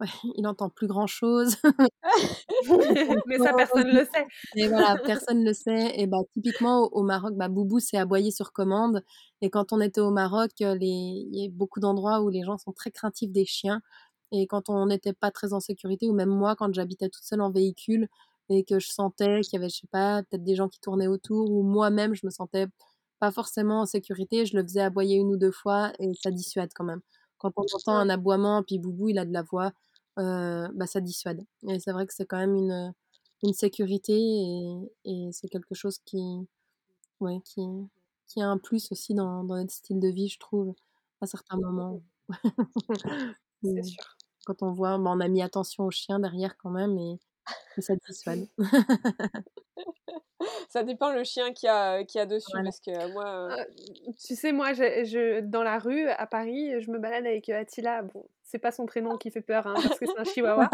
il 0.36 0.46
entend 0.46 0.70
plus 0.70 0.86
grand 0.86 1.06
chose. 1.06 1.56
Mais 3.26 3.38
ça, 3.38 3.52
personne 3.54 3.88
ne 3.88 4.00
le 4.00 4.04
sait. 4.04 4.26
Et 4.56 4.68
voilà, 4.68 4.96
personne 5.04 5.40
ne 5.40 5.46
le 5.46 5.54
sait. 5.54 6.00
Et 6.00 6.06
bah, 6.06 6.18
typiquement, 6.34 6.88
au, 6.92 7.02
Maroc, 7.02 7.34
bah, 7.34 7.48
Boubou, 7.48 7.80
c'est 7.80 7.96
aboyer 7.96 8.30
sur 8.30 8.52
commande. 8.52 9.02
Et 9.40 9.50
quand 9.50 9.72
on 9.72 9.80
était 9.80 10.00
au 10.00 10.10
Maroc, 10.10 10.50
les... 10.60 10.86
il 10.86 11.36
y 11.36 11.46
a 11.46 11.48
beaucoup 11.50 11.80
d'endroits 11.80 12.20
où 12.22 12.28
les 12.28 12.42
gens 12.42 12.58
sont 12.58 12.72
très 12.72 12.90
craintifs 12.90 13.30
des 13.30 13.44
chiens. 13.44 13.80
Et 14.32 14.46
quand 14.46 14.70
on 14.70 14.86
n'était 14.86 15.12
pas 15.12 15.30
très 15.30 15.52
en 15.52 15.60
sécurité, 15.60 16.08
ou 16.08 16.12
même 16.12 16.28
moi, 16.28 16.54
quand 16.56 16.72
j'habitais 16.72 17.08
toute 17.08 17.24
seule 17.24 17.40
en 17.40 17.50
véhicule, 17.50 18.08
et 18.48 18.64
que 18.64 18.78
je 18.80 18.88
sentais 18.88 19.40
qu'il 19.42 19.54
y 19.54 19.56
avait, 19.56 19.68
je 19.68 19.78
sais 19.78 19.86
pas, 19.90 20.22
peut-être 20.24 20.44
des 20.44 20.56
gens 20.56 20.68
qui 20.68 20.80
tournaient 20.80 21.06
autour, 21.06 21.50
ou 21.50 21.62
moi-même, 21.62 22.14
je 22.14 22.26
me 22.26 22.30
sentais 22.30 22.66
pas 23.20 23.30
forcément 23.30 23.82
en 23.82 23.86
sécurité, 23.86 24.46
je 24.46 24.56
le 24.56 24.62
faisais 24.62 24.80
aboyer 24.80 25.16
une 25.16 25.30
ou 25.30 25.36
deux 25.36 25.52
fois, 25.52 25.92
et 25.98 26.12
ça 26.14 26.30
dissuade 26.30 26.70
quand 26.74 26.84
même. 26.84 27.00
Quand 27.38 27.52
on 27.56 27.62
entend 27.62 27.94
un 27.96 28.08
aboiement, 28.10 28.62
puis 28.62 28.78
Boubou, 28.78 29.08
il 29.08 29.18
a 29.18 29.24
de 29.24 29.32
la 29.32 29.42
voix, 29.42 29.66
euh, 29.66 29.70
bah, 30.74 30.86
ça 30.86 31.00
dissuade. 31.00 31.44
Et 31.68 31.78
c'est 31.80 31.92
vrai 31.92 32.06
que 32.06 32.14
c'est 32.14 32.26
quand 32.26 32.38
même 32.38 32.54
une, 32.56 32.94
une 33.42 33.52
sécurité 33.54 34.14
et, 34.14 34.92
et 35.04 35.30
c'est 35.32 35.48
quelque 35.48 35.74
chose 35.74 35.98
qui, 36.04 36.46
ouais, 37.20 37.40
qui, 37.44 37.62
qui 38.28 38.42
a 38.42 38.48
un 38.48 38.58
plus 38.58 38.90
aussi 38.92 39.14
dans, 39.14 39.44
dans 39.44 39.56
notre 39.56 39.72
style 39.72 40.00
de 40.00 40.08
vie, 40.08 40.28
je 40.28 40.38
trouve, 40.38 40.74
à 41.20 41.26
certains 41.26 41.56
moments. 41.56 42.00
c'est 43.62 43.82
sûr. 43.82 44.16
Quand 44.46 44.62
on 44.62 44.72
voit, 44.72 44.98
bah, 44.98 45.10
on 45.10 45.20
a 45.20 45.28
mis 45.28 45.42
attention 45.42 45.84
aux 45.84 45.90
chiens 45.90 46.18
derrière 46.18 46.56
quand 46.56 46.70
même 46.70 46.98
et, 46.98 47.18
et 47.76 47.82
ça 47.82 47.94
dissuade. 47.96 48.46
ça 50.68 50.82
dépend 50.82 51.12
le 51.12 51.24
chien 51.24 51.52
qui 51.52 51.66
a, 51.66 52.04
qui 52.04 52.18
a 52.18 52.26
dessus. 52.26 52.50
Parce 52.52 52.80
que 52.80 53.12
moi. 53.12 53.56
tu 54.24 54.34
sais, 54.36 54.52
moi, 54.52 54.72
je, 54.72 55.04
je, 55.04 55.40
dans 55.40 55.62
la 55.62 55.78
rue 55.78 56.08
à 56.08 56.26
Paris, 56.26 56.80
je 56.80 56.90
me 56.90 56.98
balade 56.98 57.26
avec 57.26 57.48
Attila. 57.48 58.02
Bon, 58.02 58.24
c'est 58.50 58.58
pas 58.58 58.72
son 58.72 58.84
prénom 58.84 59.16
qui 59.16 59.30
fait 59.30 59.40
peur, 59.40 59.66
hein, 59.66 59.74
parce 59.74 59.98
que 59.98 60.06
c'est 60.06 60.18
un 60.18 60.24
chihuahua. 60.34 60.68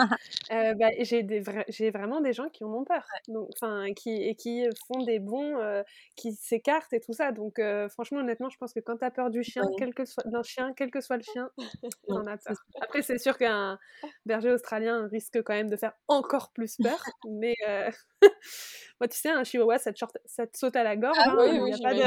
Euh, 0.51 0.75
bah, 0.75 0.89
j'ai, 1.01 1.23
des 1.23 1.43
j'ai 1.69 1.91
vraiment 1.91 2.21
des 2.21 2.33
gens 2.33 2.49
qui 2.49 2.65
en 2.65 2.73
ont 2.73 2.85
peur, 2.85 3.07
enfin, 3.55 3.93
qui, 3.95 4.23
et 4.23 4.35
qui 4.35 4.67
font 4.87 5.03
des 5.03 5.19
bons, 5.19 5.59
euh, 5.59 5.83
qui 6.17 6.33
s'écartent 6.33 6.93
et 6.95 7.01
tout 7.01 7.13
ça. 7.13 7.33
Donc, 7.33 7.59
euh, 7.59 7.89
franchement, 7.91 8.21
honnêtement, 8.21 8.49
je 8.49 8.57
pense 8.57 8.73
que 8.73 8.81
quand 8.81 8.97
tu 8.97 9.05
as 9.05 9.11
peur 9.11 9.31
du 9.31 9.43
chien, 9.43 9.63
quel 9.77 9.93
que 9.95 10.07
soit, 10.07 10.27
d'un 10.27 10.43
chien, 10.43 10.73
quel 10.75 10.91
que 10.91 11.03
soit 11.03 11.19
le 11.19 11.23
chien, 11.23 11.51
t'en 12.09 12.27
as 12.27 12.39
peur. 12.39 12.57
Après, 12.81 13.03
c'est 13.03 13.19
sûr 13.19 13.37
qu'un 13.37 13.79
berger 14.25 14.51
australien 14.51 15.07
risque 15.09 15.43
quand 15.43 15.55
même 15.55 15.69
de 15.69 15.77
faire 15.77 15.93
encore 16.09 16.53
plus 16.53 16.79
peur, 16.83 17.03
mais 17.29 17.55
moi, 19.01 19.09
tu 19.09 19.19
sais, 19.19 19.31
un 19.31 19.45
chihuahua, 19.45 19.79
ça 19.79 19.93
te, 19.93 20.03
ça 20.25 20.47
te 20.47 20.57
saute 20.57 20.77
à 20.77 20.83
la 20.83 20.97
gorge. 20.97 21.17
Ah, 21.21 21.31
hein, 21.31 21.37
oui, 21.39 21.59
oui, 21.61 21.73
a 21.75 21.79
pas 21.83 21.95
de... 21.95 22.01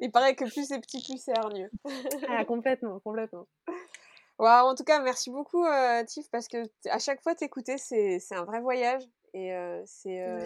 Il 0.00 0.10
paraît 0.10 0.34
que 0.34 0.44
plus 0.44 0.66
c'est 0.66 0.80
petit, 0.80 1.02
plus 1.02 1.18
c'est 1.18 1.36
hargneux. 1.36 1.70
ah, 2.28 2.44
complètement, 2.46 3.00
complètement. 3.00 3.46
en 4.38 4.74
tout 4.74 4.84
cas, 4.84 5.00
merci 5.00 5.30
beaucoup, 5.30 5.64
euh, 5.64 6.02
Tiff, 6.04 6.30
parce 6.30 6.48
que 6.48 6.58
à 6.88 6.98
chaque 6.98 7.22
fois 7.22 7.34
t'écouter, 7.34 7.76
c'est 7.78 8.20
un 8.32 8.44
vrai 8.44 8.60
voyage. 8.60 9.02
Et 9.34 9.52
euh, 9.54 9.82
c'est. 9.86 10.22
Euh, 10.22 10.40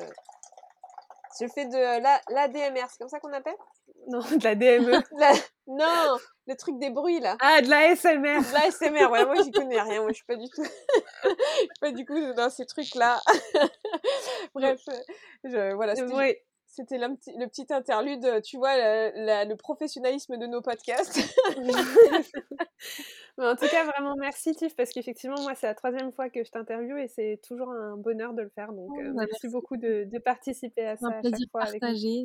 je 1.41 1.47
fais 1.49 1.65
de 1.67 2.33
l'ADMR, 2.33 2.87
c'est 2.89 2.99
comme 2.99 3.09
ça 3.09 3.19
qu'on 3.19 3.33
appelle? 3.33 3.57
Non, 4.09 4.21
de 4.21 4.45
la 4.45 4.55
DME. 4.55 5.03
Non, 5.67 6.19
le 6.47 6.57
truc 6.57 6.79
des 6.79 6.91
bruits 6.91 7.21
là. 7.21 7.39
Ah, 7.41 7.63
de 7.63 7.71
la 7.71 7.97
SMR. 7.97 8.19
De 8.21 8.53
la 8.53 8.71
SMR, 8.71 9.11
ouais, 9.11 9.25
moi 9.25 9.37
j'y 9.43 9.51
connais 9.51 9.81
rien, 9.81 10.03
moi 10.03 10.11
je 10.11 10.17
suis 10.17 10.27
pas 10.27 10.37
du 10.37 10.47
tout. 10.51 10.63
je 11.25 11.29
suis 11.31 11.69
pas 11.81 11.91
du 11.91 12.05
coup 12.05 12.35
dans 12.35 12.51
ces 12.51 12.67
trucs 12.67 12.95
là. 12.95 13.19
Bref, 14.55 14.83
je, 15.43 15.73
voilà. 15.73 15.95
Oui. 16.13 16.37
C'était 16.75 16.99
le, 16.99 17.07
le, 17.39 17.47
petit 17.47 17.67
interlude, 17.73 18.43
tu 18.43 18.57
vois, 18.57 18.75
le 18.77 19.55
professionnalisme 19.55 20.37
de 20.37 20.47
nos 20.47 20.61
podcasts. 20.61 21.21
en 23.39 23.55
tout 23.55 23.69
cas, 23.69 23.85
vraiment 23.85 24.17
merci 24.17 24.53
Tiff, 24.55 24.75
parce 24.75 24.91
qu'effectivement, 24.91 25.41
moi, 25.43 25.55
c'est 25.55 25.67
la 25.67 25.75
troisième 25.75 26.13
fois 26.13 26.31
que 26.31 26.43
je 26.43 26.51
t'interviewe 26.51 26.99
et 26.99 27.09
c'est 27.09 27.41
toujours 27.47 27.71
un 27.71 27.97
bonheur 27.97 28.35
de 28.35 28.43
le 28.43 28.49
faire. 28.49 28.73
Donc, 28.73 28.91
oh, 28.91 29.01
euh, 29.01 29.13
bah, 29.13 29.27
merci, 29.31 29.49
beaucoup 29.49 29.77
de, 29.77 30.19
participer 30.19 30.87
à 30.87 30.97
ça. 30.97 31.07
Un 31.07 31.21
plaisir 31.21 31.47
partagé. 31.53 32.25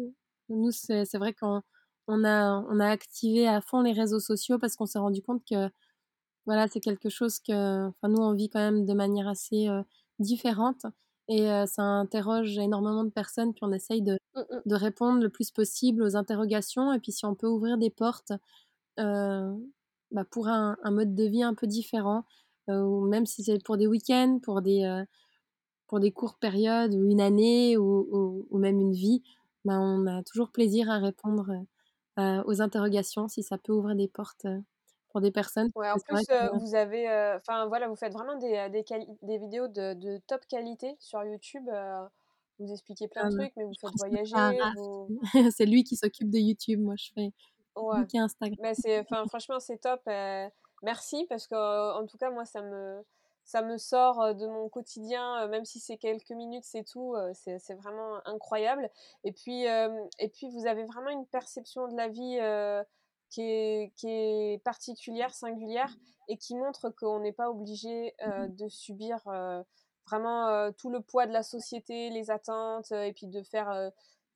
Nous, 0.49 0.71
c'est 0.71 1.17
vrai 1.17 1.33
qu'on 1.33 1.61
on 2.07 2.23
a, 2.23 2.65
on 2.69 2.79
a 2.79 2.89
activé 2.89 3.47
à 3.47 3.61
fond 3.61 3.81
les 3.81 3.91
réseaux 3.91 4.19
sociaux 4.19 4.57
parce 4.57 4.75
qu'on 4.75 4.87
s'est 4.87 4.97
rendu 4.97 5.21
compte 5.21 5.43
que 5.47 5.69
voilà, 6.47 6.67
c'est 6.67 6.79
quelque 6.79 7.09
chose 7.09 7.39
que 7.39 7.87
enfin, 7.87 8.07
nous, 8.09 8.21
on 8.21 8.33
vit 8.33 8.49
quand 8.49 8.59
même 8.59 8.85
de 8.85 8.93
manière 8.93 9.27
assez 9.27 9.67
euh, 9.67 9.83
différente. 10.17 10.85
Et 11.29 11.47
ça 11.67 11.83
interroge 11.83 12.57
énormément 12.57 13.03
de 13.03 13.11
personnes, 13.11 13.53
puis 13.53 13.63
on 13.63 13.71
essaye 13.71 14.01
de, 14.01 14.17
mmh, 14.35 14.41
de, 14.65 14.75
répondre 14.75 15.21
le 15.21 15.29
plus 15.29 15.51
possible 15.51 16.01
aux 16.01 16.15
interrogations. 16.15 16.91
Et 16.91 16.99
puis 16.99 17.11
si 17.11 17.23
on 17.25 17.35
peut 17.35 17.47
ouvrir 17.47 17.77
des 17.77 17.91
portes 17.91 18.33
bah, 18.97 20.25
pour 20.31 20.47
un, 20.47 20.75
un, 20.83 20.91
mode 20.91 21.13
de 21.13 21.23
vie 21.25 21.43
un 21.43 21.53
peu 21.53 21.67
différent, 21.67 22.25
ou 22.67 23.05
même 23.07 23.27
si 23.27 23.43
c'est 23.43 23.63
pour 23.63 23.77
des 23.77 23.85
week-ends, 23.85 24.39
pour 24.41 24.61
des, 24.63 25.03
pour 25.87 25.99
des 25.99 26.11
courtes 26.11 26.39
périodes, 26.39 26.95
ou 26.95 27.05
une 27.05 27.21
année, 27.21 27.77
ou, 27.77 28.47
ou, 28.49 28.57
même 28.57 28.79
une 28.79 28.93
vie, 28.93 29.21
bah, 29.65 29.79
on 29.79 30.07
a 30.07 30.23
toujours 30.23 30.49
plaisir 30.51 30.89
à 30.89 30.97
répondre 30.97 31.63
aux 32.17 32.61
interrogations 32.61 33.27
si 33.27 33.43
ça 33.43 33.57
peut 33.59 33.71
ouvrir 33.71 33.95
des 33.95 34.07
portes 34.07 34.47
pour 35.09 35.21
des 35.21 35.31
personnes. 35.31 35.69
Ouais, 35.75 35.89
en 35.89 35.97
plus, 35.97 36.25
vous 36.53 36.75
avez, 36.75 37.07
enfin 37.37 37.67
voilà, 37.67 37.87
vous 37.87 37.95
faites 37.95 38.13
vraiment 38.13 38.35
des, 38.37 38.69
des, 38.69 38.83
des 39.21 39.37
vidéos 39.37 39.67
de, 39.67 39.93
de, 39.93 40.19
top 40.27 40.45
qualité 40.47 40.95
sur 40.99 41.23
YouTube. 41.23 41.69
vous 42.59 42.71
expliquez 42.71 43.07
plein 43.07 43.29
de 43.29 43.35
ah, 43.35 43.43
trucs, 43.43 43.55
mais 43.55 43.63
vous 43.63 43.73
faites 43.79 43.97
voyager. 43.97 44.35
c'est 45.55 45.65
lui 45.65 45.83
qui 45.83 45.95
s'occupe 45.95 46.29
de 46.29 46.39
YouTube, 46.39 46.79
moi 46.79 46.95
je 46.97 47.09
fais 47.13 47.31
ouais. 47.75 48.05
qui 48.07 48.17
Instagram. 48.17 48.57
Mais 48.61 48.73
c'est, 48.75 48.99
enfin 48.99 49.25
franchement, 49.27 49.59
c'est 49.59 49.77
top. 49.77 50.01
merci 50.83 51.25
parce 51.29 51.47
que 51.47 51.99
en 51.99 52.05
tout 52.05 52.17
cas, 52.17 52.29
moi, 52.29 52.45
ça 52.45 52.61
me 52.61 53.03
ça 53.45 53.63
me 53.63 53.79
sort 53.79 54.35
de 54.35 54.45
mon 54.45 54.69
quotidien, 54.69 55.47
même 55.47 55.65
si 55.65 55.79
c'est 55.79 55.97
quelques 55.97 56.29
minutes, 56.29 56.65
c'est 56.65 56.83
tout. 56.83 57.15
c'est 57.33 57.73
vraiment 57.73 58.19
incroyable. 58.25 58.87
Et 59.23 59.31
puis, 59.31 59.63
et 59.63 60.29
puis, 60.31 60.49
vous 60.51 60.67
avez 60.67 60.83
vraiment 60.83 61.09
une 61.09 61.25
perception 61.25 61.87
de 61.87 61.97
la 61.97 62.09
vie 62.09 62.37
qui 63.29 63.41
est, 63.41 63.93
qui 63.95 64.07
est 64.09 64.63
particulière, 64.63 65.33
singulière, 65.33 65.95
et 66.27 66.37
qui 66.37 66.55
montre 66.55 66.89
qu'on 66.89 67.19
n'est 67.19 67.33
pas 67.33 67.49
obligé 67.49 68.13
euh, 68.25 68.47
de 68.47 68.67
subir 68.69 69.19
euh, 69.27 69.63
vraiment 70.07 70.47
euh, 70.47 70.71
tout 70.77 70.89
le 70.89 71.01
poids 71.01 71.25
de 71.27 71.33
la 71.33 71.43
société, 71.43 72.09
les 72.09 72.31
attentes, 72.31 72.91
et 72.91 73.13
puis 73.13 73.27
de 73.27 73.41
faire 73.43 73.91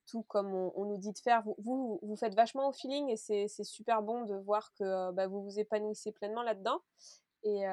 tout 0.05 0.23
comme 0.23 0.53
on, 0.53 0.85
nous 0.85 0.97
dit 0.97 1.11
de 1.11 1.19
faire. 1.19 1.43
Vous, 1.43 1.55
vous, 1.59 1.99
vous, 2.01 2.15
faites 2.15 2.35
vachement 2.35 2.67
au 2.67 2.71
feeling, 2.73 3.09
et 3.09 3.17
c'est 3.17 3.47
super 3.63 4.01
bon 4.01 4.25
de 4.25 4.35
voir 4.35 4.73
que 4.73 5.11
bah, 5.11 5.27
vous 5.27 5.43
vous 5.43 5.59
épanouissez 5.59 6.11
pleinement 6.11 6.43
là-dedans. 6.43 6.79
Et, 7.45 7.63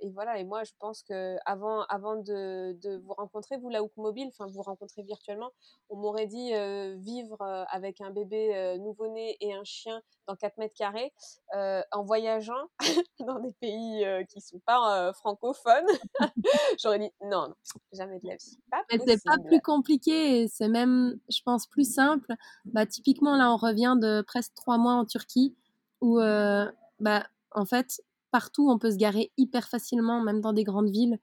et, 0.00 0.10
voilà, 0.10 0.38
et 0.38 0.44
moi 0.44 0.64
je 0.64 0.72
pense 0.80 1.04
que 1.04 1.36
avant, 1.46 1.82
avant 1.84 2.16
de, 2.16 2.76
de 2.82 2.96
vous 2.96 3.12
rencontrer, 3.12 3.56
vous, 3.56 3.68
la 3.68 3.82
Hook 3.82 3.92
Mobile, 3.96 4.28
enfin 4.28 4.50
vous 4.50 4.62
rencontrer 4.62 5.02
virtuellement, 5.02 5.52
on 5.90 5.96
m'aurait 5.96 6.26
dit 6.26 6.52
vivre 6.96 7.40
avec 7.70 8.00
un 8.00 8.10
bébé 8.10 8.78
nouveau-né 8.80 9.36
et 9.40 9.54
un 9.54 9.62
chien 9.62 10.02
dans 10.26 10.34
4 10.34 10.58
mètres 10.58 10.74
carrés 10.74 11.12
en 11.52 12.02
voyageant 12.02 12.68
dans 13.20 13.38
des 13.38 13.52
pays 13.52 14.04
qui 14.28 14.40
sont 14.40 14.60
pas 14.66 15.12
francophones. 15.12 15.86
J'aurais 16.82 16.98
dit 16.98 17.10
non, 17.22 17.48
non, 17.48 17.54
jamais 17.92 18.18
de 18.18 18.26
la 18.26 18.34
vie. 18.34 18.58
C'est 19.06 19.24
pas 19.24 19.38
plus 19.46 19.60
compliqué, 19.60 20.48
c'est 20.48 20.68
même, 20.68 21.18
je 21.28 21.40
pense, 21.44 21.66
plus 21.68 21.90
simple. 21.90 22.34
Bah, 22.64 22.86
typiquement, 22.86 23.36
là, 23.36 23.52
on 23.52 23.56
revient 23.56 23.96
de 24.00 24.22
presque 24.22 24.54
3 24.54 24.78
mois 24.78 24.94
en 24.94 25.04
Turquie 25.04 25.56
où, 26.00 26.18
bah, 26.18 27.26
en 27.52 27.64
fait, 27.64 28.02
partout, 28.32 28.68
on 28.68 28.78
peut 28.78 28.90
se 28.90 28.96
garer 28.96 29.30
hyper 29.36 29.68
facilement, 29.68 30.20
même 30.22 30.40
dans 30.40 30.52
des 30.52 30.64
grandes 30.64 30.90
villes. 30.90 31.18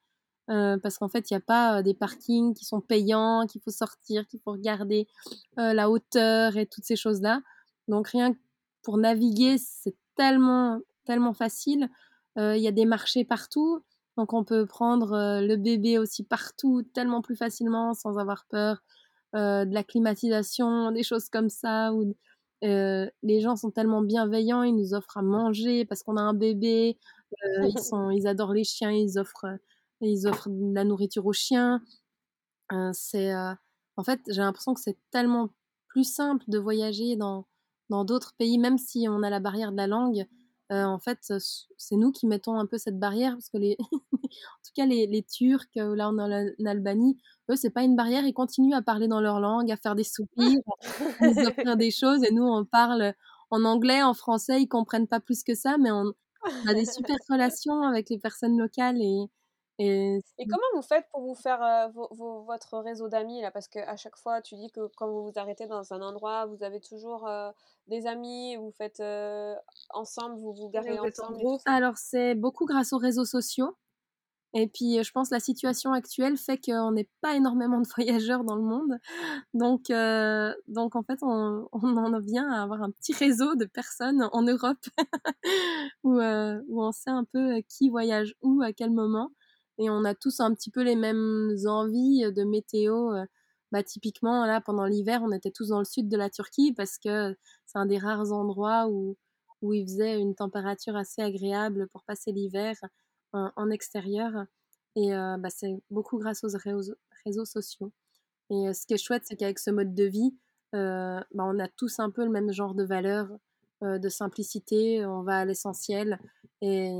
Euh, 0.49 0.77
parce 0.79 0.97
qu'en 0.97 1.09
fait, 1.09 1.29
il 1.29 1.33
n'y 1.33 1.37
a 1.37 1.41
pas 1.41 1.77
euh, 1.77 1.81
des 1.83 1.93
parkings 1.93 2.55
qui 2.55 2.65
sont 2.65 2.81
payants, 2.81 3.45
qu'il 3.47 3.61
faut 3.61 3.71
sortir, 3.71 4.25
qu'il 4.27 4.39
faut 4.39 4.51
regarder 4.51 5.07
euh, 5.59 5.73
la 5.73 5.91
hauteur 5.91 6.57
et 6.57 6.65
toutes 6.65 6.85
ces 6.85 6.95
choses-là. 6.95 7.41
Donc 7.87 8.07
rien 8.07 8.33
que 8.33 8.39
pour 8.81 8.97
naviguer, 8.97 9.57
c'est 9.59 9.95
tellement, 10.15 10.79
tellement 11.05 11.33
facile. 11.33 11.89
Il 12.37 12.61
y 12.61 12.69
a 12.69 12.71
des 12.71 12.85
marchés 12.85 13.25
partout, 13.25 13.83
donc 14.15 14.31
on 14.31 14.45
peut 14.45 14.65
prendre 14.65 15.41
le 15.41 15.55
bébé 15.57 15.97
aussi 15.97 16.23
partout, 16.23 16.83
tellement 16.93 17.21
plus 17.21 17.35
facilement, 17.35 17.93
sans 17.93 18.17
avoir 18.17 18.45
peur 18.45 18.81
de 19.33 19.73
la 19.73 19.83
climatisation, 19.83 20.91
des 20.91 21.03
choses 21.03 21.27
comme 21.27 21.49
ça, 21.49 21.91
les 22.61 23.41
gens 23.41 23.55
sont 23.55 23.71
tellement 23.71 24.01
bienveillants, 24.01 24.63
ils 24.63 24.75
nous 24.75 24.93
offrent 24.93 25.17
à 25.17 25.21
manger 25.21 25.85
parce 25.85 26.03
qu'on 26.03 26.17
a 26.17 26.21
un 26.21 26.33
bébé, 26.33 26.97
ils 27.43 27.79
sont 27.83 28.09
ils 28.09 28.27
adorent 28.27 28.53
les 28.53 28.63
chiens, 28.63 28.91
ils 28.91 29.17
offrent, 29.19 29.57
ils 30.01 30.27
offrent 30.27 30.49
de 30.49 30.73
la 30.73 30.83
nourriture 30.83 31.25
aux 31.25 31.33
chiens. 31.33 31.81
c'est, 32.93 33.33
en 33.33 34.03
fait, 34.03 34.21
j'ai 34.29 34.41
l'impression 34.41 34.73
que 34.73 34.81
c'est 34.81 34.97
tellement 35.11 35.49
plus 35.87 36.03
simple 36.03 36.43
de 36.47 36.57
voyager 36.59 37.15
dans 37.15 37.45
dans 37.89 38.05
d'autres 38.05 38.35
pays, 38.37 38.59
même 38.59 38.77
si 38.77 39.07
on 39.09 39.23
a 39.23 39.29
la 39.29 39.39
barrière 39.39 39.71
de 39.71 39.77
la 39.77 39.87
langue. 39.87 40.25
en 40.69 40.99
fait, 40.99 41.33
c'est 41.77 41.95
nous 41.95 42.11
qui 42.11 42.27
mettons 42.27 42.59
un 42.59 42.65
peu 42.65 42.77
cette 42.77 42.99
barrière 42.99 43.33
parce 43.33 43.49
que 43.49 43.57
les, 43.57 43.77
tout 44.63 44.71
cas 44.75 44.85
les, 44.85 45.07
les 45.07 45.23
Turcs, 45.23 45.65
là 45.75 46.09
on 46.09 46.17
est 46.17 46.53
en 46.59 46.65
Albanie, 46.65 47.17
eux 47.49 47.55
c'est 47.55 47.69
pas 47.69 47.83
une 47.83 47.95
barrière, 47.95 48.25
ils 48.25 48.33
continuent 48.33 48.75
à 48.75 48.81
parler 48.81 49.07
dans 49.07 49.21
leur 49.21 49.39
langue, 49.39 49.71
à 49.71 49.77
faire 49.77 49.95
des 49.95 50.03
soupirs, 50.03 50.59
à 51.19 51.27
nous 51.27 51.47
offrir 51.47 51.77
des 51.77 51.91
choses, 51.91 52.23
et 52.23 52.31
nous 52.31 52.43
on 52.43 52.65
parle 52.65 53.13
en 53.51 53.65
anglais, 53.65 54.03
en 54.03 54.13
français, 54.13 54.61
ils 54.61 54.67
comprennent 54.67 55.07
pas 55.07 55.19
plus 55.19 55.43
que 55.43 55.55
ça, 55.55 55.77
mais 55.77 55.91
on, 55.91 56.13
a 56.67 56.73
des 56.73 56.85
super 56.85 57.17
relations 57.29 57.81
avec 57.81 58.09
les 58.09 58.19
personnes 58.19 58.57
locales 58.57 59.01
et, 59.01 59.25
et, 59.81 60.19
comment 60.49 60.61
vous 60.75 60.81
faites 60.81 61.05
pour 61.09 61.21
vous 61.21 61.35
faire 61.35 61.89
votre 61.93 62.79
réseau 62.79 63.07
d'amis 63.07 63.41
là? 63.41 63.49
Parce 63.49 63.69
qu'à 63.69 63.95
chaque 63.95 64.17
fois, 64.17 64.41
tu 64.41 64.55
dis 64.55 64.69
que 64.71 64.91
quand 64.97 65.07
vous 65.07 65.23
vous 65.23 65.39
arrêtez 65.39 65.67
dans 65.67 65.93
un 65.93 66.01
endroit, 66.01 66.45
vous 66.47 66.63
avez 66.63 66.81
toujours 66.81 67.29
des 67.87 68.05
amis, 68.05 68.57
vous 68.57 68.73
faites 68.77 69.01
ensemble, 69.91 70.35
vous 70.35 70.53
vous 70.53 70.69
garez 70.69 70.99
ensemble. 70.99 71.39
Alors 71.65 71.97
c'est 71.97 72.35
beaucoup 72.35 72.65
grâce 72.65 72.91
aux 72.91 72.97
réseaux 72.97 73.23
sociaux. 73.23 73.77
Et 74.53 74.67
puis 74.67 75.03
je 75.03 75.11
pense 75.11 75.29
que 75.29 75.35
la 75.35 75.39
situation 75.39 75.93
actuelle 75.93 76.37
fait 76.37 76.57
qu'on 76.57 76.91
n'est 76.91 77.09
pas 77.21 77.35
énormément 77.35 77.79
de 77.81 77.87
voyageurs 77.95 78.43
dans 78.43 78.55
le 78.55 78.63
monde. 78.63 78.97
Donc, 79.53 79.91
donc 80.67 80.95
en 80.95 81.03
fait, 81.03 81.19
on, 81.21 81.67
en 81.71 82.19
vient 82.19 82.51
à 82.51 82.63
avoir 82.63 82.81
un 82.81 82.91
petit 82.91 83.13
réseau 83.13 83.55
de 83.55 83.65
personnes 83.65 84.27
en 84.31 84.41
Europe 84.41 84.85
où, 86.03 86.19
où 86.19 86.83
on 86.83 86.91
sait 86.91 87.11
un 87.11 87.25
peu 87.25 87.61
qui 87.67 87.89
voyage 87.89 88.33
où, 88.41 88.61
à 88.61 88.73
quel 88.73 88.91
moment 88.91 89.31
et 89.79 89.89
on 89.89 90.03
a 90.03 90.13
tous 90.13 90.41
un 90.41 90.53
petit 90.53 90.69
peu 90.69 90.83
les 90.83 90.95
mêmes 90.95 91.55
envies 91.65 92.31
de 92.33 92.43
météo. 92.43 93.13
Euh, 93.13 93.25
bah, 93.71 93.83
typiquement, 93.83 94.45
là, 94.45 94.61
pendant 94.61 94.85
l'hiver, 94.85 95.21
on 95.23 95.31
était 95.31 95.51
tous 95.51 95.69
dans 95.69 95.79
le 95.79 95.85
sud 95.85 96.09
de 96.09 96.17
la 96.17 96.29
Turquie 96.29 96.73
parce 96.73 96.97
que 96.97 97.35
c'est 97.65 97.77
un 97.79 97.85
des 97.85 97.97
rares 97.97 98.31
endroits 98.33 98.87
où, 98.89 99.15
où 99.61 99.73
il 99.73 99.85
faisait 99.85 100.19
une 100.19 100.35
température 100.35 100.95
assez 100.95 101.21
agréable 101.21 101.87
pour 101.93 102.03
passer 102.03 102.31
l'hiver 102.31 102.75
en, 103.33 103.69
extérieur. 103.69 104.45
Et 104.95 105.13
euh, 105.13 105.37
bah, 105.37 105.49
c'est 105.49 105.81
beaucoup 105.89 106.17
grâce 106.17 106.43
aux 106.43 106.49
réseaux, 107.25 107.45
sociaux. 107.45 107.91
Et 108.49 108.67
euh, 108.67 108.73
ce 108.73 108.85
qui 108.85 108.93
est 108.93 108.97
chouette, 108.97 109.23
c'est 109.25 109.35
qu'avec 109.35 109.59
ce 109.59 109.71
mode 109.71 109.93
de 109.93 110.05
vie, 110.05 110.35
bah, 110.73 111.23
on 111.33 111.59
a 111.59 111.67
tous 111.67 111.99
un 111.99 112.09
peu 112.09 112.23
le 112.23 112.31
même 112.31 112.51
genre 112.51 112.75
de 112.75 112.83
valeurs, 112.83 113.29
de 113.81 114.09
simplicité, 114.09 115.05
on 115.05 115.23
va 115.23 115.39
à 115.39 115.45
l'essentiel. 115.45 116.19
Et 116.61 116.91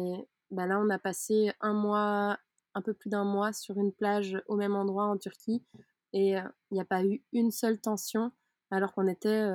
bah, 0.51 0.65
là, 0.65 0.79
on 0.79 0.89
a 0.89 0.99
passé 0.99 1.51
un 1.61 1.73
mois 1.73 2.37
un 2.75 2.81
peu 2.81 2.93
plus 2.93 3.09
d'un 3.09 3.25
mois 3.25 3.51
sur 3.51 3.77
une 3.77 3.91
plage 3.91 4.41
au 4.47 4.55
même 4.55 4.75
endroit 4.75 5.05
en 5.05 5.17
Turquie 5.17 5.63
et 6.13 6.29
il 6.31 6.73
n'y 6.73 6.79
a 6.79 6.85
pas 6.85 7.03
eu 7.03 7.21
une 7.33 7.51
seule 7.51 7.79
tension 7.79 8.31
alors 8.71 8.93
qu'on 8.93 9.07
était 9.07 9.49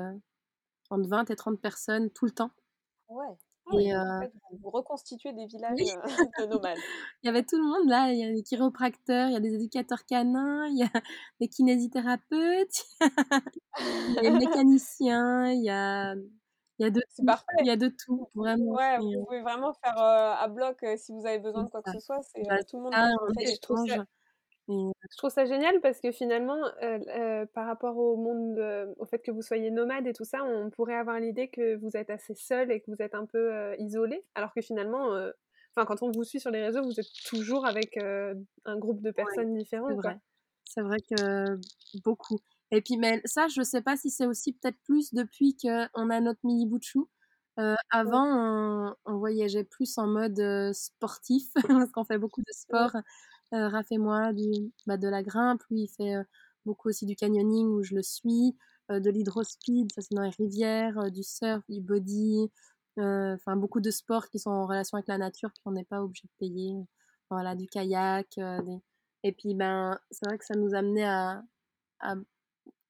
entre 0.91 1.09
20 1.09 1.31
et 1.31 1.37
30 1.37 1.61
personnes 1.61 2.11
tout 2.11 2.27
le 2.27 2.33
temps. 2.33 2.51
Ouais. 3.09 3.37
Ah 3.67 4.21
et 4.23 4.59
vous 4.63 4.71
reconstituez 4.71 5.33
des 5.33 5.47
villages 5.47 5.79
de 5.79 6.47
nomades. 6.47 6.77
il 7.23 7.27
y 7.27 7.29
avait 7.29 7.43
tout 7.43 7.57
le 7.57 7.65
monde 7.65 7.89
là, 7.89 8.13
il 8.13 8.19
y 8.19 8.25
a 8.25 8.33
des 8.33 8.43
chiropracteurs, 8.43 9.29
il 9.29 9.33
y 9.33 9.37
a 9.37 9.41
des 9.41 9.55
éducateurs 9.55 10.05
canins, 10.05 10.67
il 10.67 10.79
y 10.79 10.83
a 10.83 10.91
des 11.41 11.49
kinésithérapeutes, 11.49 12.85
il 13.01 14.15
y 14.15 14.19
a 14.19 14.21
des 14.21 14.31
mécaniciens, 14.47 15.51
il 15.51 15.65
y 15.65 15.71
a 15.71 16.15
il 16.81 16.83
y 16.83 16.87
a 16.87 16.91
de 16.91 17.01
tout. 17.17 17.25
Parfait. 17.25 17.45
Il 17.61 17.67
y 17.67 17.71
a 17.71 17.77
de 17.77 17.89
tout, 17.89 18.29
vraiment. 18.35 18.73
Ouais, 18.73 18.99
vous 18.99 19.25
pouvez 19.25 19.43
vraiment 19.43 19.73
faire 19.75 19.97
à 19.97 20.49
bloc 20.49 20.85
si 20.97 21.13
vous 21.13 21.25
avez 21.25 21.39
besoin 21.39 21.63
de 21.63 21.69
quoi 21.69 21.83
que 21.83 21.93
ce 21.93 22.01
soit. 22.01 22.21
C'est 22.23 22.43
bah, 22.43 22.65
tout 22.65 22.79
le 22.79 22.83
monde. 22.83 22.95
je, 23.39 23.61
trouve 23.61 23.87
ça, 24.69 24.75
je 25.11 25.17
trouve 25.17 25.31
ça 25.31 25.45
génial 25.45 25.81
parce 25.81 26.01
que 26.01 26.11
finalement, 26.11 26.59
par 27.55 27.67
rapport 27.67 27.97
au 27.97 28.17
monde, 28.17 28.59
au 28.99 29.05
fait 29.05 29.19
que 29.19 29.31
vous 29.31 29.43
soyez 29.43 29.71
nomade 29.71 30.07
et 30.07 30.13
tout 30.13 30.25
ça, 30.25 30.43
on 30.45 30.71
pourrait 30.71 30.97
avoir 30.97 31.21
l'idée 31.21 31.49
que 31.49 31.77
vous 31.77 31.97
êtes 31.97 32.11
assez 32.11 32.35
seul 32.35 32.71
et 32.71 32.81
que 32.81 32.91
vous 32.91 33.03
êtes 33.03 33.15
un 33.15 33.27
peu 33.27 33.75
isolé, 33.79 34.25
alors 34.35 34.53
que 34.55 34.63
finalement, 34.63 35.09
enfin, 35.77 35.87
quand 35.87 36.03
on 36.03 36.11
vous 36.11 36.25
suit 36.25 36.41
sur 36.41 36.51
les 36.51 36.63
réseaux, 36.63 36.83
vous 36.83 36.99
êtes 36.99 37.13
toujours 37.27 37.67
avec 37.67 37.97
un 37.97 38.79
groupe 38.79 39.03
de 39.03 39.11
personnes 39.11 39.55
différentes. 39.55 40.01
C'est 40.65 40.83
vrai. 40.83 40.99
Que 41.01 41.59
beaucoup. 42.03 42.39
Et 42.71 42.81
puis, 42.81 42.97
mais 42.97 43.21
ça, 43.25 43.47
je 43.49 43.63
sais 43.63 43.83
pas 43.83 43.97
si 43.97 44.11
c'est 44.11 44.27
aussi 44.27 44.53
peut-être 44.53 44.79
plus 44.85 45.13
depuis 45.15 45.57
qu'on 45.57 46.11
a 46.11 46.21
notre 46.21 46.41
mini 46.45 46.67
bout 46.67 46.81
euh, 47.61 47.77
avant, 47.91 48.27
on, 48.27 48.95
on, 49.05 49.19
voyageait 49.19 49.63
plus 49.63 49.97
en 49.97 50.09
mode 50.09 50.73
sportif, 50.73 51.45
parce 51.87 51.93
qu'on 51.93 52.05
fait 52.05 52.19
beaucoup 52.19 52.41
de 52.41 52.53
sport. 52.53 52.97
Euh, 53.55 53.69
Raph 53.69 53.93
et 53.93 53.99
moi, 53.99 54.33
du, 54.33 54.73
bah, 54.87 54.97
de 54.97 55.09
la 55.09 55.23
grimpe. 55.23 55.63
Lui, 55.71 55.83
il 55.83 55.89
fait 55.89 56.17
beaucoup 56.67 56.89
aussi 56.89 57.07
du 57.07 57.17
canyoning 57.17 57.69
où 57.69 57.83
je 57.83 57.95
le 57.95 58.03
suis. 58.03 58.57
de 58.91 59.11
l'hydrospeed, 59.11 59.93
ça 59.95 60.03
c'est 60.03 60.15
dans 60.15 60.23
les 60.23 60.31
rivières. 60.31 61.11
du 61.11 61.23
surf, 61.23 61.63
du 61.69 61.81
body. 61.81 62.51
Enfin, 62.99 63.57
beaucoup 63.57 63.81
de 63.81 63.91
sports 63.91 64.29
qui 64.29 64.39
sont 64.39 64.51
en 64.51 64.67
relation 64.67 64.97
avec 64.97 65.09
la 65.09 65.19
nature, 65.19 65.51
qu'on 65.63 65.73
n'est 65.73 65.85
pas 65.85 66.03
obligé 66.03 66.25
de 66.27 66.33
payer. 66.39 66.75
Voilà, 67.31 67.55
du 67.55 67.67
kayak. 67.67 68.29
Des... 68.37 68.81
Et 69.25 69.33
puis, 69.33 69.55
ben, 69.55 69.99
c'est 70.11 70.27
vrai 70.27 70.39
que 70.39 70.45
ça 70.45 70.55
nous 70.55 70.75
a 70.75 70.79
amené 70.79 71.05
à, 71.05 71.43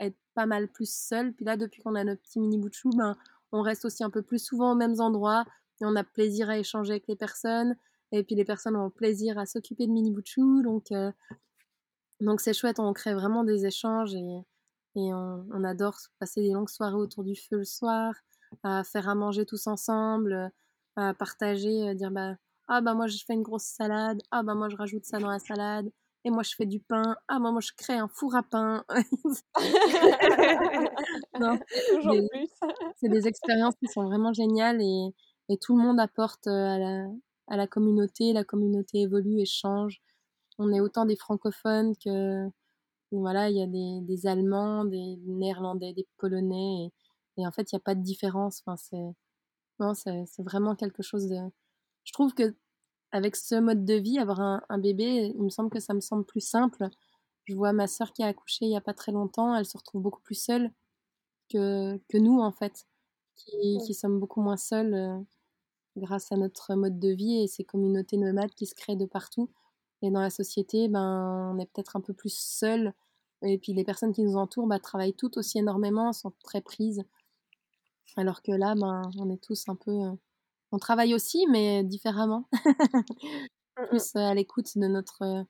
être 0.01 0.17
pas 0.35 0.47
mal 0.47 0.69
plus 0.69 0.93
seul. 0.93 1.33
Puis 1.33 1.45
là, 1.45 1.57
depuis 1.57 1.83
qu'on 1.83 1.95
a 1.95 2.05
notre 2.05 2.23
petit 2.23 2.41
mini 2.41 2.59
bout 2.59 2.69
de 2.69 2.75
chou, 2.75 2.91
ben, 2.91 3.17
on 3.53 3.63
reste 3.63 3.85
aussi 3.85 4.03
un 4.03 4.11
peu 4.11 4.23
plus 4.23 4.45
souvent 4.45 4.73
aux 4.73 4.75
mêmes 4.75 5.01
endroits 5.01 5.45
et 5.81 5.85
on 5.85 5.95
a 5.95 6.03
plaisir 6.03 6.51
à 6.51 6.59
échanger 6.59 6.95
avec 6.95 7.07
les 7.07 7.17
personnes. 7.17 7.77
Et 8.13 8.23
puis 8.23 8.35
les 8.35 8.45
personnes 8.45 8.77
ont 8.77 8.91
plaisir 8.91 9.39
à 9.39 9.47
s'occuper 9.47 9.87
de 9.87 9.93
mini 9.93 10.15
chou. 10.25 10.63
Donc, 10.63 10.93
euh, 10.93 11.11
donc 12.21 12.41
c'est 12.41 12.53
chouette, 12.53 12.79
on 12.79 12.93
crée 12.93 13.15
vraiment 13.15 13.45
des 13.45 13.67
échanges 13.67 14.15
et, 14.15 14.39
et 14.97 15.15
on, 15.15 15.47
on, 15.53 15.65
adore 15.65 15.97
passer 16.19 16.43
des 16.43 16.53
longues 16.53 16.71
soirées 16.71 16.95
autour 16.95 17.25
du 17.25 17.35
feu 17.35 17.59
le 17.59 17.65
soir, 17.65 18.15
à 18.63 18.85
faire 18.85 19.09
à 19.09 19.15
manger 19.15 19.47
tous 19.47 19.67
ensemble, 19.67 20.53
à 20.97 21.15
partager, 21.15 21.89
à 21.89 21.95
dire 21.95 22.11
bah, 22.11 22.37
ah 22.69 22.81
bah 22.81 22.95
moi 22.95 23.09
je 23.09 23.19
fais 23.27 23.35
une 23.35 23.43
grosse 23.43 23.65
salade, 23.65 24.23
ah 24.31 24.43
bah 24.43 24.55
moi 24.55 24.69
je 24.69 24.77
rajoute 24.77 25.05
ça 25.05 25.19
dans 25.19 25.31
la 25.31 25.41
salade, 25.41 25.91
et 26.25 26.31
moi 26.31 26.43
je 26.43 26.55
fais 26.55 26.67
du 26.67 26.81
pain. 26.81 27.17
Ah, 27.29 27.39
moi, 27.39 27.53
moi 27.53 27.61
je 27.61 27.71
crée 27.77 27.99
un 27.99 28.09
four 28.09 28.35
à 28.35 28.43
pain. 28.43 28.85
non, 31.39 31.59
Toujours 31.91 32.29
plus. 32.31 32.49
c'est 32.97 33.09
des 33.09 33.29
expériences 33.29 33.75
qui 33.77 33.89
sont 33.89 34.05
vraiment 34.05 34.33
géniales 34.33 34.81
et, 34.81 35.15
et 35.51 35.59
tout 35.59 35.77
le 35.77 35.83
monde 35.83 36.01
apporte 36.01 36.47
à 36.47 36.79
la, 36.79 37.07
à 37.49 37.57
la 37.57 37.67
communauté. 37.67 38.33
La 38.33 38.45
communauté 38.45 39.03
évolue 39.03 39.41
et 39.41 39.47
change. 39.47 40.01
On 40.59 40.73
est 40.73 40.81
autant 40.81 41.05
des 41.07 41.17
francophones 41.17 41.95
que 41.97 42.49
voilà, 43.13 43.51
il 43.51 43.57
y 43.57 43.63
a 43.63 43.67
des, 43.67 44.01
des, 44.03 44.27
Allemands, 44.27 44.85
des 44.85 45.17
Néerlandais, 45.27 45.93
des 45.93 46.07
Polonais, 46.19 46.91
et, 47.37 47.43
et 47.43 47.47
en 47.47 47.53
fait, 47.53 47.71
il 47.73 47.77
n'y 47.77 47.79
a 47.79 47.81
pas 47.81 47.95
de 47.95 48.03
différence. 48.03 48.63
Enfin, 48.65 48.77
c'est, 48.77 49.15
non, 49.81 49.95
c'est, 49.95 50.25
c'est 50.27 50.43
vraiment 50.43 50.75
quelque 50.77 51.03
chose 51.03 51.29
de. 51.29 51.37
Je 52.05 52.13
trouve 52.13 52.35
que 52.35 52.55
avec 53.13 53.37
ce 53.37 53.55
mode 53.57 53.85
de 53.85 53.95
vie, 53.95 54.19
avoir 54.19 54.41
un, 54.41 54.79
bébé, 54.79 55.33
il 55.37 55.43
me 55.43 55.49
semble 55.49 55.71
que 55.71 55.81
ça 55.81 55.95
me 55.95 56.01
semble 56.01 56.25
plus 56.25 56.41
simple. 56.41 56.89
Je 57.45 57.55
vois 57.55 57.73
ma 57.73 57.87
sœur 57.87 58.13
qui 58.13 58.23
a 58.25 58.27
accouché 58.27 58.65
il 58.67 58.71
n'y 58.71 58.77
a 58.77 58.81
pas 58.81 58.95
très 58.95 59.13
longtemps, 59.13 59.55
elle 59.55 59.67
se 59.67 59.77
retrouve 59.79 60.03
beaucoup 60.03 60.23
plus 60.23 60.35
seule 60.35 60.73
que, 61.51 61.97
que 62.09 62.19
nous, 62.19 62.41
en 62.41 62.53
fait, 62.53 62.87
qui, 63.37 63.79
qui 63.87 63.95
sommes 63.95 64.19
beaucoup 64.19 64.41
moins 64.43 64.57
seuls 64.57 64.95
euh, 64.95 65.19
grâce 65.97 66.33
à 66.33 66.37
notre 66.37 66.75
mode 66.75 66.99
de 66.99 67.09
vie 67.09 67.43
et 67.43 67.47
ces 67.47 67.65
communautés 67.65 68.17
nomades 68.17 68.55
qui 68.55 68.67
se 68.67 68.75
créent 68.75 68.97
de 68.97 69.07
partout. 69.07 69.51
Et 70.03 70.11
dans 70.11 70.21
la 70.21 70.31
société, 70.31 70.89
ben, 70.89 71.53
on 71.55 71.59
est 71.59 71.67
peut-être 71.67 71.97
un 71.97 72.01
peu 72.01 72.13
plus 72.13 72.35
seuls. 72.35 72.93
Et 73.43 73.59
puis 73.59 73.73
les 73.73 73.85
personnes 73.85 74.13
qui 74.13 74.23
nous 74.23 74.37
entourent 74.37 74.67
bah, 74.67 74.79
travaillent 74.79 75.15
toutes 75.15 75.37
aussi 75.37 75.59
énormément, 75.59 76.13
sont 76.13 76.33
très 76.43 76.61
prises. 76.61 77.03
Alors 78.17 78.43
que 78.43 78.53
là, 78.53 78.75
ben, 78.75 79.03
on 79.19 79.31
est 79.31 79.43
tous 79.43 79.69
un 79.69 79.77
peu 79.77 79.91
euh, 79.91 80.13
on 80.73 80.79
travaille 80.79 81.15
aussi, 81.15 81.47
mais 81.49 81.85
différemment. 81.85 82.49
Mmh, 82.53 82.71
mmh. 83.83 83.87
Plus 83.89 84.17
à 84.17 84.35
l'écoute 84.35 84.77
de 84.77 84.87
notre 84.87 85.47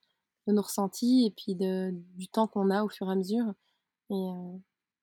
de 0.46 0.52
nos 0.52 0.62
ressentis 0.62 1.24
et 1.26 1.30
puis 1.30 1.54
de, 1.54 1.90
du 2.16 2.28
temps 2.28 2.46
qu'on 2.46 2.70
a 2.70 2.84
au 2.84 2.88
fur 2.88 3.08
et 3.08 3.12
à 3.12 3.14
mesure. 3.14 3.54
Et 4.10 4.30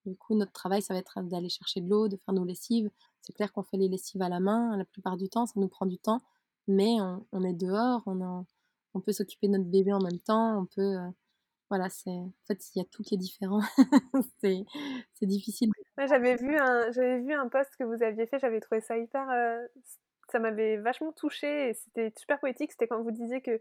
du 0.06 0.16
coup, 0.16 0.36
notre 0.36 0.52
travail, 0.52 0.82
ça 0.82 0.94
va 0.94 1.00
être 1.00 1.22
d'aller 1.24 1.50
chercher 1.50 1.82
de 1.82 1.90
l'eau, 1.90 2.08
de 2.08 2.18
faire 2.18 2.34
nos 2.34 2.46
lessives. 2.46 2.90
C'est 3.22 3.34
clair 3.34 3.52
qu'on 3.54 3.64
fait 3.64 3.78
les 3.78 3.88
lessives 3.88 4.22
à 4.22 4.30
la 4.30 4.40
main 4.40 4.76
la 4.78 4.86
plupart 4.86 5.18
du 5.18 5.30
temps, 5.30 5.46
ça 5.46 5.60
nous 5.60 5.68
prend 5.68 5.86
du 5.86 5.98
temps, 5.98 6.22
mais 6.68 6.98
on, 7.32 7.44
est 7.44 7.54
dehors, 7.54 8.02
on, 8.06 8.46
on 8.94 9.02
peut 9.02 9.12
s'occuper 9.12 9.48
de 9.48 9.54
notre 9.54 9.70
bébé 9.70 9.94
en 9.94 10.02
même 10.02 10.20
temps, 10.20 10.60
on 10.60 10.66
peut 10.66 10.98
voilà, 11.70 11.90
c'est 11.90 12.10
en 12.10 12.34
fait 12.48 12.60
il 12.76 12.80
y 12.80 12.82
a 12.82 12.86
tout 12.86 13.02
qui 13.02 13.16
est 13.16 13.18
différent. 13.18 13.62
c'est 14.42 14.66
difficile. 15.22 15.72
j'avais 15.98 16.36
vu 16.36 16.58
un 16.58 16.92
j'avais 16.92 17.20
vu 17.20 17.34
un 17.34 17.48
post 17.48 17.70
que 17.78 17.86
vous 17.86 18.04
aviez 18.04 18.26
fait, 18.26 18.40
j'avais 18.40 18.60
trouvé 18.60 18.82
ça 18.82 18.98
hyper 18.98 19.30
ça 20.32 20.40
m'avait 20.40 20.78
vachement 20.78 21.12
touché 21.12 21.70
et 21.70 21.74
c'était 21.74 22.12
super 22.18 22.40
poétique. 22.40 22.72
C'était 22.72 22.88
quand 22.88 23.02
vous 23.02 23.12
disiez 23.12 23.42
que 23.42 23.60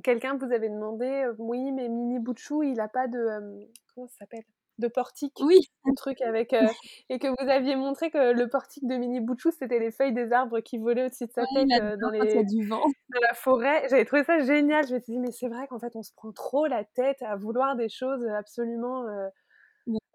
quelqu'un 0.00 0.36
vous 0.36 0.52
avait 0.52 0.68
demandé 0.68 1.30
Oui, 1.38 1.70
mais 1.72 1.88
Mini 1.88 2.18
Bouchou, 2.18 2.62
il 2.62 2.80
a 2.80 2.88
pas 2.88 3.06
de. 3.06 3.68
comment 3.94 4.08
ça 4.08 4.16
s'appelle? 4.20 4.44
De 4.78 4.88
portique. 4.88 5.36
Oui. 5.40 5.70
Un 5.84 5.94
truc 5.94 6.20
avec 6.22 6.52
et 7.10 7.18
que 7.18 7.28
vous 7.28 7.48
aviez 7.48 7.76
montré 7.76 8.10
que 8.10 8.32
le 8.32 8.48
portique 8.48 8.86
de 8.86 8.96
Mini 8.96 9.20
Bouchou 9.20 9.50
c'était 9.50 9.78
les 9.78 9.90
feuilles 9.90 10.12
des 10.12 10.32
arbres 10.32 10.60
qui 10.60 10.78
volaient 10.78 11.06
au-dessus 11.06 11.26
de 11.26 11.32
sa 11.32 11.42
tête 11.42 11.98
dans 12.00 12.10
les 12.10 12.44
du 12.44 12.66
vent. 12.66 12.80
dans 12.80 13.20
la 13.20 13.34
forêt. 13.34 13.86
J'avais 13.88 14.04
trouvé 14.04 14.24
ça 14.24 14.40
génial. 14.40 14.86
Je 14.86 14.94
me 14.94 15.00
suis 15.00 15.12
dit 15.12 15.18
mais 15.18 15.32
c'est 15.32 15.48
vrai 15.48 15.66
qu'en 15.68 15.78
fait 15.78 15.94
on 15.94 16.02
se 16.02 16.12
prend 16.14 16.32
trop 16.32 16.66
la 16.66 16.84
tête 16.84 17.22
à 17.22 17.36
vouloir 17.36 17.76
des 17.76 17.88
choses 17.88 18.26
absolument 18.26 19.04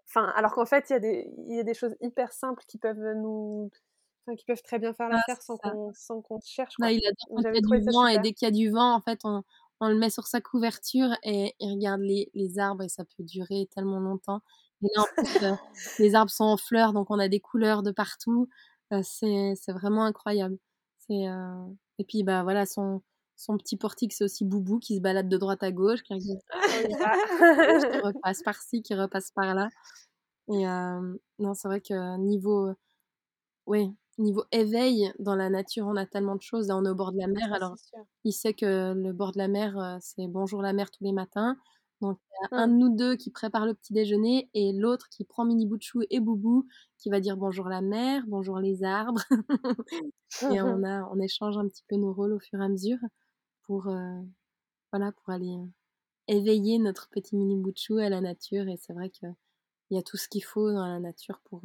enfin 0.08 0.32
alors 0.36 0.54
qu'en 0.54 0.64
fait 0.66 0.86
il 0.90 0.92
y 0.94 0.96
a 0.96 1.00
des 1.00 1.30
y 1.48 1.60
a 1.60 1.64
des 1.64 1.74
choses 1.74 1.94
hyper 2.00 2.32
simples 2.32 2.64
qui 2.66 2.78
peuvent 2.78 3.14
nous 3.16 3.70
qui 4.36 4.44
peuvent 4.44 4.62
très 4.62 4.78
bien 4.78 4.92
faire 4.92 5.08
Ah, 5.10 5.16
l'affaire 5.16 5.36
c'est 5.40 5.46
sans 5.46 5.56
qu'on 5.56 5.92
qu'on 6.22 6.40
cherche 6.44 6.74
Bah, 6.78 6.90
il 6.92 7.00
adore 7.06 7.14
quand 7.28 7.50
il 7.50 7.54
y 7.54 7.58
a 7.58 7.62
trouvé 7.62 7.78
du 7.78 7.84
ça 7.84 7.90
vent 7.92 8.06
et 8.06 8.18
dès 8.18 8.32
qu'il 8.32 8.46
y 8.46 8.50
a 8.50 8.52
du 8.52 8.70
vent, 8.70 8.94
en 8.94 9.00
fait, 9.00 9.20
on 9.24 9.42
on 9.80 9.88
le 9.88 9.96
met 9.96 10.10
sur 10.10 10.26
sa 10.26 10.40
couverture 10.40 11.10
et 11.22 11.54
il 11.60 11.72
regarde 11.74 12.00
les 12.00 12.30
les 12.34 12.58
arbres 12.58 12.82
et 12.84 12.88
ça 12.88 13.04
peut 13.04 13.22
durer 13.24 13.68
tellement 13.74 14.00
longtemps. 14.00 14.40
Et 14.82 14.86
là, 14.94 15.02
en 15.02 15.06
plus, 15.18 15.42
heu, 15.42 15.56
les 15.98 16.14
arbres 16.14 16.30
sont 16.30 16.44
en 16.44 16.56
fleurs, 16.56 16.92
donc 16.92 17.10
on 17.10 17.18
a 17.18 17.28
des 17.28 17.40
couleurs 17.40 17.82
de 17.82 17.90
partout. 17.92 18.48
Heu, 18.92 19.00
c'est 19.04 19.54
vraiment 19.72 20.04
incroyable. 20.04 20.58
Heu 21.10 21.76
et 22.00 22.04
puis, 22.04 22.22
bah, 22.22 22.42
voilà, 22.44 22.66
son 22.66 23.02
son 23.36 23.56
petit 23.56 23.76
portique, 23.76 24.12
c'est 24.12 24.24
aussi 24.24 24.44
Boubou 24.44 24.80
qui 24.80 24.96
se 24.96 25.00
balade 25.00 25.28
de 25.28 25.36
droite 25.36 25.62
à 25.62 25.70
gauche, 25.72 26.02
qui 26.02 26.12
regarde 26.14 26.40
qui 27.92 27.98
repasse 28.00 28.42
par-ci, 28.42 28.82
qui 28.82 28.94
repasse 28.94 29.30
par-là 29.30 29.68
et 30.48 30.64
non, 31.38 31.54
c'est 31.54 31.68
vrai 31.68 31.80
que 31.80 32.16
niveau, 32.18 32.72
ouais, 33.66 33.88
niveau 34.18 34.44
éveil 34.52 35.12
dans 35.18 35.34
la 35.36 35.50
nature, 35.50 35.86
on 35.86 35.96
a 35.96 36.06
tellement 36.06 36.36
de 36.36 36.42
choses. 36.42 36.68
Là, 36.68 36.76
on 36.76 36.84
est 36.84 36.90
au 36.90 36.94
bord 36.94 37.12
de 37.12 37.18
la 37.18 37.26
mer, 37.28 37.52
Ça, 37.52 37.54
alors 37.54 37.76
il 38.24 38.32
sait 38.32 38.54
que 38.54 38.92
le 38.94 39.12
bord 39.12 39.32
de 39.32 39.38
la 39.38 39.48
mer, 39.48 39.76
heu, 39.78 39.98
c'est 40.00 40.26
bonjour 40.28 40.62
la 40.62 40.72
mer 40.72 40.90
tous 40.90 41.04
les 41.04 41.12
matins. 41.12 41.56
Donc 42.00 42.18
il 42.30 42.44
y 42.44 42.60
a 42.60 42.62
un 42.62 42.68
Mmh. 42.68 42.68
de 42.68 42.74
nous 42.74 42.94
2 42.96 43.16
qui 43.16 43.30
prépare 43.30 43.66
le 43.66 43.74
petit 43.74 43.92
déjeuner 43.92 44.50
et 44.54 44.72
l'autre 44.72 45.08
qui 45.10 45.24
prend 45.24 45.44
Mini 45.44 45.66
Bouchou 45.66 46.02
et 46.10 46.20
Boubou 46.20 46.66
qui 46.98 47.10
va 47.10 47.20
dire 47.20 47.36
bonjour 47.36 47.68
la 47.68 47.80
mer, 47.82 48.24
bonjour 48.28 48.58
les 48.60 48.84
arbres 48.84 49.22
et 50.48 50.60
on 50.62 50.82
a 50.84 51.04
on 51.12 51.20
échange 51.20 51.56
un 51.58 51.68
petit 51.68 51.84
peu 51.88 51.96
nos 51.96 52.12
rôles 52.12 52.32
au 52.32 52.40
fur 52.40 52.60
et 52.60 52.64
à 52.64 52.68
mesure 52.68 52.98
pour, 53.64 53.88
heu, 53.88 54.26
voilà, 54.92 55.12
pour 55.12 55.30
aller, 55.30 55.48
heu, 55.56 55.70
éveiller 56.28 56.78
notre 56.80 57.08
petit 57.10 57.36
Mini 57.36 57.56
Bouchou 57.56 57.98
à 57.98 58.08
la 58.10 58.20
nature 58.22 58.68
et 58.68 58.76
c'est 58.78 58.94
vrai 58.94 59.10
qu'il 59.10 59.32
y 59.92 59.98
a 59.98 60.02
tout 60.02 60.16
ce 60.18 60.28
qu'il 60.28 60.44
faut 60.44 60.72
dans 60.72 60.86
la 60.88 61.00
nature 61.00 61.40
pour, 61.44 61.62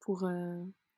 pour, 0.00 0.24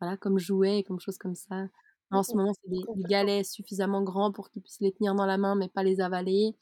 voilà, 0.00 0.16
comme 0.16 0.38
jouets 0.38 0.78
et 0.80 0.84
comme 0.84 1.00
choses 1.00 1.18
comme 1.18 1.34
ça. 1.34 1.66
En 2.12 2.22
ce 2.24 2.30
Mmh 2.30 2.36
moment, 2.36 2.52
c'est 2.54 2.70
des 2.70 2.88
galets 2.96 3.44
suffisamment 3.46 4.02
grands 4.02 4.32
pour 4.32 4.50
qu'il 4.50 4.62
puisse 4.62 4.80
les 4.80 4.92
tenir 4.92 5.14
dans 5.14 5.26
la 5.26 5.38
main 5.38 5.54
mais 5.56 5.68
pas 5.68 5.82
les 5.84 6.00
avaler. 6.00 6.56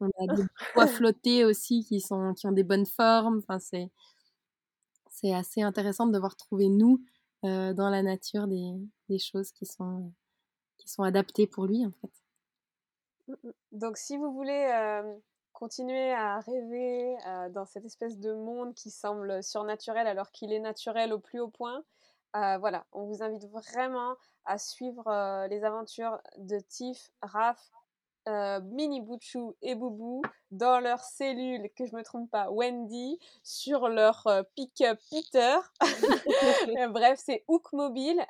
On 0.00 0.06
a 0.08 0.28
des 0.28 0.48
pois 0.74 0.86
flottés 0.88 1.44
aussi 1.44 1.84
qui 1.84 2.00
sont 2.00 2.34
qui 2.34 2.46
ont 2.48 2.52
des 2.52 2.64
bonnes 2.64 2.86
formes. 2.86 3.38
Enfin, 3.38 3.58
c'est 3.60 3.90
c'est 5.08 5.32
assez 5.32 5.62
intéressant 5.62 6.06
de 6.08 6.12
devoir 6.12 6.34
trouver 6.36 6.68
nous, 6.68 7.04
heu, 7.44 7.72
dans 7.74 7.88
la 7.90 8.02
nature 8.02 8.48
des 8.48 8.72
des 9.08 9.18
choses 9.20 9.52
qui 9.52 9.64
sont 9.66 10.12
qui 10.78 10.88
sont 10.90 11.04
adaptées 11.04 11.46
pour 11.48 11.66
lui, 11.66 11.86
en 11.86 11.92
fait. 11.92 12.12
Mmh 13.28 13.34
mh. 13.44 13.50
Donc 13.72 13.96
si 13.96 14.16
vous 14.16 14.32
voulez, 14.32 14.52
hem, 14.52 15.20
continuer 15.52 16.12
à 16.12 16.40
rêver, 16.40 17.16
heu, 17.26 17.50
dans 17.50 17.64
cette 17.66 17.84
espèce 17.84 18.18
de 18.18 18.32
monde 18.34 18.74
qui 18.74 18.90
semble 18.90 19.42
surnaturel 19.42 20.06
alors 20.06 20.30
qu'il 20.32 20.52
est 20.52 20.60
naturel 20.60 21.12
au 21.12 21.18
plus 21.20 21.40
haut 21.40 21.48
point, 21.48 21.84
heu, 22.36 22.58
voilà, 22.58 22.86
on 22.92 23.06
vous 23.06 23.22
invite 23.22 23.46
vraiment 23.50 24.16
à 24.44 24.58
suivre, 24.58 25.06
heu, 25.08 25.48
les 25.48 25.64
aventures 25.64 26.20
de 26.38 26.58
Tiff, 26.60 27.10
Raph, 27.22 27.70
heu, 28.28 28.60
Mini 28.62 29.00
Bouchou 29.00 29.56
et 29.62 29.74
Boubou 29.74 30.22
dans 30.50 30.80
leur 30.80 31.00
cellule, 31.00 31.70
que 31.76 31.86
je 31.86 31.96
me 31.96 32.02
trompe 32.04 32.30
pas, 32.30 32.50
Wendy, 32.50 33.18
sur 33.42 33.88
leur, 33.88 34.26
pick-up 34.56 35.00
Peter. 35.10 35.56
Bref, 36.90 37.20
c'est 37.24 37.44
Hook 37.48 37.72
Mobile, 37.72 38.20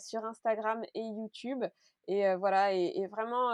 sur 0.00 0.24
Instagram 0.24 0.82
et 0.94 1.02
YouTube 1.02 1.64
et 2.08 2.34
voilà 2.34 2.74
et 2.74 2.92
et 3.00 3.06
vraiment, 3.06 3.52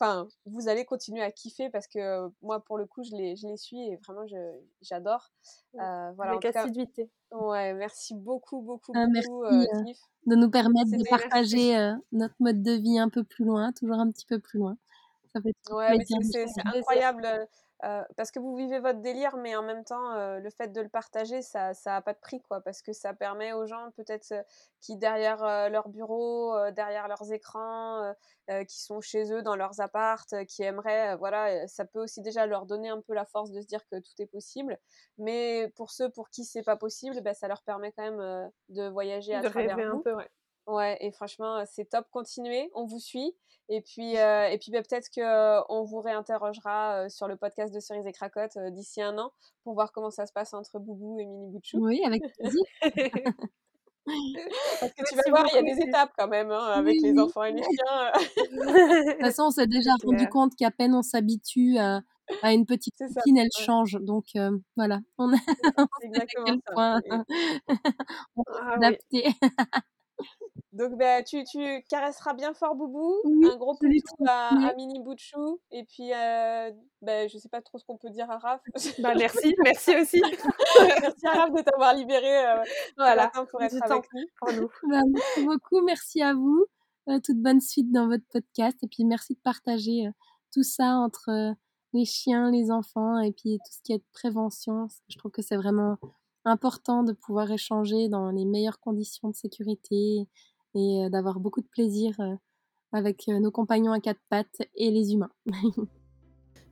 enfin, 0.00 0.28
vous 0.46 0.68
allez 0.68 0.84
continuer 0.84 1.22
à 1.22 1.30
kiffer 1.32 1.70
parce 1.70 1.86
que 1.88 2.30
moi, 2.42 2.64
pour 2.64 2.78
le 2.78 2.86
coup, 2.86 3.02
je 3.04 3.12
les 3.16 3.36
je 3.36 3.46
les 3.48 3.56
suis 3.56 3.80
et 3.88 3.96
vraiment 3.96 4.26
j'adore. 4.82 5.32
Heu, 5.80 6.12
voilà, 6.16 6.36
Avec 6.36 6.46
cas 6.50 6.68
assiduité. 6.68 7.10
Ouais, 7.32 7.72
merci 7.74 8.14
beaucoup, 8.14 8.60
beaucoup, 8.62 8.92
Ah 8.94 9.06
beaucoup, 9.06 9.44
merci, 9.44 9.44
heu, 9.44 9.84
Tiff. 9.84 9.98
de 10.26 10.36
nous 10.36 10.50
permettre 10.50 10.90
de 10.90 11.04
partager, 11.08 11.94
notre 12.12 12.34
mode 12.40 12.62
de 12.62 12.72
vie 12.72 12.98
un 12.98 13.08
peu 13.08 13.24
plus 13.24 13.44
loin, 13.44 13.72
toujours 13.72 13.98
un 13.98 14.10
petit 14.10 14.26
peu 14.26 14.38
plus 14.38 14.58
loin. 14.58 14.76
Ça 15.32 15.40
fait 15.40 15.54
Ouais, 15.70 15.96
c'est 16.06 16.60
incroyable, 16.66 17.46
heu, 17.84 18.04
parce 18.16 18.30
que 18.30 18.38
vous 18.38 18.54
vivez 18.56 18.78
votre 18.80 19.00
délire, 19.00 19.36
mais 19.36 19.56
en 19.56 19.62
même 19.62 19.84
temps, 19.84 20.14
heu, 20.16 20.40
le 20.40 20.50
fait 20.50 20.68
de 20.68 20.80
le 20.80 20.88
partager, 20.88 21.42
ça 21.42 21.74
ça 21.74 21.96
a 21.96 22.02
pas 22.02 22.12
de 22.14 22.18
prix, 22.18 22.40
quoi. 22.42 22.60
Parce 22.60 22.82
que 22.82 22.92
ça 22.92 23.14
permet 23.14 23.52
aux 23.52 23.66
gens 23.66 23.90
peut-être, 23.96 24.32
heu, 24.32 24.42
qui 24.80 24.96
derrière, 24.96 25.38
leur 25.70 25.88
bureau, 25.88 26.54
derrière 26.72 27.08
leurs 27.08 27.32
écrans, 27.32 28.14
qui 28.68 28.80
sont 28.82 29.00
chez 29.00 29.32
eux 29.32 29.42
dans 29.42 29.56
leurs 29.56 29.80
apparts, 29.80 30.24
heu, 30.32 30.44
qui 30.44 30.62
aimeraient, 30.62 31.16
voilà, 31.16 31.66
ça 31.68 31.84
peut 31.84 32.00
aussi 32.02 32.20
déjà 32.22 32.46
leur 32.46 32.66
donner 32.66 32.88
un 32.88 33.00
peu 33.00 33.14
la 33.14 33.24
force 33.24 33.50
de 33.52 33.60
se 33.60 33.66
dire 33.66 33.86
que 33.86 33.96
tout 34.00 34.12
est 34.20 34.26
possible. 34.26 34.78
Mais 35.18 35.68
pour 35.76 35.90
ceux 35.90 36.10
pour 36.10 36.30
qui 36.30 36.44
c'est 36.44 36.62
pas 36.62 36.76
possible, 36.76 37.20
bah, 37.22 37.34
ça 37.34 37.48
leur 37.48 37.62
permet 37.62 37.92
quand 37.92 38.02
même, 38.02 38.50
de 38.68 38.88
voyager 38.88 39.34
à 39.34 39.42
De 39.42 39.46
travers 39.46 39.80
rêver 39.80 39.82
un 39.82 39.98
vous. 39.98 40.04
peu, 40.04 40.12
ouais. 40.14 40.30
Ouais 40.70 40.96
et 41.00 41.10
franchement, 41.10 41.62
c'est 41.66 41.86
top, 41.86 42.06
continuez, 42.10 42.70
on 42.74 42.86
vous 42.86 43.00
suit 43.00 43.34
et 43.72 43.82
puis, 43.82 44.14
et 44.14 44.58
puis, 44.60 44.72
bah, 44.72 44.82
peut-être 44.82 45.08
qu'on 45.14 45.84
vous 45.84 46.00
réinterrogera, 46.00 47.08
sur 47.08 47.28
le 47.28 47.36
podcast 47.36 47.72
de 47.72 47.78
Cerise 47.78 48.04
et 48.04 48.12
Cracotte, 48.12 48.58
d'ici 48.72 49.00
1 49.00 49.16
an 49.16 49.30
pour 49.62 49.74
voir 49.74 49.92
comment 49.92 50.10
ça 50.10 50.26
se 50.26 50.32
passe 50.32 50.52
entre 50.54 50.80
Boubou 50.80 51.20
et 51.20 51.24
Mini 51.24 51.48
Bouchou. 51.52 51.78
Oui, 51.78 52.02
avec 52.04 52.20
plaisir. 52.36 52.64
Parce 54.80 54.92
que 54.92 55.08
tu 55.08 55.14
vas 55.14 55.22
voir, 55.28 55.46
il 55.52 55.54
y 55.54 55.58
a 55.58 55.74
des 55.74 55.82
étapes 55.82 56.10
quand 56.18 56.26
même, 56.26 56.50
hein, 56.50 56.66
avec 56.72 56.96
Oui, 56.96 57.00
les 57.02 57.12
oui. 57.12 57.20
enfants 57.20 57.44
et 57.44 57.52
les 57.52 57.62
chiens. 57.62 58.12
De 58.36 59.12
toute 59.12 59.20
façon, 59.20 59.44
on 59.44 59.50
s'est 59.50 59.68
déjà 59.68 59.90
rendu 60.04 60.28
compte 60.28 60.56
qu'à 60.56 60.70
peine 60.72 60.94
on 60.94 61.02
s'habitue 61.02 61.78
à 61.78 62.00
à 62.42 62.52
une 62.52 62.64
petite 62.64 62.94
routine, 63.00 63.38
elle 63.38 63.44
ouais. 63.44 63.64
change. 63.64 63.98
Donc 64.00 64.26
voilà, 64.76 65.00
on 65.18 65.32
a 65.32 65.36
à 65.36 65.86
exactement 66.02 66.44
quel 66.46 66.60
point 66.72 67.00
on 68.36 68.42
va 68.42 68.64
Ah 68.82 68.90
oui. 69.12 69.24
Donc 70.72 70.96
bah, 70.96 71.22
tu 71.24 71.42
tu 71.44 71.82
caresseras 71.88 72.32
bien 72.34 72.54
fort 72.54 72.76
Boubou, 72.76 73.16
Oui, 73.24 73.48
un 73.50 73.56
gros 73.56 73.74
poutou 73.74 74.24
à. 74.28 74.72
Mini 74.76 75.00
Bouchou 75.00 75.60
et 75.72 75.84
puis, 75.84 76.12
heu, 76.12 76.72
bah, 77.02 77.26
je 77.26 77.38
sais 77.38 77.48
pas 77.48 77.60
trop 77.60 77.78
ce 77.78 77.84
qu'on 77.84 77.96
peut 77.96 78.10
dire 78.10 78.30
à 78.30 78.38
Raph. 78.38 78.60
Bah, 79.00 79.14
merci, 79.16 79.54
merci 79.64 79.96
aussi. 79.96 80.22
Merci 80.22 81.26
à 81.26 81.32
Raph 81.32 81.52
de 81.52 81.62
t'avoir 81.62 81.94
libéré, 81.94 82.44
ce 82.64 82.92
Voilà, 82.96 83.32
pour 83.50 83.60
être 83.62 83.74
du 83.74 83.80
temps 83.80 83.98
avec 83.98 84.04
nous. 84.14 84.26
pour 84.40 84.52
nous. 84.52 84.68
Bah, 84.90 85.00
merci 85.12 85.44
beaucoup, 85.44 85.82
merci 85.84 86.22
à 86.22 86.34
vous. 86.34 86.66
Heu, 87.08 87.20
toute 87.20 87.38
bonne 87.38 87.60
suite 87.60 87.90
dans 87.90 88.06
votre 88.06 88.24
podcast 88.30 88.76
et 88.82 88.86
puis 88.86 89.04
merci 89.04 89.34
de 89.34 89.40
partager, 89.40 90.06
heu, 90.06 90.12
tout 90.52 90.62
ça 90.62 90.94
entre, 90.98 91.30
heu, 91.30 91.54
les 91.94 92.04
chiens, 92.04 92.50
les 92.52 92.70
enfants 92.70 93.18
et 93.18 93.32
puis 93.32 93.58
tout 93.58 93.72
ce 93.72 93.82
qui 93.82 93.92
est 93.92 94.04
prévention. 94.12 94.82
Parce 94.82 94.98
que 94.98 95.04
je 95.08 95.18
trouve 95.18 95.32
que 95.32 95.42
c'est 95.42 95.56
vraiment 95.56 95.96
important 96.44 97.02
de 97.02 97.12
pouvoir 97.12 97.50
échanger 97.50 98.08
dans 98.08 98.30
les 98.30 98.44
meilleures 98.44 98.78
conditions 98.80 99.28
de 99.28 99.34
sécurité 99.34 100.28
et 100.74 101.04
heu, 101.06 101.10
d'avoir 101.10 101.40
beaucoup 101.40 101.60
de 101.60 101.68
plaisir, 101.68 102.14
heu, 102.20 102.36
avec, 102.92 103.24
heu, 103.28 103.38
nos 103.38 103.50
compagnons 103.50 103.92
à 103.92 104.00
4 104.00 104.18
pattes 104.28 104.62
et 104.76 104.90
les 104.90 105.12
humains. 105.12 105.30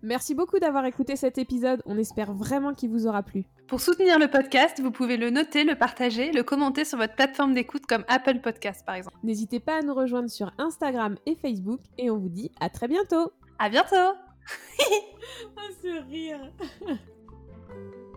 Merci 0.02 0.36
beaucoup 0.36 0.60
d'avoir 0.60 0.84
écouté 0.84 1.16
cet 1.16 1.38
épisode, 1.38 1.82
on 1.84 1.98
espère 1.98 2.32
vraiment 2.32 2.72
qu'il 2.72 2.90
vous 2.90 3.08
aura 3.08 3.24
plu. 3.24 3.46
Pour 3.66 3.80
soutenir 3.80 4.18
le 4.20 4.28
podcast, 4.28 4.80
vous 4.80 4.92
pouvez 4.92 5.16
le 5.16 5.30
noter, 5.30 5.64
le 5.64 5.74
partager, 5.74 6.30
le 6.30 6.44
commenter 6.44 6.84
sur 6.84 6.98
votre 6.98 7.16
plateforme 7.16 7.52
d'écoute 7.52 7.84
comme 7.86 8.04
Apple 8.06 8.40
Podcast 8.40 8.86
par 8.86 8.94
exemple. 8.94 9.16
N'hésitez 9.24 9.58
pas 9.58 9.78
à 9.78 9.82
nous 9.82 9.94
rejoindre 9.94 10.30
sur 10.30 10.52
Instagram 10.58 11.16
et 11.26 11.34
Facebook 11.34 11.80
et 11.98 12.10
on 12.10 12.18
vous 12.18 12.28
dit 12.28 12.52
à 12.60 12.70
très 12.70 12.86
bientôt 12.86 13.32
À 13.58 13.68
bientôt 13.68 13.96
Ah 15.56 15.68
ce 15.82 16.06
rire 16.08 16.52